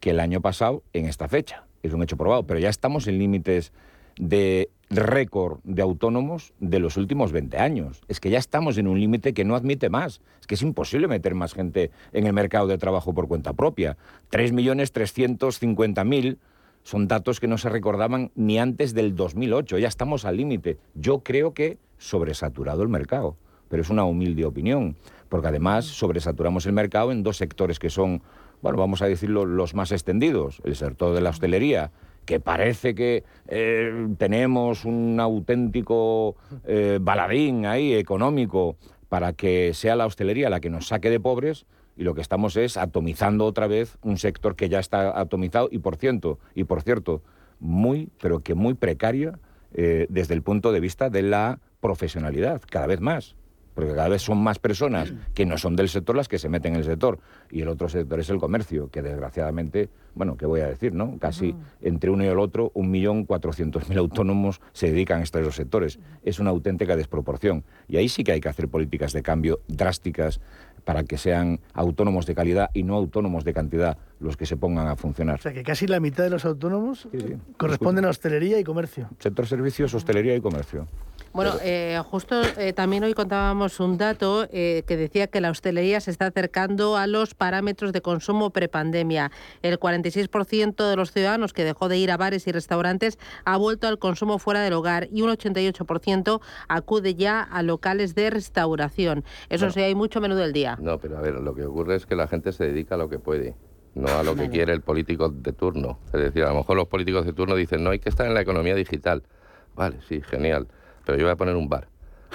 que 0.00 0.10
el 0.10 0.20
año 0.20 0.40
pasado 0.40 0.82
en 0.92 1.06
esta 1.06 1.28
fecha. 1.28 1.64
Es 1.82 1.92
un 1.92 2.02
hecho 2.02 2.16
probado, 2.16 2.46
pero 2.46 2.60
ya 2.60 2.68
estamos 2.68 3.06
en 3.06 3.18
límites 3.18 3.72
de 4.16 4.70
récord 4.90 5.60
de 5.62 5.82
autónomos 5.82 6.52
de 6.58 6.80
los 6.80 6.96
últimos 6.96 7.30
20 7.32 7.58
años. 7.58 8.02
Es 8.08 8.18
que 8.18 8.30
ya 8.30 8.38
estamos 8.38 8.76
en 8.76 8.88
un 8.88 8.98
límite 9.00 9.32
que 9.32 9.44
no 9.44 9.54
admite 9.54 9.88
más. 9.88 10.20
Es 10.40 10.48
que 10.48 10.56
es 10.56 10.62
imposible 10.62 11.06
meter 11.06 11.36
más 11.36 11.54
gente 11.54 11.92
en 12.12 12.26
el 12.26 12.32
mercado 12.32 12.66
de 12.66 12.76
trabajo 12.76 13.14
por 13.14 13.28
cuenta 13.28 13.52
propia. 13.52 13.96
3.350.000 14.32 16.38
son 16.82 17.08
datos 17.08 17.40
que 17.40 17.46
no 17.46 17.58
se 17.58 17.68
recordaban 17.68 18.32
ni 18.34 18.58
antes 18.58 18.92
del 18.92 19.14
2008. 19.14 19.78
Ya 19.78 19.88
estamos 19.88 20.24
al 20.24 20.36
límite. 20.36 20.78
Yo 20.94 21.20
creo 21.20 21.54
que 21.54 21.78
sobresaturado 21.98 22.82
el 22.82 22.88
mercado, 22.88 23.36
pero 23.68 23.82
es 23.82 23.90
una 23.90 24.04
humilde 24.04 24.44
opinión, 24.44 24.96
porque 25.28 25.48
además 25.48 25.84
sobresaturamos 25.84 26.66
el 26.66 26.72
mercado 26.72 27.12
en 27.12 27.22
dos 27.22 27.36
sectores 27.36 27.78
que 27.78 27.90
son, 27.90 28.22
bueno, 28.62 28.78
vamos 28.78 29.02
a 29.02 29.06
decirlo, 29.06 29.44
los 29.44 29.74
más 29.74 29.92
extendidos. 29.92 30.60
El 30.64 30.74
sector 30.74 31.14
de 31.14 31.20
la 31.20 31.30
hostelería, 31.30 31.92
que 32.30 32.38
parece 32.38 32.94
que 32.94 33.24
eh, 33.48 34.06
tenemos 34.16 34.84
un 34.84 35.18
auténtico 35.18 36.36
eh, 36.64 37.00
baladín 37.02 37.66
ahí 37.66 37.92
económico 37.94 38.76
para 39.08 39.32
que 39.32 39.74
sea 39.74 39.96
la 39.96 40.06
hostelería 40.06 40.48
la 40.48 40.60
que 40.60 40.70
nos 40.70 40.86
saque 40.86 41.10
de 41.10 41.18
pobres, 41.18 41.66
y 41.96 42.04
lo 42.04 42.14
que 42.14 42.20
estamos 42.20 42.56
es 42.56 42.76
atomizando 42.76 43.46
otra 43.46 43.66
vez 43.66 43.98
un 44.02 44.16
sector 44.16 44.54
que 44.54 44.68
ya 44.68 44.78
está 44.78 45.18
atomizado 45.18 45.68
y 45.72 45.80
por 45.80 45.96
cierto, 45.96 46.38
y 46.54 46.62
por 46.62 46.82
cierto, 46.82 47.20
muy, 47.58 48.10
pero 48.22 48.38
que 48.44 48.54
muy 48.54 48.74
precaria 48.74 49.36
eh, 49.74 50.06
desde 50.08 50.34
el 50.34 50.42
punto 50.42 50.70
de 50.70 50.78
vista 50.78 51.10
de 51.10 51.22
la 51.22 51.58
profesionalidad, 51.80 52.62
cada 52.70 52.86
vez 52.86 53.00
más. 53.00 53.34
Porque 53.80 53.94
cada 53.94 54.10
vez 54.10 54.20
son 54.20 54.36
más 54.42 54.58
personas 54.58 55.14
que 55.32 55.46
no 55.46 55.56
son 55.56 55.74
del 55.74 55.88
sector 55.88 56.14
las 56.14 56.28
que 56.28 56.38
se 56.38 56.50
meten 56.50 56.74
en 56.74 56.80
el 56.80 56.84
sector. 56.84 57.18
Y 57.50 57.62
el 57.62 57.68
otro 57.68 57.88
sector 57.88 58.20
es 58.20 58.28
el 58.28 58.36
comercio, 58.36 58.90
que 58.90 59.00
desgraciadamente, 59.00 59.88
bueno, 60.14 60.36
¿qué 60.36 60.44
voy 60.44 60.60
a 60.60 60.66
decir, 60.66 60.92
no? 60.92 61.16
Casi 61.18 61.54
entre 61.80 62.10
uno 62.10 62.22
y 62.22 62.26
el 62.26 62.38
otro, 62.38 62.72
un 62.74 62.90
millón 62.90 63.24
cuatrocientos 63.24 63.88
mil 63.88 63.96
autónomos 63.96 64.60
se 64.74 64.88
dedican 64.90 65.20
a 65.20 65.22
estos 65.22 65.42
dos 65.42 65.56
sectores. 65.56 65.98
Es 66.22 66.40
una 66.40 66.50
auténtica 66.50 66.94
desproporción. 66.94 67.64
Y 67.88 67.96
ahí 67.96 68.10
sí 68.10 68.22
que 68.22 68.32
hay 68.32 68.40
que 68.40 68.50
hacer 68.50 68.68
políticas 68.68 69.14
de 69.14 69.22
cambio 69.22 69.60
drásticas 69.66 70.42
para 70.84 71.02
que 71.04 71.16
sean 71.16 71.60
autónomos 71.72 72.26
de 72.26 72.34
calidad 72.34 72.68
y 72.74 72.82
no 72.82 72.96
autónomos 72.96 73.44
de 73.44 73.54
cantidad 73.54 73.96
los 74.18 74.36
que 74.36 74.44
se 74.44 74.58
pongan 74.58 74.88
a 74.88 74.96
funcionar. 74.96 75.36
O 75.36 75.42
sea, 75.42 75.54
que 75.54 75.62
casi 75.62 75.86
la 75.86 76.00
mitad 76.00 76.24
de 76.24 76.30
los 76.30 76.44
autónomos 76.44 77.08
corresponden 77.56 78.04
a 78.04 78.10
hostelería 78.10 78.58
y 78.58 78.64
comercio. 78.64 79.08
Sector 79.18 79.46
servicios, 79.46 79.94
hostelería 79.94 80.36
y 80.36 80.42
comercio. 80.42 80.86
Bueno, 81.32 81.52
eh, 81.62 82.00
justo 82.10 82.42
eh, 82.58 82.72
también 82.72 83.04
hoy 83.04 83.14
contábamos 83.14 83.78
un 83.78 83.96
dato 83.96 84.48
eh, 84.50 84.82
que 84.88 84.96
decía 84.96 85.28
que 85.28 85.40
la 85.40 85.50
hostelería 85.50 86.00
se 86.00 86.10
está 86.10 86.26
acercando 86.26 86.96
a 86.96 87.06
los 87.06 87.34
parámetros 87.34 87.92
de 87.92 88.00
consumo 88.00 88.50
prepandemia. 88.50 89.30
El 89.62 89.78
46% 89.78 90.90
de 90.90 90.96
los 90.96 91.12
ciudadanos 91.12 91.52
que 91.52 91.62
dejó 91.62 91.88
de 91.88 91.98
ir 91.98 92.10
a 92.10 92.16
bares 92.16 92.48
y 92.48 92.52
restaurantes 92.52 93.16
ha 93.44 93.56
vuelto 93.58 93.86
al 93.86 94.00
consumo 94.00 94.40
fuera 94.40 94.60
del 94.60 94.72
hogar 94.72 95.08
y 95.12 95.22
un 95.22 95.30
88% 95.30 96.40
acude 96.66 97.14
ya 97.14 97.42
a 97.42 97.62
locales 97.62 98.16
de 98.16 98.30
restauración. 98.30 99.24
Eso 99.50 99.70
sí, 99.70 99.82
hay 99.82 99.94
mucho 99.94 100.20
menú 100.20 100.34
del 100.34 100.52
día. 100.52 100.78
No, 100.80 100.98
pero 100.98 101.16
a 101.16 101.20
ver, 101.20 101.34
lo 101.34 101.54
que 101.54 101.64
ocurre 101.64 101.94
es 101.94 102.06
que 102.06 102.16
la 102.16 102.26
gente 102.26 102.50
se 102.50 102.64
dedica 102.64 102.96
a 102.96 102.98
lo 102.98 103.08
que 103.08 103.20
puede, 103.20 103.54
no 103.94 104.08
a 104.08 104.24
lo 104.24 104.34
que 104.34 104.50
quiere 104.50 104.72
el 104.72 104.80
político 104.80 105.28
de 105.28 105.52
turno. 105.52 106.00
Es 106.06 106.20
decir, 106.20 106.42
a 106.42 106.48
lo 106.48 106.56
mejor 106.56 106.76
los 106.76 106.88
políticos 106.88 107.24
de 107.24 107.32
turno 107.32 107.54
dicen, 107.54 107.84
no, 107.84 107.90
hay 107.90 108.00
que 108.00 108.08
estar 108.08 108.26
en 108.26 108.34
la 108.34 108.40
economía 108.40 108.74
digital. 108.74 109.22
Vale, 109.76 109.98
sí, 110.08 110.20
genial, 110.22 110.66
pero 111.04 111.18
yo 111.18 111.24
voy 111.24 111.32
a 111.32 111.36
poner 111.36 111.56
un 111.56 111.68
bar. 111.68 111.88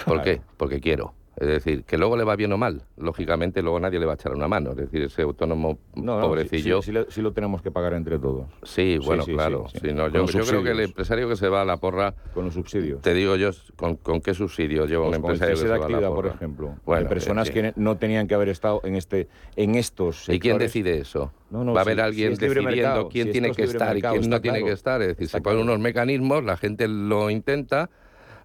¿Por 0.04 0.22
qué? 0.22 0.40
Porque 0.56 0.80
quiero. 0.80 1.14
Es 1.38 1.48
decir, 1.48 1.84
que 1.84 1.98
luego 1.98 2.16
le 2.16 2.24
va 2.24 2.34
bien 2.34 2.50
o 2.54 2.56
mal. 2.56 2.84
Lógicamente, 2.96 3.60
luego 3.60 3.78
nadie 3.78 3.98
le 4.00 4.06
va 4.06 4.12
a 4.12 4.14
echar 4.14 4.32
una 4.32 4.48
mano. 4.48 4.70
Es 4.70 4.76
decir, 4.78 5.02
ese 5.02 5.20
autónomo 5.20 5.78
No, 5.94 6.18
no, 6.18 6.28
pobrecillo. 6.28 6.80
Sí, 6.80 6.86
sí, 6.86 6.86
sí 6.86 6.92
lo- 6.92 7.10
sí 7.10 7.20
lo 7.20 7.32
tenemos 7.34 7.60
que 7.60 7.70
pagar 7.70 7.92
entre 7.92 8.18
todos. 8.18 8.46
Sí, 8.62 8.96
bueno, 9.04 9.22
claro. 9.26 9.66
no, 9.82 10.08
yo, 10.08 10.24
yo 10.24 10.44
creo 10.46 10.62
que 10.62 10.70
el 10.70 10.76
subsidios. 10.76 10.88
empresario 10.88 11.28
que 11.28 11.36
se 11.36 11.50
va 11.50 11.60
a 11.60 11.64
la 11.66 11.76
porra. 11.76 12.14
Con 12.32 12.46
los 12.46 12.54
subsidios. 12.54 13.02
Te 13.02 13.12
digo 13.12 13.36
yo, 13.36 13.50
¿con, 13.76 13.96
con 13.96 14.22
qué 14.22 14.32
subsidio 14.32 14.86
lleva 14.86 15.04
Pues 15.08 15.16
un 15.18 15.22
con 15.24 15.30
el 15.32 15.34
empresario 15.42 15.54
que 15.56 15.58
se 15.60 15.64
de 15.64 15.68
va 15.68 15.74
a 15.76 15.78
la 15.78 15.84
actividad, 15.84 16.08
por 16.08 16.16
porra? 16.24 16.34
ejemplo, 16.36 16.74
Bueno, 16.86 17.02
de 17.02 17.08
personas 17.10 17.50
que 17.50 17.72
no 17.76 17.96
tenían 17.98 18.28
que 18.28 18.34
haber 18.34 18.48
estado 18.48 18.80
en 18.84 18.94
este 18.96 19.28
en 19.56 19.74
estos 19.74 20.16
sectores. 20.16 20.36
¿Y 20.36 20.40
quién 20.40 20.56
decide 20.56 20.96
eso? 21.00 21.32
No, 21.50 21.64
no, 21.64 21.74
Va 21.74 21.82
a 21.82 21.84
si- 21.84 21.90
haber 21.90 22.00
alguien 22.02 22.28
si 22.28 22.32
es 22.32 22.40
libre 22.40 22.60
decidiendo 22.62 22.88
mercado, 22.88 23.08
quién 23.10 23.26
si 23.26 23.32
tiene 23.32 23.50
que 23.52 23.62
estar 23.64 23.90
y 23.90 23.94
mercado, 23.96 24.14
quién 24.14 24.30
no 24.30 24.36
está 24.36 24.42
tiene 24.42 24.58
claro. 24.60 24.66
que 24.68 24.72
estar. 24.72 25.02
Es 25.02 25.08
decir, 25.08 25.28
se 25.28 25.40
ponen 25.42 25.58
claro. 25.58 25.72
unos 25.74 25.82
mecanismos, 25.84 26.44
la 26.44 26.56
gente 26.56 26.88
lo 26.88 27.28
intenta, 27.28 27.90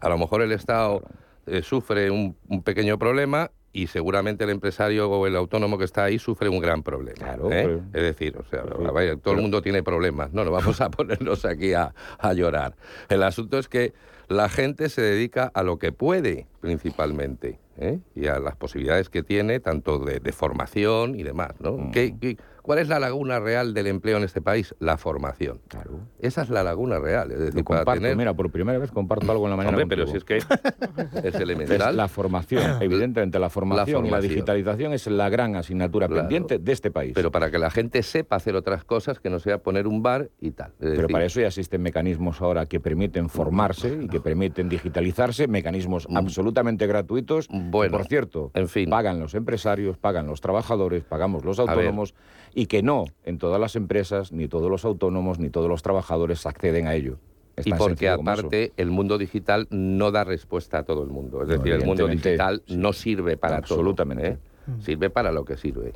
a 0.01 0.09
lo 0.09 0.17
mejor 0.17 0.41
el 0.41 0.51
Estado 0.51 1.01
eh, 1.47 1.61
sufre 1.63 2.11
un, 2.11 2.35
un 2.49 2.61
pequeño 2.63 2.97
problema 2.99 3.51
y 3.73 3.87
seguramente 3.87 4.43
el 4.43 4.49
empresario 4.49 5.09
o 5.09 5.25
el 5.27 5.35
autónomo 5.37 5.77
que 5.77 5.85
está 5.85 6.03
ahí 6.03 6.19
sufre 6.19 6.49
un 6.49 6.59
gran 6.59 6.83
problema. 6.83 7.15
Claro, 7.17 7.45
¿eh? 7.51 7.63
pero- 7.63 7.77
Es 7.93 8.01
decir, 8.03 8.35
o 8.37 8.43
sea, 8.49 8.63
vaya, 8.91 9.15
todo 9.15 9.33
el 9.35 9.41
mundo 9.41 9.61
tiene 9.61 9.81
problemas. 9.81 10.33
No, 10.33 10.43
no 10.43 10.51
vamos 10.51 10.81
a 10.81 10.89
ponernos 10.91 11.45
aquí 11.45 11.73
a, 11.73 11.93
a 12.19 12.33
llorar. 12.33 12.75
El 13.07 13.23
asunto 13.23 13.57
es 13.57 13.69
que 13.69 13.93
la 14.27 14.49
gente 14.49 14.89
se 14.89 15.01
dedica 15.01 15.49
a 15.53 15.63
lo 15.63 15.77
que 15.77 15.91
puede, 15.91 16.47
principalmente, 16.59 17.59
¿eh? 17.77 17.99
y 18.15 18.27
a 18.27 18.39
las 18.39 18.55
posibilidades 18.55 19.09
que 19.09 19.23
tiene, 19.23 19.59
tanto 19.59 19.99
de, 19.99 20.19
de 20.19 20.31
formación 20.31 21.15
y 21.15 21.23
demás. 21.23 21.51
¿no? 21.59 21.73
Mm. 21.77 21.91
¿Qué- 21.91 22.15
qué- 22.19 22.37
cuál 22.61 22.79
es 22.79 22.87
la 22.87 22.99
laguna 22.99 23.39
real 23.39 23.73
del 23.73 23.87
empleo 23.87 24.17
en 24.17 24.23
este 24.23 24.41
país? 24.41 24.75
La 24.79 24.97
formación. 24.97 25.59
Claro. 25.67 25.99
Esa 26.19 26.41
es 26.43 26.49
la 26.49 26.63
laguna 26.63 26.99
real. 26.99 27.31
Es 27.31 27.39
decir, 27.39 27.55
Lo 27.59 27.63
para 27.63 27.79
comparto, 27.79 28.01
tener... 28.01 28.15
mira, 28.17 28.33
por 28.33 28.51
primera 28.51 28.77
vez 28.79 28.91
comparto 28.91 29.31
algo 29.31 29.45
en 29.45 29.51
la 29.51 29.57
mañana 29.57 29.77
Hombre, 29.77 29.87
pero 29.87 30.07
si 30.07 30.17
es 30.17 30.23
que 30.23 30.37
es 31.23 31.35
elemental. 31.35 31.89
Es 31.91 31.95
la 31.95 32.07
formación, 32.07 32.81
evidentemente 32.81 33.39
la 33.39 33.49
formación, 33.49 34.05
y 34.05 34.09
la 34.09 34.19
digitalización 34.21 34.93
es 34.93 35.07
la 35.07 35.29
gran 35.29 35.55
asignatura 35.55 36.07
Claro. 36.07 36.21
pendiente 36.23 36.57
de 36.59 36.71
este 36.71 36.91
país. 36.91 37.13
Pero 37.15 37.31
para 37.31 37.51
que 37.51 37.59
la 37.59 37.69
gente 37.69 38.03
sepa 38.03 38.35
hacer 38.37 38.55
otras 38.55 38.83
cosas 38.83 39.19
que 39.19 39.29
no 39.29 39.39
sea 39.39 39.59
poner 39.59 39.87
un 39.87 40.01
bar 40.03 40.29
y 40.39 40.51
tal. 40.51 40.69
Es 40.71 40.75
Pero 40.79 40.91
decir, 40.93 41.07
para 41.11 41.25
eso 41.25 41.41
ya 41.41 41.47
existen 41.47 41.81
mecanismos 41.81 42.41
ahora 42.41 42.65
que 42.65 42.79
permiten 42.79 43.29
formarse 43.29 43.99
y 44.03 44.07
que 44.07 44.19
permiten 44.19 44.69
digitalizarse, 44.69 45.47
mecanismos 45.47 46.07
absolutamente 46.13 46.87
gratuitos. 46.87 47.47
Mm. 47.49 47.71
Bueno, 47.71 47.97
por 47.97 48.07
cierto, 48.07 48.51
en 48.53 48.67
fin. 48.67 48.89
pagan 48.89 49.19
los 49.19 49.33
empresarios, 49.35 49.97
pagan 49.97 50.27
los 50.27 50.41
trabajadores, 50.41 51.03
pagamos 51.03 51.43
los 51.45 51.59
autónomos 51.59 52.13
y 52.53 52.65
que 52.67 52.83
no 52.83 53.05
en 53.23 53.37
todas 53.37 53.59
las 53.59 53.75
empresas, 53.75 54.31
ni 54.31 54.47
todos 54.47 54.69
los 54.69 54.85
autónomos, 54.85 55.39
ni 55.39 55.49
todos 55.49 55.69
los 55.69 55.81
trabajadores 55.81 56.45
acceden 56.45 56.87
a 56.87 56.95
ello. 56.95 57.17
Es 57.55 57.67
y 57.67 57.73
porque 57.73 58.07
eso. 58.07 58.21
aparte 58.21 58.71
el 58.77 58.91
mundo 58.91 59.17
digital 59.17 59.67
no 59.69 60.11
da 60.11 60.23
respuesta 60.23 60.79
a 60.79 60.83
todo 60.83 61.03
el 61.03 61.09
mundo. 61.09 61.41
Es 61.43 61.49
No, 61.49 61.55
decir, 61.57 61.73
el 61.73 61.85
mundo 61.85 62.07
digital 62.07 62.63
no 62.67 62.93
sirve 62.93 63.37
para 63.37 63.57
Absolutamente. 63.57 64.23
todo. 64.23 64.75
¿eh? 64.77 64.81
Sirve 64.81 65.09
para 65.09 65.31
lo 65.31 65.43
que 65.43 65.57
sirve. 65.57 65.93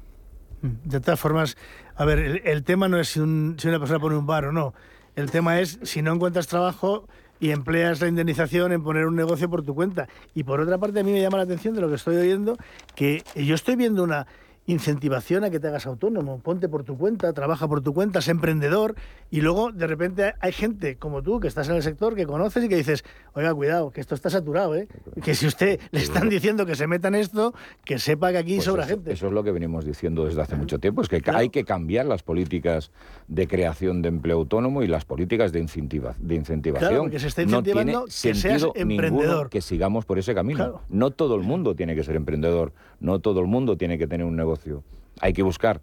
De 0.62 1.00
todas 1.00 1.20
formas, 1.20 1.56
a 1.96 2.06
ver, 2.06 2.20
el, 2.20 2.42
el 2.46 2.64
tema 2.64 2.88
no 2.88 3.00
es 3.00 3.10
si, 3.10 3.20
un- 3.20 3.56
si 3.60 3.68
una 3.68 3.80
persona 3.80 4.00
pone 4.00 4.18
un 4.18 4.26
bar 4.26 4.46
o 4.46 4.52
no. 4.52 4.74
El 5.16 5.32
tema 5.32 5.60
es 5.62 5.80
si 5.84 6.02
no 6.02 6.14
encuentras 6.14 6.48
trabajo 6.48 7.08
y 7.40 7.52
empleas 7.52 8.02
la 8.02 8.08
indemnización 8.08 8.72
en 8.72 8.84
poner 8.84 9.06
un 9.06 9.16
negocio 9.16 9.50
por 9.50 9.64
tu 9.64 9.76
cuenta. 9.76 10.08
Y 10.34 10.44
por 10.44 10.60
otra 10.60 10.78
parte, 10.78 11.00
a 11.00 11.04
mí 11.04 11.12
me 11.12 11.22
llama 11.22 11.38
la 11.38 11.44
atención 11.44 11.74
de 11.76 11.82
lo 11.82 11.88
que 11.90 11.96
estoy 11.96 12.18
oyendo, 12.18 12.58
que 12.96 13.24
yo 13.36 13.56
estoy 13.56 13.76
viendo 13.76 14.04
una 14.04 14.26
incentivación 14.68 15.44
a 15.44 15.50
que 15.50 15.60
te 15.60 15.68
hagas 15.68 15.86
autónomo, 15.86 16.40
ponte 16.40 16.68
por 16.68 16.84
tu 16.84 16.98
cuenta, 16.98 17.34
trabaja 17.34 17.68
por 17.68 17.82
tu 17.82 17.94
cuenta, 17.94 18.22
sé 18.22 18.32
emprendedor 18.32 18.96
y 19.32 19.42
luego 19.42 19.72
de 19.72 19.88
repente 19.88 20.34
hay 20.40 20.52
gente 20.52 20.96
como 20.98 21.22
tú 21.22 21.40
que 21.40 21.48
estás 21.48 21.68
en 21.68 21.76
el 21.76 21.84
sector 21.84 22.16
que 22.16 22.26
conoces 22.26 22.64
y 22.64 22.70
que 22.70 22.76
dices, 22.78 23.04
oiga, 23.34 23.54
cuidado, 23.54 23.92
que 23.92 24.00
esto 24.00 24.16
está 24.16 24.30
saturado, 24.30 24.76
¿eh? 24.76 24.88
que 25.24 25.34
si 25.36 25.48
usted 25.48 25.80
le 25.92 26.00
están 26.00 26.30
diciendo 26.30 26.66
que 26.66 26.76
se 26.76 26.88
meta 26.88 27.08
en 27.10 27.16
esto, 27.16 27.54
que 27.84 28.00
sepa 28.00 28.32
que 28.32 28.38
aquí 28.38 28.56
Pues 28.56 28.66
sobra 28.66 28.84
eso, 28.86 28.96
gente. 28.96 29.12
Eso 29.14 29.28
es 29.28 29.34
lo 29.34 29.44
que 29.44 29.52
venimos 29.52 29.84
diciendo 29.84 30.26
desde 30.26 30.42
hace 30.42 30.56
mucho 30.56 30.80
tiempo, 30.80 31.02
es 31.02 31.10
que 31.10 31.22
hay 31.34 31.50
que 31.50 31.66
cambiar 31.66 32.06
las 32.06 32.24
políticas 32.24 32.92
de 33.28 33.48
creación 33.48 34.02
de 34.02 34.10
empleo 34.10 34.38
autónomo 34.38 34.84
y 34.84 34.88
las 34.88 35.06
políticas 35.06 35.52
de, 35.52 35.60
incentiva- 35.64 36.16
de 36.20 36.36
incentivación. 36.36 36.90
Claro, 36.90 37.04
porque 37.04 37.20
se 37.20 37.28
está 37.28 37.42
no 37.44 37.48
incentivando 37.60 38.06
tiene 38.06 38.06
que 38.06 38.40
seas 38.40 38.66
emprendedor. 38.76 39.50
que 39.50 39.62
sigamos 39.62 40.06
por 40.06 40.20
ese 40.20 40.34
camino. 40.36 40.58
Claro. 40.58 40.82
No 40.90 41.12
todo 41.12 41.36
el 41.36 41.42
mundo 41.42 41.76
tiene 41.76 41.96
que 41.96 42.04
ser 42.04 42.16
emprendedor, 42.16 42.74
no 43.00 43.20
todo 43.20 43.42
el 43.42 43.48
mundo 43.48 43.76
tiene 43.76 43.98
que 43.98 44.08
tener 44.08 44.26
un 44.26 44.36
negocio. 44.36 44.84
Hay 45.22 45.34
que 45.34 45.44
buscar 45.44 45.82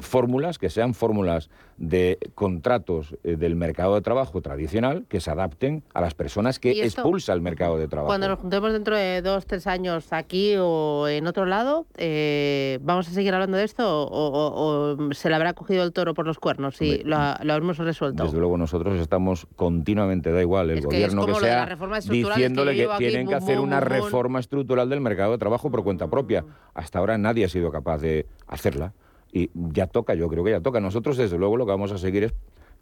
fórmulas 0.00 0.58
que 0.58 0.70
sean 0.70 0.94
fórmulas 0.94 1.50
de 1.76 2.18
contratos 2.34 3.16
eh, 3.24 3.36
del 3.36 3.56
mercado 3.56 3.96
de 3.96 4.02
trabajo 4.02 4.40
tradicional 4.40 5.04
que 5.08 5.20
se 5.20 5.30
adapten 5.30 5.82
a 5.92 6.00
las 6.00 6.14
personas 6.14 6.60
que 6.60 6.84
expulsa 6.84 7.32
el 7.32 7.40
mercado 7.40 7.76
de 7.78 7.88
trabajo. 7.88 8.08
Cuando 8.08 8.28
nos 8.28 8.38
juntemos 8.38 8.72
dentro 8.72 8.96
de 8.96 9.22
dos, 9.22 9.46
tres 9.46 9.66
años 9.66 10.12
aquí 10.12 10.54
o 10.58 11.08
en 11.08 11.26
otro 11.26 11.46
lado, 11.46 11.86
eh, 11.96 12.78
¿vamos 12.82 13.08
a 13.08 13.10
seguir 13.10 13.34
hablando 13.34 13.56
de 13.56 13.64
esto 13.64 14.08
o, 14.10 14.96
se 15.12 15.28
le 15.28 15.34
habrá 15.34 15.54
cogido 15.54 15.82
el 15.82 15.92
toro 15.92 16.14
por 16.14 16.26
los 16.26 16.38
cuernos 16.38 16.80
y 16.80 17.02
lo, 17.02 17.16
habremos 17.16 17.78
resuelto? 17.78 18.24
Desde 18.24 18.38
luego 18.38 18.56
nosotros 18.56 19.00
estamos 19.00 19.46
continuamente, 19.56 20.30
da 20.30 20.40
igual, 20.40 20.70
el 20.70 20.82
gobierno 20.82 21.26
que, 21.26 21.34
sea, 21.34 21.76
diciéndole 22.08 22.76
que, 22.76 22.88
tienen 22.98 23.26
que 23.26 23.34
hacer 23.34 23.58
una 23.58 23.80
reforma 23.80 24.38
estructural 24.38 24.88
del 24.88 25.00
mercado 25.00 25.32
de 25.32 25.38
trabajo 25.38 25.70
por 25.70 25.82
cuenta 25.82 26.08
propia. 26.08 26.44
Hasta 26.74 27.00
ahora 27.00 27.18
nadie 27.18 27.44
ha 27.44 27.48
sido 27.48 27.72
capaz 27.72 27.98
de 27.98 28.26
hacerla. 28.46 28.92
Y 29.34 29.50
ya 29.52 29.88
toca, 29.88 30.14
yo 30.14 30.28
creo 30.28 30.44
que 30.44 30.52
ya 30.52 30.60
toca. 30.60 30.78
Nosotros, 30.78 31.16
desde 31.16 31.36
luego, 31.36 31.56
lo 31.56 31.66
que 31.66 31.72
vamos 31.72 31.90
a 31.90 31.98
seguir 31.98 32.22
es 32.22 32.34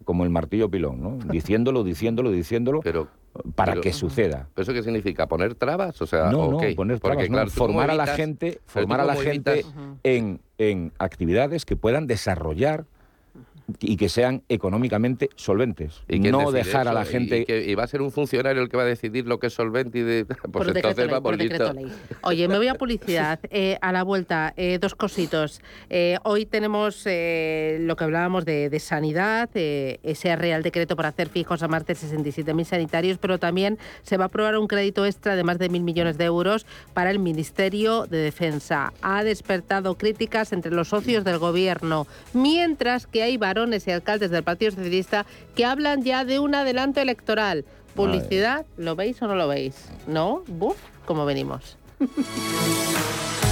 como 0.04 0.24
el 0.24 0.30
martillo 0.30 0.70
pilón, 0.70 1.00
¿no? 1.00 1.18
Diciéndolo, 1.32 1.82
diciéndolo, 1.82 2.30
diciéndolo, 2.30 2.80
pero, 2.80 3.08
para 3.54 3.80
que 3.80 3.92
suceda. 3.94 4.48
¿Eso 4.54 4.74
qué 4.74 4.82
significa? 4.82 5.26
¿Poner 5.26 5.54
trabas? 5.54 6.00
O 6.02 6.06
sea, 6.06 6.30
no, 6.30 6.50
no, 6.50 6.58
poner 6.76 7.00
trabas, 7.00 7.30
no. 7.30 7.46
formar 7.46 7.90
a 7.90 7.94
la 7.94 8.06
gente, 8.06 8.60
formar 8.66 9.00
a 9.00 9.04
la 9.04 9.16
gente 9.16 9.64
en, 10.02 10.40
en 10.58 10.92
actividades 10.98 11.64
que 11.64 11.74
puedan 11.76 12.06
desarrollar 12.06 12.84
y 13.80 13.96
que 13.96 14.08
sean 14.08 14.42
económicamente 14.48 15.30
solventes. 15.36 16.02
¿Y 16.08 16.18
no 16.18 16.50
dejar 16.52 16.88
a 16.88 16.92
la 16.92 17.04
gente... 17.04 17.44
¿Y, 17.48 17.74
va 17.74 17.84
a 17.84 17.86
ser 17.86 18.02
un 18.02 18.12
funcionario 18.12 18.62
el 18.62 18.68
que 18.68 18.76
va 18.76 18.82
a 18.82 18.86
decidir 18.86 19.26
lo 19.26 19.38
que 19.38 19.48
es 19.48 19.54
solvente 19.54 19.98
y 19.98 20.02
de... 20.02 20.26
Pues 20.52 20.68
entonces 20.68 21.10
Oye, 22.22 22.48
me 22.48 22.56
voy 22.56 22.68
a 22.68 22.74
publicidad. 22.74 23.40
Eh, 23.54 23.76
a 23.82 23.92
la 23.92 24.02
vuelta, 24.02 24.54
eh, 24.56 24.78
dos 24.80 24.94
cositos. 24.94 25.60
Eh, 25.90 26.16
hoy 26.24 26.46
tenemos 26.46 27.04
lo 27.04 27.96
que 27.96 28.04
hablábamos 28.04 28.44
de, 28.44 28.70
de 28.70 28.80
sanidad, 28.80 29.50
ese 29.54 30.36
Real 30.36 30.62
Decreto 30.62 30.96
para 30.96 31.10
hacer 31.10 31.28
fijos 31.28 31.62
a 31.62 31.68
más 31.68 31.84
de 31.86 31.94
67.000 31.94 32.64
sanitarios, 32.64 33.18
pero 33.18 33.38
también 33.38 33.78
se 34.02 34.16
va 34.16 34.24
a 34.24 34.26
aprobar 34.28 34.56
un 34.56 34.68
crédito 34.68 35.04
extra 35.04 35.36
de 35.36 35.44
más 35.44 35.58
de 35.58 35.68
mil 35.68 35.82
millones 35.82 36.18
de 36.18 36.24
euros 36.24 36.66
para 36.94 37.10
el 37.10 37.18
Ministerio 37.18 38.06
de 38.06 38.18
Defensa. 38.18 38.92
Ha 39.02 39.22
despertado 39.22 39.96
críticas 39.96 40.52
entre 40.52 40.72
los 40.72 40.88
socios 40.88 41.24
del 41.24 41.38
Gobierno, 41.38 42.06
mientras 42.32 43.06
que 43.06 43.22
hay 43.22 43.36
y 43.86 43.90
alcaldes 43.90 44.30
del 44.30 44.42
Partido 44.42 44.72
Socialista 44.72 45.26
que 45.54 45.64
hablan 45.64 46.02
ya 46.02 46.24
de 46.24 46.38
un 46.38 46.54
adelanto 46.54 47.00
electoral. 47.00 47.64
Publicidad, 47.94 48.64
¿lo 48.78 48.96
veis 48.96 49.20
o 49.20 49.26
no 49.26 49.34
lo 49.34 49.46
veis? 49.48 49.88
¿No? 50.06 50.42
¿Buf? 50.46 50.76
¿Cómo 51.04 51.26
venimos? 51.26 51.76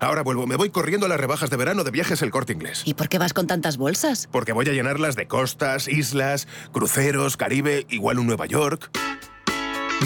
Ahora 0.00 0.22
vuelvo, 0.22 0.46
me 0.46 0.56
voy 0.56 0.70
corriendo 0.70 1.04
a 1.04 1.08
las 1.10 1.20
rebajas 1.20 1.50
de 1.50 1.56
verano 1.58 1.84
de 1.84 1.90
viajes 1.90 2.22
el 2.22 2.30
corte 2.30 2.54
inglés. 2.54 2.82
¿Y 2.86 2.94
por 2.94 3.10
qué 3.10 3.18
vas 3.18 3.34
con 3.34 3.46
tantas 3.46 3.76
bolsas? 3.76 4.28
Porque 4.32 4.52
voy 4.52 4.66
a 4.66 4.72
llenarlas 4.72 5.14
de 5.14 5.28
costas, 5.28 5.88
islas, 5.88 6.48
cruceros, 6.72 7.36
Caribe, 7.36 7.86
igual 7.90 8.18
un 8.18 8.26
Nueva 8.26 8.46
York. 8.46 8.90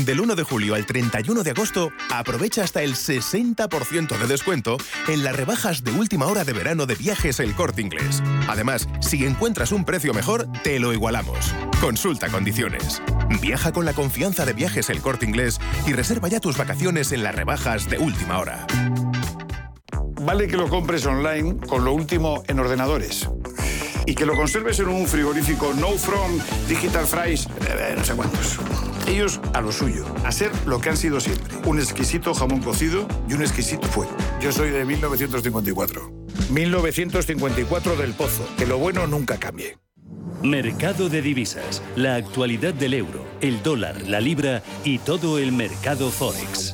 Del 0.05 0.21
1 0.21 0.35
de 0.35 0.43
julio 0.43 0.75
al 0.75 0.85
31 0.85 1.45
de 1.45 1.51
agosto, 1.53 1.93
aprovecha 2.11 2.65
hasta 2.65 2.83
el 2.83 2.97
60% 2.97 4.19
de 4.19 4.27
descuento 4.27 4.77
en 5.07 5.23
las 5.23 5.37
rebajas 5.37 5.85
de 5.85 5.93
última 5.93 6.27
hora 6.27 6.43
de 6.43 6.53
verano 6.53 6.87
de 6.87 6.97
viajes 6.97 7.39
El 7.39 7.55
Corte 7.55 7.81
Inglés. 7.81 8.21
Además, 8.49 8.89
si 9.01 9.25
encuentras 9.25 9.71
un 9.71 9.85
precio 9.85 10.13
mejor, 10.13 10.49
te 10.65 10.81
lo 10.81 10.93
igualamos. 10.93 11.55
Consulta 11.81 12.29
condiciones. 12.29 13.01
Viaja 13.41 13.71
con 13.71 13.85
la 13.85 13.93
confianza 13.93 14.45
de 14.45 14.53
viajes 14.53 14.91
El 14.91 15.01
Corte 15.01 15.27
Inglés 15.27 15.61
y 15.87 15.93
reserva 15.93 16.27
ya 16.27 16.41
tus 16.41 16.57
vacaciones 16.57 17.13
en 17.13 17.23
las 17.23 17.37
rebajas 17.37 17.89
de 17.89 17.99
última 17.99 18.41
hora. 18.41 18.67
Vale 20.25 20.49
que 20.49 20.57
lo 20.57 20.71
compres 20.71 21.05
online 21.05 21.59
con 21.67 21.85
lo 21.85 21.93
último 21.93 22.43
en 22.49 22.59
ordenadores. 22.59 23.29
Y 24.07 24.15
que 24.15 24.25
lo 24.25 24.35
conserves 24.35 24.79
en 24.81 24.89
un 24.89 25.07
frigorífico 25.07 25.75
No 25.75 25.91
From 25.91 26.39
Digital 26.67 27.07
Fries, 27.07 27.47
eh, 27.47 27.95
no 27.95 28.05
sé 28.05 28.15
cuántos. 28.15 28.59
Ellos 29.07 29.39
a 29.53 29.61
lo 29.61 29.71
suyo, 29.71 30.07
a 30.25 30.33
ser 30.33 30.51
lo 30.65 30.81
que 30.81 30.89
han 30.89 30.97
sido 30.97 31.21
siempre. 31.21 31.55
Un 31.67 31.79
exquisito 31.79 32.33
jamón 32.33 32.63
cocido 32.63 33.07
y 33.29 33.35
un 33.35 33.43
exquisito 33.43 33.87
fuego. 33.87 34.17
Yo 34.41 34.51
soy 34.51 34.71
de 34.71 34.87
1954. 34.87 36.11
1954 36.51 37.97
del 37.97 38.15
Pozo. 38.15 38.49
Que 38.57 38.67
lo 38.67 38.79
bueno 38.79 39.07
nunca 39.07 39.37
cambie. 39.39 39.77
Mercado 40.43 41.11
de 41.11 41.21
divisas. 41.21 41.83
La 41.97 42.15
actualidad 42.15 42.73
del 42.73 42.95
euro, 42.95 43.27
el 43.43 43.63
dólar, 43.63 44.01
la 44.03 44.21
libra 44.21 44.63
y 44.85 44.99
todo 44.99 45.39
el 45.39 45.53
mercado 45.53 46.11
Forex. 46.11 46.74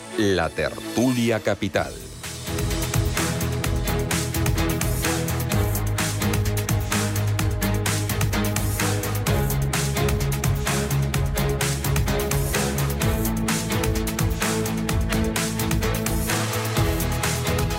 la 0.17 0.49
tertulia 0.49 1.39
capital. 1.39 1.93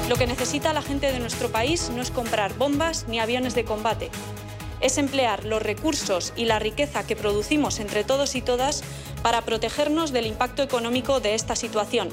Lo 0.08 0.16
que 0.16 0.26
necesita 0.26 0.72
la 0.72 0.82
gente 0.82 1.12
de 1.12 1.18
nuestro 1.18 1.50
país 1.50 1.90
no 1.94 2.02
es 2.02 2.10
comprar 2.10 2.54
bombas 2.54 3.06
ni 3.08 3.20
aviones 3.20 3.54
de 3.54 3.64
combate 3.64 4.10
es 4.82 4.98
emplear 4.98 5.44
los 5.44 5.62
recursos 5.62 6.32
y 6.36 6.44
la 6.44 6.58
riqueza 6.58 7.06
que 7.06 7.16
producimos 7.16 7.80
entre 7.80 8.04
todos 8.04 8.34
y 8.34 8.42
todas 8.42 8.82
para 9.22 9.42
protegernos 9.42 10.12
del 10.12 10.26
impacto 10.26 10.62
económico 10.62 11.20
de 11.20 11.34
esta 11.34 11.56
situación 11.56 12.10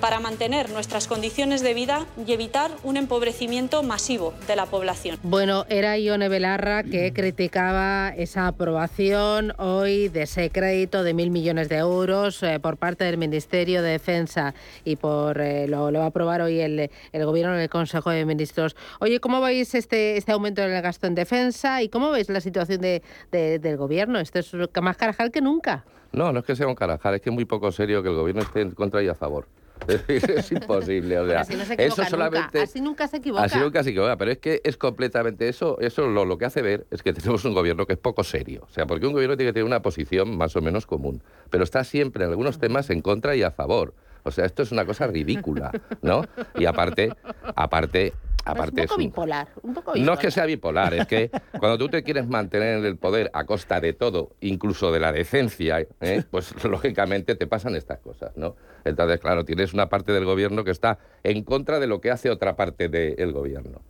para 0.00 0.20
mantener 0.20 0.70
nuestras 0.70 1.06
condiciones 1.06 1.62
de 1.62 1.74
vida 1.74 2.06
y 2.26 2.32
evitar 2.32 2.70
un 2.82 2.96
empobrecimiento 2.96 3.82
masivo 3.82 4.34
de 4.46 4.56
la 4.56 4.66
población. 4.66 5.18
Bueno, 5.22 5.64
era 5.68 5.98
Ione 5.98 6.28
Belarra 6.28 6.82
que 6.82 7.12
criticaba 7.12 8.10
esa 8.16 8.46
aprobación 8.46 9.52
hoy 9.58 10.08
de 10.08 10.22
ese 10.22 10.50
crédito 10.50 11.02
de 11.02 11.14
mil 11.14 11.30
millones 11.30 11.68
de 11.68 11.76
euros 11.76 12.42
eh, 12.42 12.60
por 12.60 12.76
parte 12.76 13.04
del 13.04 13.18
Ministerio 13.18 13.82
de 13.82 13.90
Defensa 13.90 14.54
y 14.84 14.96
por 14.96 15.40
eh, 15.40 15.66
lo, 15.68 15.92
va 15.92 16.04
a 16.04 16.06
aprobar 16.06 16.42
hoy 16.42 16.60
el, 16.60 16.90
Gobierno 17.12 17.54
en 17.54 17.60
el 17.60 17.68
Consejo 17.68 18.10
de 18.10 18.24
Ministros. 18.24 18.76
Oye, 19.00 19.20
¿cómo 19.20 19.40
veis 19.40 19.74
este, 19.74 20.16
este 20.16 20.32
aumento 20.32 20.62
en 20.62 20.70
el 20.70 20.82
gasto 20.82 21.06
en 21.06 21.14
defensa 21.14 21.82
y 21.82 21.88
cómo 21.88 22.10
veis 22.10 22.28
la 22.28 22.40
situación 22.40 22.80
de, 22.80 23.02
del 23.30 23.76
Gobierno? 23.76 24.18
Esto 24.18 24.38
es 24.38 24.52
más 24.80 24.96
carajal 24.96 25.30
que 25.30 25.40
nunca. 25.40 25.84
No, 26.12 26.32
no 26.32 26.40
es 26.40 26.46
que 26.46 26.56
sea 26.56 26.66
un 26.66 26.74
carajal, 26.74 27.16
es 27.16 27.20
que 27.20 27.30
es 27.30 27.34
muy 27.34 27.44
poco 27.44 27.70
serio 27.70 28.02
que 28.02 28.08
el 28.08 28.14
Gobierno 28.14 28.42
esté 28.42 28.62
en 28.62 28.70
contra 28.70 29.02
y 29.02 29.08
a 29.08 29.14
favor. 29.14 29.46
Es, 30.08 30.52
imposible. 30.52 31.18
O 31.18 31.26
sea, 31.26 31.40
así 31.40 31.54
no 31.54 31.64
se 31.64 31.74
equivoca 31.74 32.02
eso 32.02 32.10
solamente. 32.10 32.58
nunca. 32.58 32.62
Así 32.62 32.80
nunca 32.80 33.08
se 33.08 33.16
equivoca. 33.18 33.44
Así 33.44 33.58
nunca 33.58 33.82
se 33.82 33.90
equivoca, 33.90 34.16
pero 34.16 34.30
es 34.30 34.38
que 34.38 34.60
es 34.64 34.76
completamente 34.76 35.48
eso. 35.48 35.78
Eso 35.80 36.06
lo, 36.08 36.24
lo 36.24 36.38
que 36.38 36.44
hace 36.44 36.62
ver 36.62 36.86
es 36.90 37.02
que 37.02 37.12
tenemos 37.14 37.44
un 37.44 37.54
gobierno 37.54 37.86
que 37.86 37.94
es 37.94 37.98
poco 37.98 38.24
serio. 38.24 38.66
O 38.68 38.72
sea, 38.72 38.86
porque 38.86 39.06
un 39.06 39.12
gobierno 39.12 39.36
tiene 39.36 39.50
que 39.50 39.54
tener 39.54 39.66
una 39.66 39.82
posición 39.82 40.36
más 40.36 40.56
o 40.56 40.60
menos 40.60 40.86
común, 40.86 41.22
pero 41.50 41.64
está 41.64 41.84
siempre 41.84 42.24
en 42.24 42.30
algunos 42.30 42.58
temas 42.58 42.90
en 42.90 43.00
contra 43.00 43.36
y 43.36 43.42
a 43.42 43.50
favor. 43.50 43.94
O 44.24 44.30
sea, 44.30 44.44
esto 44.44 44.62
es 44.62 44.72
una 44.72 44.84
cosa 44.84 45.06
ridícula, 45.06 45.70
¿no? 46.02 46.24
Y 46.56 46.66
aparte, 46.66 47.14
aparte, 47.54 48.12
aparte 48.52 48.82
un 48.82 48.86
poco 48.86 48.94
es 48.94 48.98
un- 48.98 49.04
bipolar. 49.10 49.48
Un 49.62 49.74
poco 49.74 49.90
no 49.92 49.96
es 49.96 50.00
bipolar. 50.02 50.18
que 50.18 50.30
sea 50.30 50.44
bipolar, 50.46 50.94
es 50.94 51.06
que 51.06 51.30
cuando 51.58 51.78
tú 51.78 51.88
te 51.88 52.02
quieres 52.02 52.26
mantener 52.28 52.78
en 52.78 52.84
el 52.84 52.96
poder 52.96 53.30
a 53.34 53.44
costa 53.44 53.80
de 53.80 53.92
todo, 53.92 54.30
incluso 54.40 54.90
de 54.92 55.00
la 55.00 55.12
decencia, 55.12 55.80
¿eh? 56.00 56.22
pues 56.30 56.52
lógicamente 56.64 57.34
te 57.34 57.46
pasan 57.46 57.76
estas 57.76 57.98
cosas, 58.00 58.36
¿no? 58.36 58.56
Entonces, 58.84 59.20
claro, 59.20 59.44
tienes 59.44 59.74
una 59.74 59.88
parte 59.88 60.12
del 60.12 60.24
gobierno 60.24 60.64
que 60.64 60.70
está 60.70 60.98
en 61.24 61.42
contra 61.44 61.78
de 61.80 61.86
lo 61.86 62.00
que 62.00 62.10
hace 62.10 62.30
otra 62.30 62.56
parte 62.56 62.88
del 62.88 63.32
gobierno. 63.32 63.82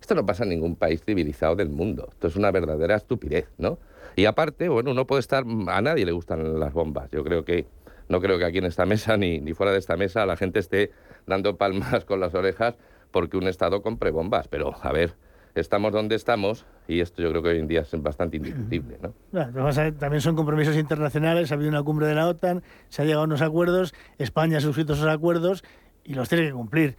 Esto 0.00 0.14
no 0.14 0.26
pasa 0.26 0.42
en 0.42 0.50
ningún 0.50 0.76
país 0.76 1.02
civilizado 1.02 1.56
del 1.56 1.70
mundo. 1.70 2.08
Esto 2.12 2.26
es 2.28 2.36
una 2.36 2.50
verdadera 2.50 2.94
estupidez, 2.96 3.48
¿no? 3.56 3.78
Y 4.16 4.26
aparte, 4.26 4.68
bueno, 4.68 4.90
uno 4.90 5.06
puede 5.06 5.20
estar... 5.20 5.44
A 5.68 5.80
nadie 5.80 6.04
le 6.04 6.12
gustan 6.12 6.60
las 6.60 6.74
bombas. 6.74 7.10
Yo 7.10 7.24
creo 7.24 7.44
que... 7.44 7.66
No 8.10 8.20
creo 8.20 8.38
que 8.38 8.44
aquí 8.44 8.58
en 8.58 8.66
esta 8.66 8.84
mesa 8.84 9.16
ni, 9.16 9.40
ni 9.40 9.54
fuera 9.54 9.72
de 9.72 9.78
esta 9.78 9.96
mesa 9.96 10.26
la 10.26 10.36
gente 10.36 10.58
esté 10.60 10.90
dando 11.26 11.56
palmas 11.56 12.04
con 12.04 12.20
las 12.20 12.34
orejas 12.34 12.74
porque 13.14 13.36
un 13.36 13.46
Estado 13.46 13.80
compre 13.80 14.10
bombas. 14.10 14.48
Pero, 14.48 14.74
a 14.82 14.90
ver, 14.90 15.14
estamos 15.54 15.92
donde 15.92 16.16
estamos 16.16 16.66
y 16.88 16.98
esto 16.98 17.22
yo 17.22 17.30
creo 17.30 17.44
que 17.44 17.50
hoy 17.50 17.60
en 17.60 17.68
día 17.68 17.82
es 17.82 18.02
bastante 18.02 18.38
indiscutible, 18.38 18.98
¿no? 19.00 19.14
También 20.00 20.20
son 20.20 20.34
compromisos 20.34 20.76
internacionales, 20.76 21.52
ha 21.52 21.54
habido 21.54 21.70
una 21.70 21.84
cumbre 21.84 22.08
de 22.08 22.16
la 22.16 22.26
OTAN, 22.26 22.64
se 22.88 23.02
ha 23.02 23.04
llegado 23.04 23.22
a 23.22 23.26
unos 23.26 23.40
acuerdos, 23.40 23.94
España 24.18 24.58
ha 24.58 24.60
suscrito 24.60 24.94
esos 24.94 25.06
acuerdos 25.06 25.62
y 26.02 26.14
los 26.14 26.28
tiene 26.28 26.46
que 26.46 26.52
cumplir. 26.52 26.96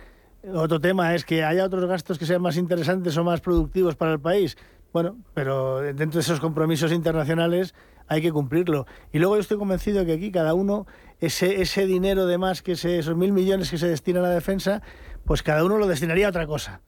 Otro 0.54 0.80
tema 0.80 1.14
es 1.16 1.26
que 1.26 1.44
haya 1.44 1.66
otros 1.66 1.86
gastos 1.86 2.18
que 2.18 2.26
sean 2.26 2.42
más 2.42 2.56
interesantes 2.56 3.18
o 3.18 3.24
más 3.26 3.42
productivos 3.42 3.98
para 3.98 4.14
el 4.14 4.20
país. 4.22 4.58
Bueno, 4.94 5.18
pero 5.34 5.82
dentro 5.82 6.12
de 6.12 6.20
esos 6.22 6.40
compromisos 6.40 6.94
internacionales 6.94 7.76
hay 8.08 8.22
que 8.22 8.32
cumplirlo. 8.32 8.86
Y 9.12 9.20
luego 9.20 9.36
yo 9.36 9.42
estoy 9.42 9.58
convencido 9.58 10.00
de 10.00 10.06
que 10.06 10.14
aquí 10.14 10.32
cada 10.32 10.54
uno, 10.54 10.88
ese, 11.26 11.62
ese 11.62 11.86
dinero 11.86 12.26
de 12.26 12.38
más, 12.38 12.62
que 12.62 12.74
esos 12.74 13.16
mil 13.16 13.32
millones 13.32 13.70
que 13.70 13.78
se 13.78 13.88
destinan 13.88 14.24
a 14.26 14.30
la 14.30 14.34
defensa, 14.34 14.82
pues 15.26 15.44
cada 15.44 15.64
uno 15.64 15.78
lo 15.78 15.88
destinaría 15.88 16.28
a 16.28 16.30
otra 16.30 16.48
cosa 16.48 16.82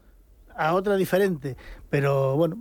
a 0.58 0.74
otra 0.74 0.96
diferente. 0.98 1.56
Pero 1.90 2.36
bueno, 2.36 2.58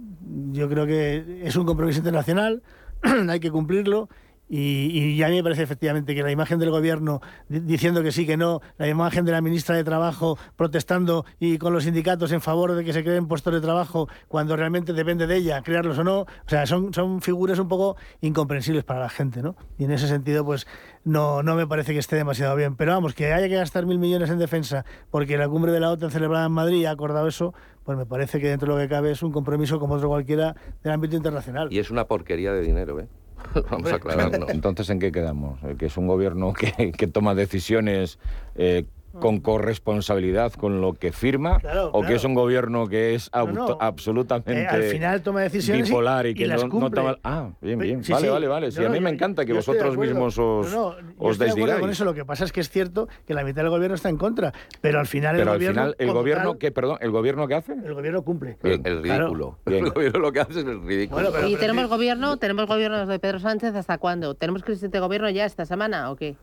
yo 0.52 0.68
creo 0.68 0.86
que 0.86 1.40
es 1.42 1.56
un 1.56 1.66
compromiso 1.66 1.98
internacional, 1.98 2.62
hay 3.28 3.40
que 3.40 3.50
cumplirlo. 3.50 4.08
Y, 4.48 4.98
y 5.14 5.22
a 5.24 5.28
mí 5.28 5.34
me 5.36 5.42
parece 5.42 5.62
efectivamente 5.64 6.14
que 6.14 6.22
la 6.22 6.30
imagen 6.30 6.60
del 6.60 6.70
gobierno 6.70 7.20
di- 7.48 7.58
diciendo 7.60 8.02
que 8.04 8.12
sí, 8.12 8.26
que 8.26 8.36
no, 8.36 8.60
la 8.78 8.86
imagen 8.86 9.24
de 9.24 9.32
la 9.32 9.40
ministra 9.40 9.74
de 9.74 9.82
Trabajo 9.82 10.38
protestando 10.54 11.24
y 11.40 11.58
con 11.58 11.72
los 11.72 11.82
sindicatos 11.82 12.30
en 12.30 12.40
favor 12.40 12.74
de 12.74 12.84
que 12.84 12.92
se 12.92 13.02
creen 13.02 13.26
puestos 13.26 13.52
de 13.52 13.60
trabajo 13.60 14.08
cuando 14.28 14.54
realmente 14.56 14.92
depende 14.92 15.26
de 15.26 15.36
ella 15.36 15.62
crearlos 15.62 15.98
o 15.98 16.04
no, 16.04 16.20
o 16.20 16.26
sea, 16.46 16.64
son, 16.66 16.94
son 16.94 17.20
figuras 17.22 17.58
un 17.58 17.66
poco 17.66 17.96
incomprensibles 18.20 18.84
para 18.84 19.00
la 19.00 19.08
gente, 19.08 19.42
¿no? 19.42 19.56
Y 19.78 19.84
en 19.84 19.90
ese 19.90 20.06
sentido, 20.06 20.44
pues 20.44 20.66
no, 21.04 21.42
no 21.42 21.56
me 21.56 21.66
parece 21.66 21.92
que 21.92 21.98
esté 21.98 22.14
demasiado 22.16 22.54
bien. 22.54 22.76
Pero 22.76 22.92
vamos, 22.92 23.14
que 23.14 23.32
haya 23.32 23.48
que 23.48 23.56
gastar 23.56 23.84
mil 23.86 23.98
millones 23.98 24.30
en 24.30 24.38
defensa 24.38 24.84
porque 25.10 25.36
la 25.36 25.48
cumbre 25.48 25.72
de 25.72 25.80
la 25.80 25.90
OTAN 25.90 26.10
celebrada 26.12 26.46
en 26.46 26.52
Madrid 26.52 26.84
ha 26.86 26.92
acordado 26.92 27.26
eso, 27.26 27.52
pues 27.84 27.98
me 27.98 28.06
parece 28.06 28.40
que 28.40 28.48
dentro 28.48 28.74
de 28.76 28.80
lo 28.82 28.88
que 28.88 28.94
cabe 28.94 29.10
es 29.10 29.22
un 29.24 29.32
compromiso 29.32 29.80
como 29.80 29.94
otro 29.94 30.08
cualquiera 30.08 30.54
del 30.84 30.92
ámbito 30.92 31.16
internacional. 31.16 31.68
Y 31.72 31.78
es 31.80 31.90
una 31.90 32.06
porquería 32.06 32.52
de 32.52 32.62
dinero, 32.62 33.00
¿eh? 33.00 33.08
Vamos 33.70 33.92
a 33.92 33.96
aclararnos. 33.96 34.50
Entonces, 34.50 34.90
¿en 34.90 34.98
qué 34.98 35.12
quedamos? 35.12 35.62
¿Eh, 35.64 35.76
¿Que 35.78 35.86
es 35.86 35.96
un 35.96 36.06
gobierno 36.06 36.52
que, 36.52 36.92
que 36.92 37.06
toma 37.06 37.34
decisiones 37.34 38.18
eh, 38.54 38.84
con 39.20 39.40
corresponsabilidad 39.40 40.52
con 40.52 40.80
lo 40.80 40.92
que 40.94 41.12
firma? 41.12 41.58
Claro, 41.60 41.88
¿O 41.88 42.00
que 42.00 42.06
claro. 42.08 42.16
es 42.16 42.24
un 42.24 42.34
gobierno 42.34 42.86
que 42.86 43.14
es 43.14 43.30
No, 43.32 43.40
auto- 43.40 43.52
no. 43.54 43.78
absolutamente 43.80 44.62
Eh, 44.62 44.66
al 44.66 44.82
final 44.84 45.22
toma 45.22 45.42
decisiones 45.42 45.86
y- 45.86 45.90
bipolar 45.90 46.26
y, 46.26 46.30
y 46.30 46.34
que 46.34 46.46
las 46.46 46.60
no, 46.62 46.68
no 46.68 46.70
cumple. 46.70 47.00
toma... 47.00 47.18
Ah, 47.24 47.50
bien, 47.60 47.78
bien. 47.78 48.04
Sí, 48.04 48.12
vale, 48.12 48.26
sí. 48.26 48.32
vale, 48.32 48.48
vale. 48.48 48.70
Sí, 48.70 48.80
No, 48.80 48.86
a 48.86 48.90
mí 48.90 48.98
no, 48.98 49.04
me 49.04 49.10
yo- 49.10 49.14
encanta 49.14 49.44
que 49.44 49.50
yo 49.50 49.56
vosotros 49.56 49.96
mismos 49.96 50.38
os, 50.38 50.70
No, 50.72 50.92
no, 50.92 50.98
yo 51.00 51.14
os 51.18 51.32
estoy 51.32 51.46
de 51.46 51.52
acuerdo 51.52 51.52
desdigáis. 51.52 51.80
con 51.80 51.90
eso. 51.90 52.04
Lo 52.04 52.14
que 52.14 52.24
pasa 52.24 52.44
es 52.44 52.52
que 52.52 52.60
es 52.60 52.70
cierto 52.70 53.08
que 53.26 53.34
la 53.34 53.44
mitad 53.44 53.62
del 53.62 53.70
gobierno 53.70 53.94
está 53.94 54.08
en 54.08 54.16
contra, 54.16 54.52
pero 54.80 54.98
al 55.00 55.06
final 55.06 55.32
Pero 55.36 55.42
el 55.42 55.48
al 55.48 55.54
gobierno. 55.56 55.82
final, 55.82 55.96
¿el 55.98 56.12
gobierno 56.12 56.50
tal, 56.50 56.58
qué, 56.58 56.70
perdón, 56.72 56.98
el 57.00 57.10
gobierno 57.10 57.46
qué 57.48 57.54
hace? 57.54 57.72
El 57.72 57.94
gobierno 57.94 58.22
cumple. 58.22 58.58
El, 58.62 58.80
el 58.84 59.02
Claro. 59.02 59.24
ridículo. 59.26 59.58
Bien. 59.66 59.84
El 59.86 59.92
gobierno 59.92 60.18
lo 60.20 60.32
que 60.32 60.40
hace 60.40 60.52
es 60.60 60.66
el 60.66 60.82
ridículo. 60.82 61.46
¿Y 61.48 61.56
tenemos 61.56 61.88
gobierno? 61.88 62.36
¿Tenemos 62.38 62.66
gobierno 62.66 63.06
de 63.06 63.18
Pedro 63.18 63.38
Sánchez 63.38 63.74
hasta 63.74 63.98
cuándo? 63.98 64.34
¿Tenemos 64.34 64.62
crisis 64.62 64.90
de 64.90 65.00
gobierno 65.00 65.28
ya 65.30 65.44
esta 65.44 65.64
semana 65.66 66.10
o 66.10 66.16
qué? 66.16 66.36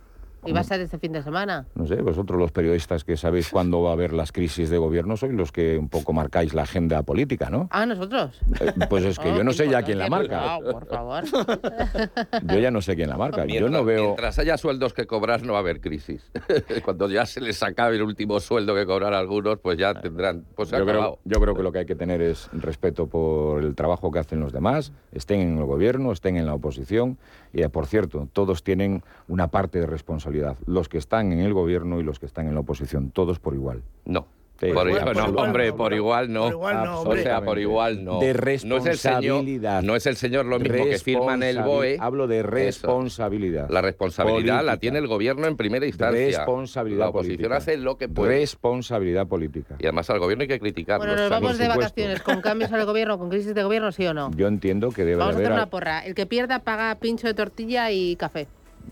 ¿Y 0.46 0.52
va 0.52 0.60
a 0.62 0.64
ser 0.64 0.82
este 0.82 0.98
fin 1.00 1.12
de 1.12 1.22
semana? 1.24 1.66
No 1.76 1.86
sé, 1.88 1.96
vosotros 2.02 2.40
los 2.40 2.52
periodistas 2.52 3.04
que 3.04 3.18
sabéis 3.18 3.50
cuándo 3.50 3.82
va 3.82 3.92
a 3.92 3.94
haber 3.94 4.14
las 4.14 4.32
crisis 4.32 4.70
de 4.70 4.78
gobierno 4.78 5.16
sois 5.18 5.34
los 5.34 5.52
que 5.52 5.78
un 5.78 5.90
poco 5.90 6.14
marcáis 6.14 6.54
la 6.54 6.64
agenda 6.64 7.04
política, 7.04 7.50
¿no? 7.50 7.68
Ah, 7.72 7.86
nosotros. 7.86 8.40
Eh, 8.60 8.72
Pues 8.90 9.04
es 9.06 9.20
que 9.20 9.32
Oh, 9.32 9.38
yo 9.38 9.44
no 9.44 9.54
sé 9.54 9.70
ya 9.70 9.82
quién 9.84 9.98
la 10.00 10.10
marca. 10.10 10.58
cuidado, 10.60 10.72
por 10.72 10.86
favor. 10.88 11.24
Yo 12.44 12.60
ya 12.60 12.72
no 12.72 12.82
sé 12.82 12.96
quién 12.96 13.10
la 13.10 13.18
marca. 13.18 13.46
Yo 13.46 13.70
no 13.70 13.84
veo... 13.84 14.04
Mientras 14.06 14.38
haya 14.40 14.58
sueldos 14.58 14.94
que 14.94 15.06
cobrar, 15.08 15.44
no 15.44 15.54
va 15.54 15.60
a 15.60 15.62
haber 15.62 15.80
crisis. 15.82 16.30
Cuando 16.86 17.10
ya 17.10 17.26
se 17.26 17.42
les 17.42 17.62
acabe 17.64 17.96
el 17.96 18.02
último 18.04 18.40
sueldo 18.40 18.76
que 18.76 18.86
cobrar 18.86 19.14
a 19.14 19.20
algunos, 19.20 19.60
pues 19.60 19.78
ya 19.78 19.94
tendrán. 20.00 20.46
Pues 20.56 20.70
Yo 20.72 20.86
creo, 20.86 21.20
yo 21.24 21.40
creo 21.40 21.56
que 21.56 21.64
lo 21.64 21.72
que 21.72 21.80
hay 21.80 21.86
que 21.86 21.96
tener 21.96 22.22
es 22.22 22.50
respeto 22.54 23.08
por 23.08 23.64
el 23.64 23.76
trabajo 23.76 24.12
que 24.12 24.20
hacen 24.20 24.40
los 24.40 24.52
demás, 24.54 24.92
estén 25.12 25.40
en 25.42 25.58
el 25.58 25.66
gobierno, 25.66 26.12
estén 26.12 26.38
en 26.38 26.46
la 26.46 26.54
oposición. 26.54 27.18
Eh, 27.54 27.70
por 27.70 27.86
cierto, 27.86 28.28
todos 28.34 28.64
tienen 28.64 29.04
una 29.28 29.48
parte 29.48 29.80
de 29.80 29.86
responsabilidad. 29.86 30.58
Los 30.66 30.90
que 30.90 30.98
están 30.98 31.32
en 31.32 31.40
el 31.40 31.54
gobierno 31.54 32.00
y 32.00 32.04
los 32.04 32.20
que 32.20 32.26
están 32.26 32.48
en 32.48 32.56
la 32.56 32.62
oposición. 32.62 33.12
Todos 33.12 33.40
por 33.40 33.54
igual. 33.54 33.84
No. 34.06 34.28
Por, 34.72 34.90
igual, 34.90 35.16
no, 35.16 35.26
hombre, 35.42 35.74
por 35.74 35.94
igual 35.94 36.32
no. 36.32 36.44
Por 36.44 36.52
igual 36.54 36.84
no, 36.84 37.02
o 37.02 37.16
sea, 37.18 37.42
por 37.42 37.60
igual 37.60 38.04
no. 38.06 38.20
De 38.20 38.34
No 38.64 38.78
es 38.78 38.86
el 38.86 38.98
señor, 38.98 39.22
responsabilidad. 39.22 39.84
no 39.84 39.96
es 39.96 40.06
el 40.06 40.16
señor 40.16 40.46
lo 40.46 40.60
mismo 40.60 40.86
que 40.86 41.00
firma 41.00 41.34
en 41.34 41.44
el 41.44 41.62
BOE. 41.62 41.98
Hablo 42.00 42.28
de 42.28 42.40
Eso. 42.40 42.48
responsabilidad. 42.50 43.70
La 43.70 43.82
responsabilidad 43.82 44.64
la 44.64 44.78
tiene 44.78 45.00
el 45.00 45.08
gobierno 45.08 45.48
en 45.48 45.58
primera 45.58 45.86
instancia. 45.86 46.38
Responsabilidad 46.38 47.00
La 47.00 47.10
oposición 47.10 47.38
política. 47.38 47.58
hace 47.58 47.78
lo 47.78 47.98
que 47.98 48.08
puede. 48.10 48.40
Responsabilidad 48.40 49.28
política. 49.28 49.76
Y 49.80 49.84
además 49.86 50.10
al 50.10 50.20
gobierno 50.20 50.44
hay 50.44 50.48
que 50.48 50.60
criticarlo. 50.60 51.06
Bueno, 51.06 51.22
nos 51.22 51.30
vamos 51.30 51.58
de 51.58 51.68
vacaciones 51.68 52.22
con 52.22 52.42
cambios 52.42 52.72
en 52.72 52.80
el 52.80 52.86
gobierno, 52.86 53.18
con 53.18 53.30
crisis 53.30 53.54
de 53.54 53.64
gobierno, 53.64 53.92
¿sí 53.92 54.06
o 54.06 54.14
no? 54.14 54.32
Yo 54.36 54.48
entiendo 54.48 54.92
que 54.92 55.04
debe 55.06 55.18
Vamos 55.18 55.36
a 55.36 55.40
hacer 55.40 55.52
una 55.52 55.68
porra. 55.68 56.06
El 56.06 56.16
que 56.16 56.26
pierda 56.26 56.60
paga 56.60 56.96
pincho 56.96 57.28
de 57.28 57.34
tortilla 57.34 57.92
y 57.92 58.16
café. 58.16 58.48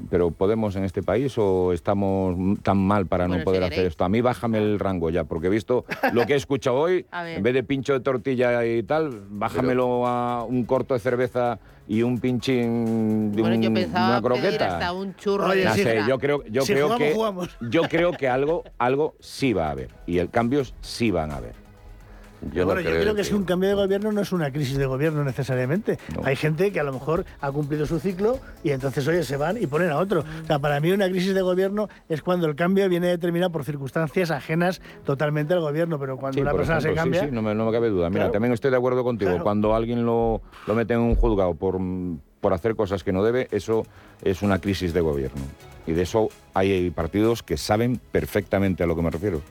Pero 0.10 0.32
¿podemos 0.32 0.76
en 0.76 0.84
este 0.84 1.04
país 1.04 1.34
o 1.38 1.74
estamos 1.74 2.36
tan 2.64 2.78
mal 2.78 3.06
para 3.08 3.26
Bueno, 3.28 3.40
no 3.40 3.46
poder 3.46 3.64
hacer 3.64 3.86
esto? 3.86 4.04
A 4.04 4.10
mí 4.10 4.22
bájame 4.22 4.58
el 4.58 4.80
rango 4.80 5.10
ya, 5.10 5.24
porque 5.26 5.48
he 5.48 5.50
visto 5.50 5.86
lo 6.14 6.26
que 6.26 6.34
he 6.34 6.38
escuchado 6.38 6.78
hoy, 6.78 7.06
en 7.14 7.44
vez 7.44 7.54
de 7.54 7.64
pincho 7.64 7.94
de 7.94 8.00
tortilla 8.00 8.66
y 8.66 8.84
tal, 8.84 9.24
bájamelo 9.30 10.08
a 10.08 10.44
un 10.44 10.64
corto 10.66 10.94
de 10.94 11.00
cerveza 11.00 11.60
y 11.88 12.04
un 12.04 12.20
pinchín 12.20 13.32
de 13.34 13.42
Bueno, 13.42 13.56
un- 13.58 13.62
yo 13.64 13.74
pensaba 13.74 14.20
una 14.20 14.22
pedir 14.22 14.42
croqueta. 14.42 14.74
hasta 14.74 14.94
un 14.94 15.16
churro 15.16 15.48
Oye, 15.50 15.66
No 15.66 15.74
sé, 15.76 16.02
yo 16.08 16.18
creo, 16.20 16.44
yo 16.46 16.62
Si 16.64 16.74
creo 16.74 16.86
jugamos, 16.88 17.08
que 17.08 17.14
jugamos. 17.14 17.50
yo 17.70 17.82
creo 17.84 18.12
que 18.14 18.28
algo, 18.30 18.64
algo 18.78 19.16
sí 19.20 19.54
va 19.54 19.68
a 19.68 19.72
haber 19.72 19.90
y 20.06 20.18
el 20.20 20.30
cambios 20.30 20.74
sí 20.82 21.12
van 21.12 21.32
a 21.32 21.38
haber. 21.38 21.56
Yo 22.54 22.62
no 22.62 22.66
bueno, 22.66 22.82
yo 22.82 22.90
creo 22.90 23.02
creo 23.02 23.16
que 23.16 23.22
es 23.22 23.30
que 23.30 23.36
un 23.36 23.44
cambio 23.44 23.70
de 23.70 23.76
gobierno 23.76 24.12
no 24.12 24.22
es 24.22 24.32
una 24.32 24.52
crisis 24.52 24.78
de 24.78 24.86
gobierno 24.88 25.24
necesariamente. 25.24 26.00
No. 26.16 26.22
Hay 26.26 26.36
gente 26.36 26.72
que 26.72 26.80
a 26.80 26.84
lo 26.84 26.92
mejor 26.92 27.24
ha 27.40 27.52
cumplido 27.52 27.86
su 27.86 28.00
ciclo 28.00 28.40
y 28.64 28.72
entonces, 28.72 29.08
oye, 29.08 29.24
se 29.24 29.38
van 29.38 29.62
y 29.62 29.68
ponen 29.68 29.92
a 29.92 29.98
otro. 29.98 30.22
O 30.22 30.46
sea, 30.48 30.58
para 30.58 30.80
mí 30.80 30.92
una 30.92 31.08
crisis 31.08 31.36
de 31.36 31.42
gobierno 31.44 31.88
es 32.10 32.22
cuando 32.24 32.48
el 32.48 32.56
cambio 32.56 32.90
viene 32.90 33.08
determinado 33.08 33.52
por 33.52 33.64
circunstancias 33.64 34.32
ajenas 34.32 34.82
totalmente 35.06 35.54
al 35.54 35.60
gobierno, 35.60 36.00
pero 36.00 36.18
cuando 36.18 36.36
Sí, 36.36 36.42
una 36.42 36.54
persona 36.54 36.80
ejemplo, 36.80 36.90
se 36.90 36.96
sí, 36.96 36.96
cambia... 37.04 37.26
sí, 37.26 37.36
no 37.36 37.42
me, 37.44 37.54
no 37.54 37.66
me 37.68 37.72
cabe 37.72 37.90
duda. 37.90 38.10
Mira, 38.10 38.22
Claro. 38.22 38.32
también 38.34 38.54
estoy 38.54 38.72
de 38.72 38.78
acuerdo 38.78 39.04
contigo. 39.04 39.30
Claro. 39.32 39.44
Cuando 39.44 39.76
alguien 39.76 40.06
lo, 40.06 40.42
lo 40.66 40.74
mete 40.76 40.96
en 40.96 41.02
un 41.02 41.16
juzgado 41.16 41.54
por, 41.54 41.78
por 42.40 42.54
hacer 42.54 42.76
cosas 42.76 43.04
que 43.04 43.12
no 43.14 43.24
debe, 43.24 43.48
eso 43.52 43.86
es 44.24 44.42
una 44.42 44.58
crisis 44.60 44.94
de 44.94 45.02
gobierno. 45.02 45.42
Y 45.86 45.94
de 45.94 46.02
eso 46.04 46.30
hay 46.56 46.90
partidos 46.90 47.44
que 47.44 47.58
saben 47.58 48.00
perfectamente 48.12 48.84
a 48.84 48.88
lo 48.88 48.96
que 48.96 49.02
me 49.04 49.10
refiero. 49.12 49.42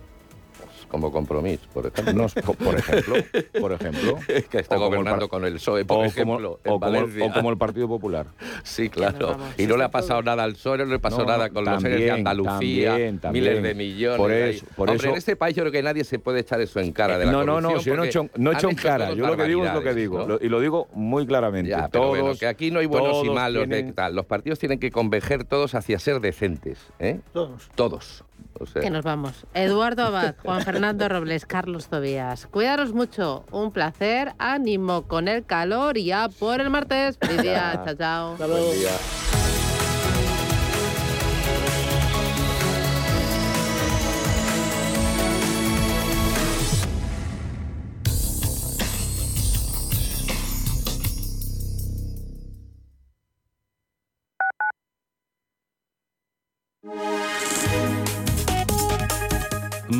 Como 0.90 1.12
compromiso, 1.12 1.62
por 1.72 1.86
ejemplo. 1.86 2.12
No, 2.14 2.26
po- 2.42 2.54
por 2.54 2.74
ejemplo, 2.74 3.14
por 3.60 3.72
ejemplo. 3.72 4.18
que 4.50 4.58
está 4.58 4.74
el 4.74 4.80
gobernando 4.80 5.20
par- 5.20 5.28
con 5.28 5.44
el 5.44 5.54
PSOE, 5.54 5.84
por 5.84 5.98
o 5.98 6.04
ejemplo, 6.04 6.24
como, 6.24 6.38
en 6.38 6.54
o 6.54 6.58
como- 6.64 6.78
Valencia. 6.80 7.24
o 7.26 7.32
como 7.32 7.50
el 7.50 7.56
Partido 7.58 7.86
Popular. 7.88 8.26
Sí, 8.64 8.88
claro. 8.90 9.36
Y 9.56 9.66
no 9.66 9.76
le 9.76 9.84
ha 9.84 9.90
pasado 9.90 10.22
nada 10.22 10.42
al 10.42 10.52
PSOE, 10.54 10.78
no 10.78 10.84
le 10.86 10.98
pasó 10.98 11.18
No, 11.20 11.26
nada 11.26 11.48
con 11.50 11.64
los 11.64 11.80
seres 11.80 12.00
de 12.00 12.06
también, 12.08 12.26
Andalucía, 12.28 12.88
también, 12.90 13.18
también. 13.20 13.44
miles 13.44 13.62
de 13.62 13.74
millones. 13.74 14.18
Por 14.18 14.32
eso- 14.32 14.66
por 14.76 14.90
Hombre, 14.90 15.04
eso- 15.06 15.12
en 15.12 15.18
este 15.18 15.36
país 15.36 15.54
yo 15.56 15.62
creo 15.62 15.72
que 15.72 15.82
nadie 15.82 16.04
se 16.04 16.18
puede 16.18 16.40
echar 16.40 16.60
eso 16.60 16.80
en 16.80 16.92
cara 16.92 17.18
de 17.18 17.26
la 17.26 17.32
no, 17.32 17.44
no, 17.44 17.60
no, 17.60 17.78
yo 17.80 17.94
no 17.96 18.04
he 18.04 18.08
hecho, 18.08 18.28
no 18.36 18.50
he 18.50 18.54
hecho 18.54 18.68
en 18.68 18.76
cara. 18.76 19.12
Yo 19.14 19.26
lo 19.26 19.36
que 19.36 19.44
digo 19.44 19.64
es 19.64 19.72
lo 19.72 19.82
que 19.82 19.94
digo. 19.94 20.18
¿no? 20.18 20.26
lo- 20.26 20.38
y 20.40 20.48
lo 20.48 20.60
digo 20.60 20.88
muy 20.92 21.26
claramente. 21.26 21.70
Ya, 21.70 21.88
pero 21.88 22.04
todos, 22.04 22.18
bueno, 22.20 22.36
que 22.38 22.46
aquí 22.46 22.70
no 22.70 22.80
hay 22.80 22.86
buenos 22.86 23.24
y 23.24 23.30
malos 23.30 23.68
de 23.68 23.76
tienen- 23.76 23.94
tal. 23.94 24.14
Los 24.16 24.26
partidos 24.26 24.58
tienen 24.58 24.78
que 24.80 24.90
converger 24.90 25.44
todos 25.44 25.74
hacia 25.74 25.98
ser 26.00 26.20
decentes, 26.20 26.78
¿eh? 26.98 27.20
Todos. 27.32 27.68
Todos. 27.76 28.24
O 28.58 28.66
sea, 28.66 28.82
Que 28.82 28.90
nos 28.90 29.04
vamos. 29.04 29.46
Eduardo 29.54 30.04
Abad, 30.04 30.34
Juan 30.42 30.62
Fernando 30.62 31.08
Robles, 31.08 31.46
Carlos 31.46 31.88
Tobías. 31.88 32.46
Cuidaros 32.46 32.92
mucho. 32.92 33.44
Un 33.50 33.72
placer. 33.72 34.34
Ánimo 34.38 35.02
con 35.02 35.28
el 35.28 35.44
calor 35.44 35.96
y 35.98 36.04
ya 36.06 36.28
por 36.28 36.60
el 36.60 36.70
martes. 36.70 37.18
Feliz 37.18 37.42
día. 37.42 37.80
chao, 37.84 37.94
chao. 37.94 38.32
Hasta 38.32 38.46
luego. 38.46 38.66
buen 38.66 38.78
día. 38.78 39.59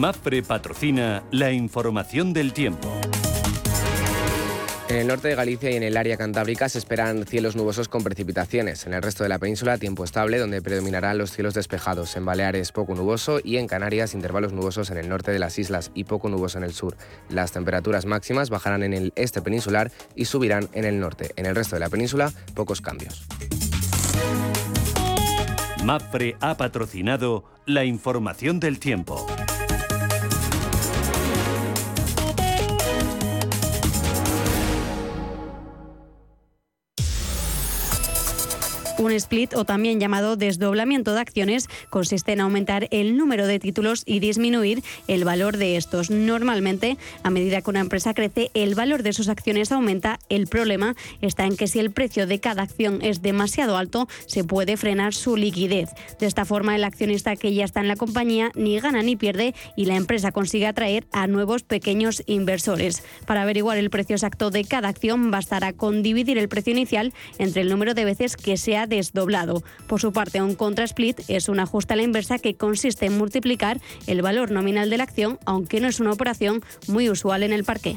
Mafre 0.00 0.42
patrocina 0.42 1.22
la 1.30 1.52
información 1.52 2.32
del 2.32 2.54
tiempo. 2.54 2.90
En 4.88 4.96
el 4.96 5.06
norte 5.06 5.28
de 5.28 5.34
Galicia 5.34 5.70
y 5.70 5.76
en 5.76 5.82
el 5.82 5.94
área 5.94 6.16
cantábrica 6.16 6.70
se 6.70 6.78
esperan 6.78 7.26
cielos 7.26 7.54
nubosos 7.54 7.88
con 7.88 8.02
precipitaciones. 8.02 8.86
En 8.86 8.94
el 8.94 9.02
resto 9.02 9.24
de 9.24 9.28
la 9.28 9.38
península, 9.38 9.76
tiempo 9.76 10.02
estable, 10.02 10.38
donde 10.38 10.62
predominarán 10.62 11.18
los 11.18 11.32
cielos 11.32 11.52
despejados. 11.52 12.16
En 12.16 12.24
Baleares, 12.24 12.72
poco 12.72 12.94
nuboso 12.94 13.40
y 13.44 13.58
en 13.58 13.66
Canarias, 13.66 14.14
intervalos 14.14 14.54
nubosos 14.54 14.90
en 14.90 14.96
el 14.96 15.06
norte 15.06 15.32
de 15.32 15.38
las 15.38 15.58
islas 15.58 15.90
y 15.92 16.04
poco 16.04 16.30
nuboso 16.30 16.56
en 16.56 16.64
el 16.64 16.72
sur. 16.72 16.96
Las 17.28 17.52
temperaturas 17.52 18.06
máximas 18.06 18.48
bajarán 18.48 18.82
en 18.82 18.94
el 18.94 19.12
este 19.16 19.42
peninsular 19.42 19.92
y 20.14 20.24
subirán 20.24 20.70
en 20.72 20.86
el 20.86 20.98
norte. 20.98 21.32
En 21.36 21.44
el 21.44 21.54
resto 21.54 21.76
de 21.76 21.80
la 21.80 21.90
península, 21.90 22.32
pocos 22.54 22.80
cambios. 22.80 23.26
Mafre 25.84 26.36
ha 26.40 26.56
patrocinado 26.56 27.44
la 27.66 27.84
información 27.84 28.60
del 28.60 28.78
tiempo. 28.78 29.26
Un 39.00 39.12
split, 39.12 39.54
o 39.54 39.64
también 39.64 39.98
llamado 39.98 40.36
desdoblamiento 40.36 41.14
de 41.14 41.20
acciones, 41.20 41.70
consiste 41.88 42.32
en 42.32 42.42
aumentar 42.42 42.86
el 42.90 43.16
número 43.16 43.46
de 43.46 43.58
títulos 43.58 44.02
y 44.04 44.20
disminuir 44.20 44.82
el 45.08 45.24
valor 45.24 45.56
de 45.56 45.78
estos. 45.78 46.10
Normalmente, 46.10 46.98
a 47.22 47.30
medida 47.30 47.62
que 47.62 47.70
una 47.70 47.80
empresa 47.80 48.12
crece, 48.12 48.50
el 48.52 48.74
valor 48.74 49.02
de 49.02 49.14
sus 49.14 49.30
acciones 49.30 49.72
aumenta. 49.72 50.18
El 50.28 50.48
problema 50.48 50.96
está 51.22 51.46
en 51.46 51.56
que 51.56 51.66
si 51.66 51.78
el 51.78 51.92
precio 51.92 52.26
de 52.26 52.40
cada 52.40 52.60
acción 52.60 52.98
es 53.00 53.22
demasiado 53.22 53.78
alto, 53.78 54.06
se 54.26 54.44
puede 54.44 54.76
frenar 54.76 55.14
su 55.14 55.34
liquidez. 55.34 55.88
De 56.18 56.26
esta 56.26 56.44
forma, 56.44 56.76
el 56.76 56.84
accionista 56.84 57.36
que 57.36 57.54
ya 57.54 57.64
está 57.64 57.80
en 57.80 57.88
la 57.88 57.96
compañía 57.96 58.52
ni 58.54 58.78
gana 58.80 59.02
ni 59.02 59.16
pierde 59.16 59.54
y 59.76 59.86
la 59.86 59.96
empresa 59.96 60.30
consigue 60.30 60.66
atraer 60.66 61.06
a 61.10 61.26
nuevos 61.26 61.62
pequeños 61.62 62.22
inversores. 62.26 63.02
Para 63.24 63.42
averiguar 63.42 63.78
el 63.78 63.88
precio 63.88 64.16
exacto 64.16 64.50
de 64.50 64.66
cada 64.66 64.88
acción, 64.88 65.30
bastará 65.30 65.72
con 65.72 66.02
dividir 66.02 66.36
el 66.36 66.50
precio 66.50 66.74
inicial 66.74 67.14
entre 67.38 67.62
el 67.62 67.70
número 67.70 67.94
de 67.94 68.04
veces 68.04 68.36
que 68.36 68.58
se 68.58 68.76
ha 68.76 68.89
desdoblado. 68.90 69.62
Por 69.86 70.02
su 70.02 70.12
parte, 70.12 70.42
un 70.42 70.54
contra-split 70.54 71.20
es 71.28 71.48
un 71.48 71.60
ajuste 71.60 71.94
a 71.94 71.96
la 71.96 72.02
inversa 72.02 72.38
que 72.38 72.56
consiste 72.56 73.06
en 73.06 73.16
multiplicar 73.16 73.80
el 74.06 74.20
valor 74.20 74.50
nominal 74.50 74.90
de 74.90 74.98
la 74.98 75.04
acción, 75.04 75.38
aunque 75.46 75.80
no 75.80 75.88
es 75.88 76.00
una 76.00 76.12
operación 76.12 76.62
muy 76.86 77.08
usual 77.08 77.42
en 77.42 77.54
el 77.54 77.64
parque. 77.64 77.96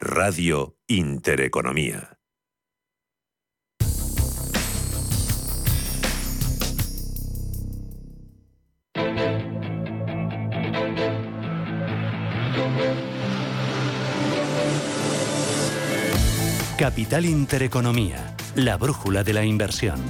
Radio 0.00 0.76
Intereconomía. 0.88 2.18
Capital 16.76 17.24
Intereconomía, 17.24 18.36
la 18.56 18.76
brújula 18.76 19.22
de 19.22 19.32
la 19.32 19.44
inversión. 19.44 20.00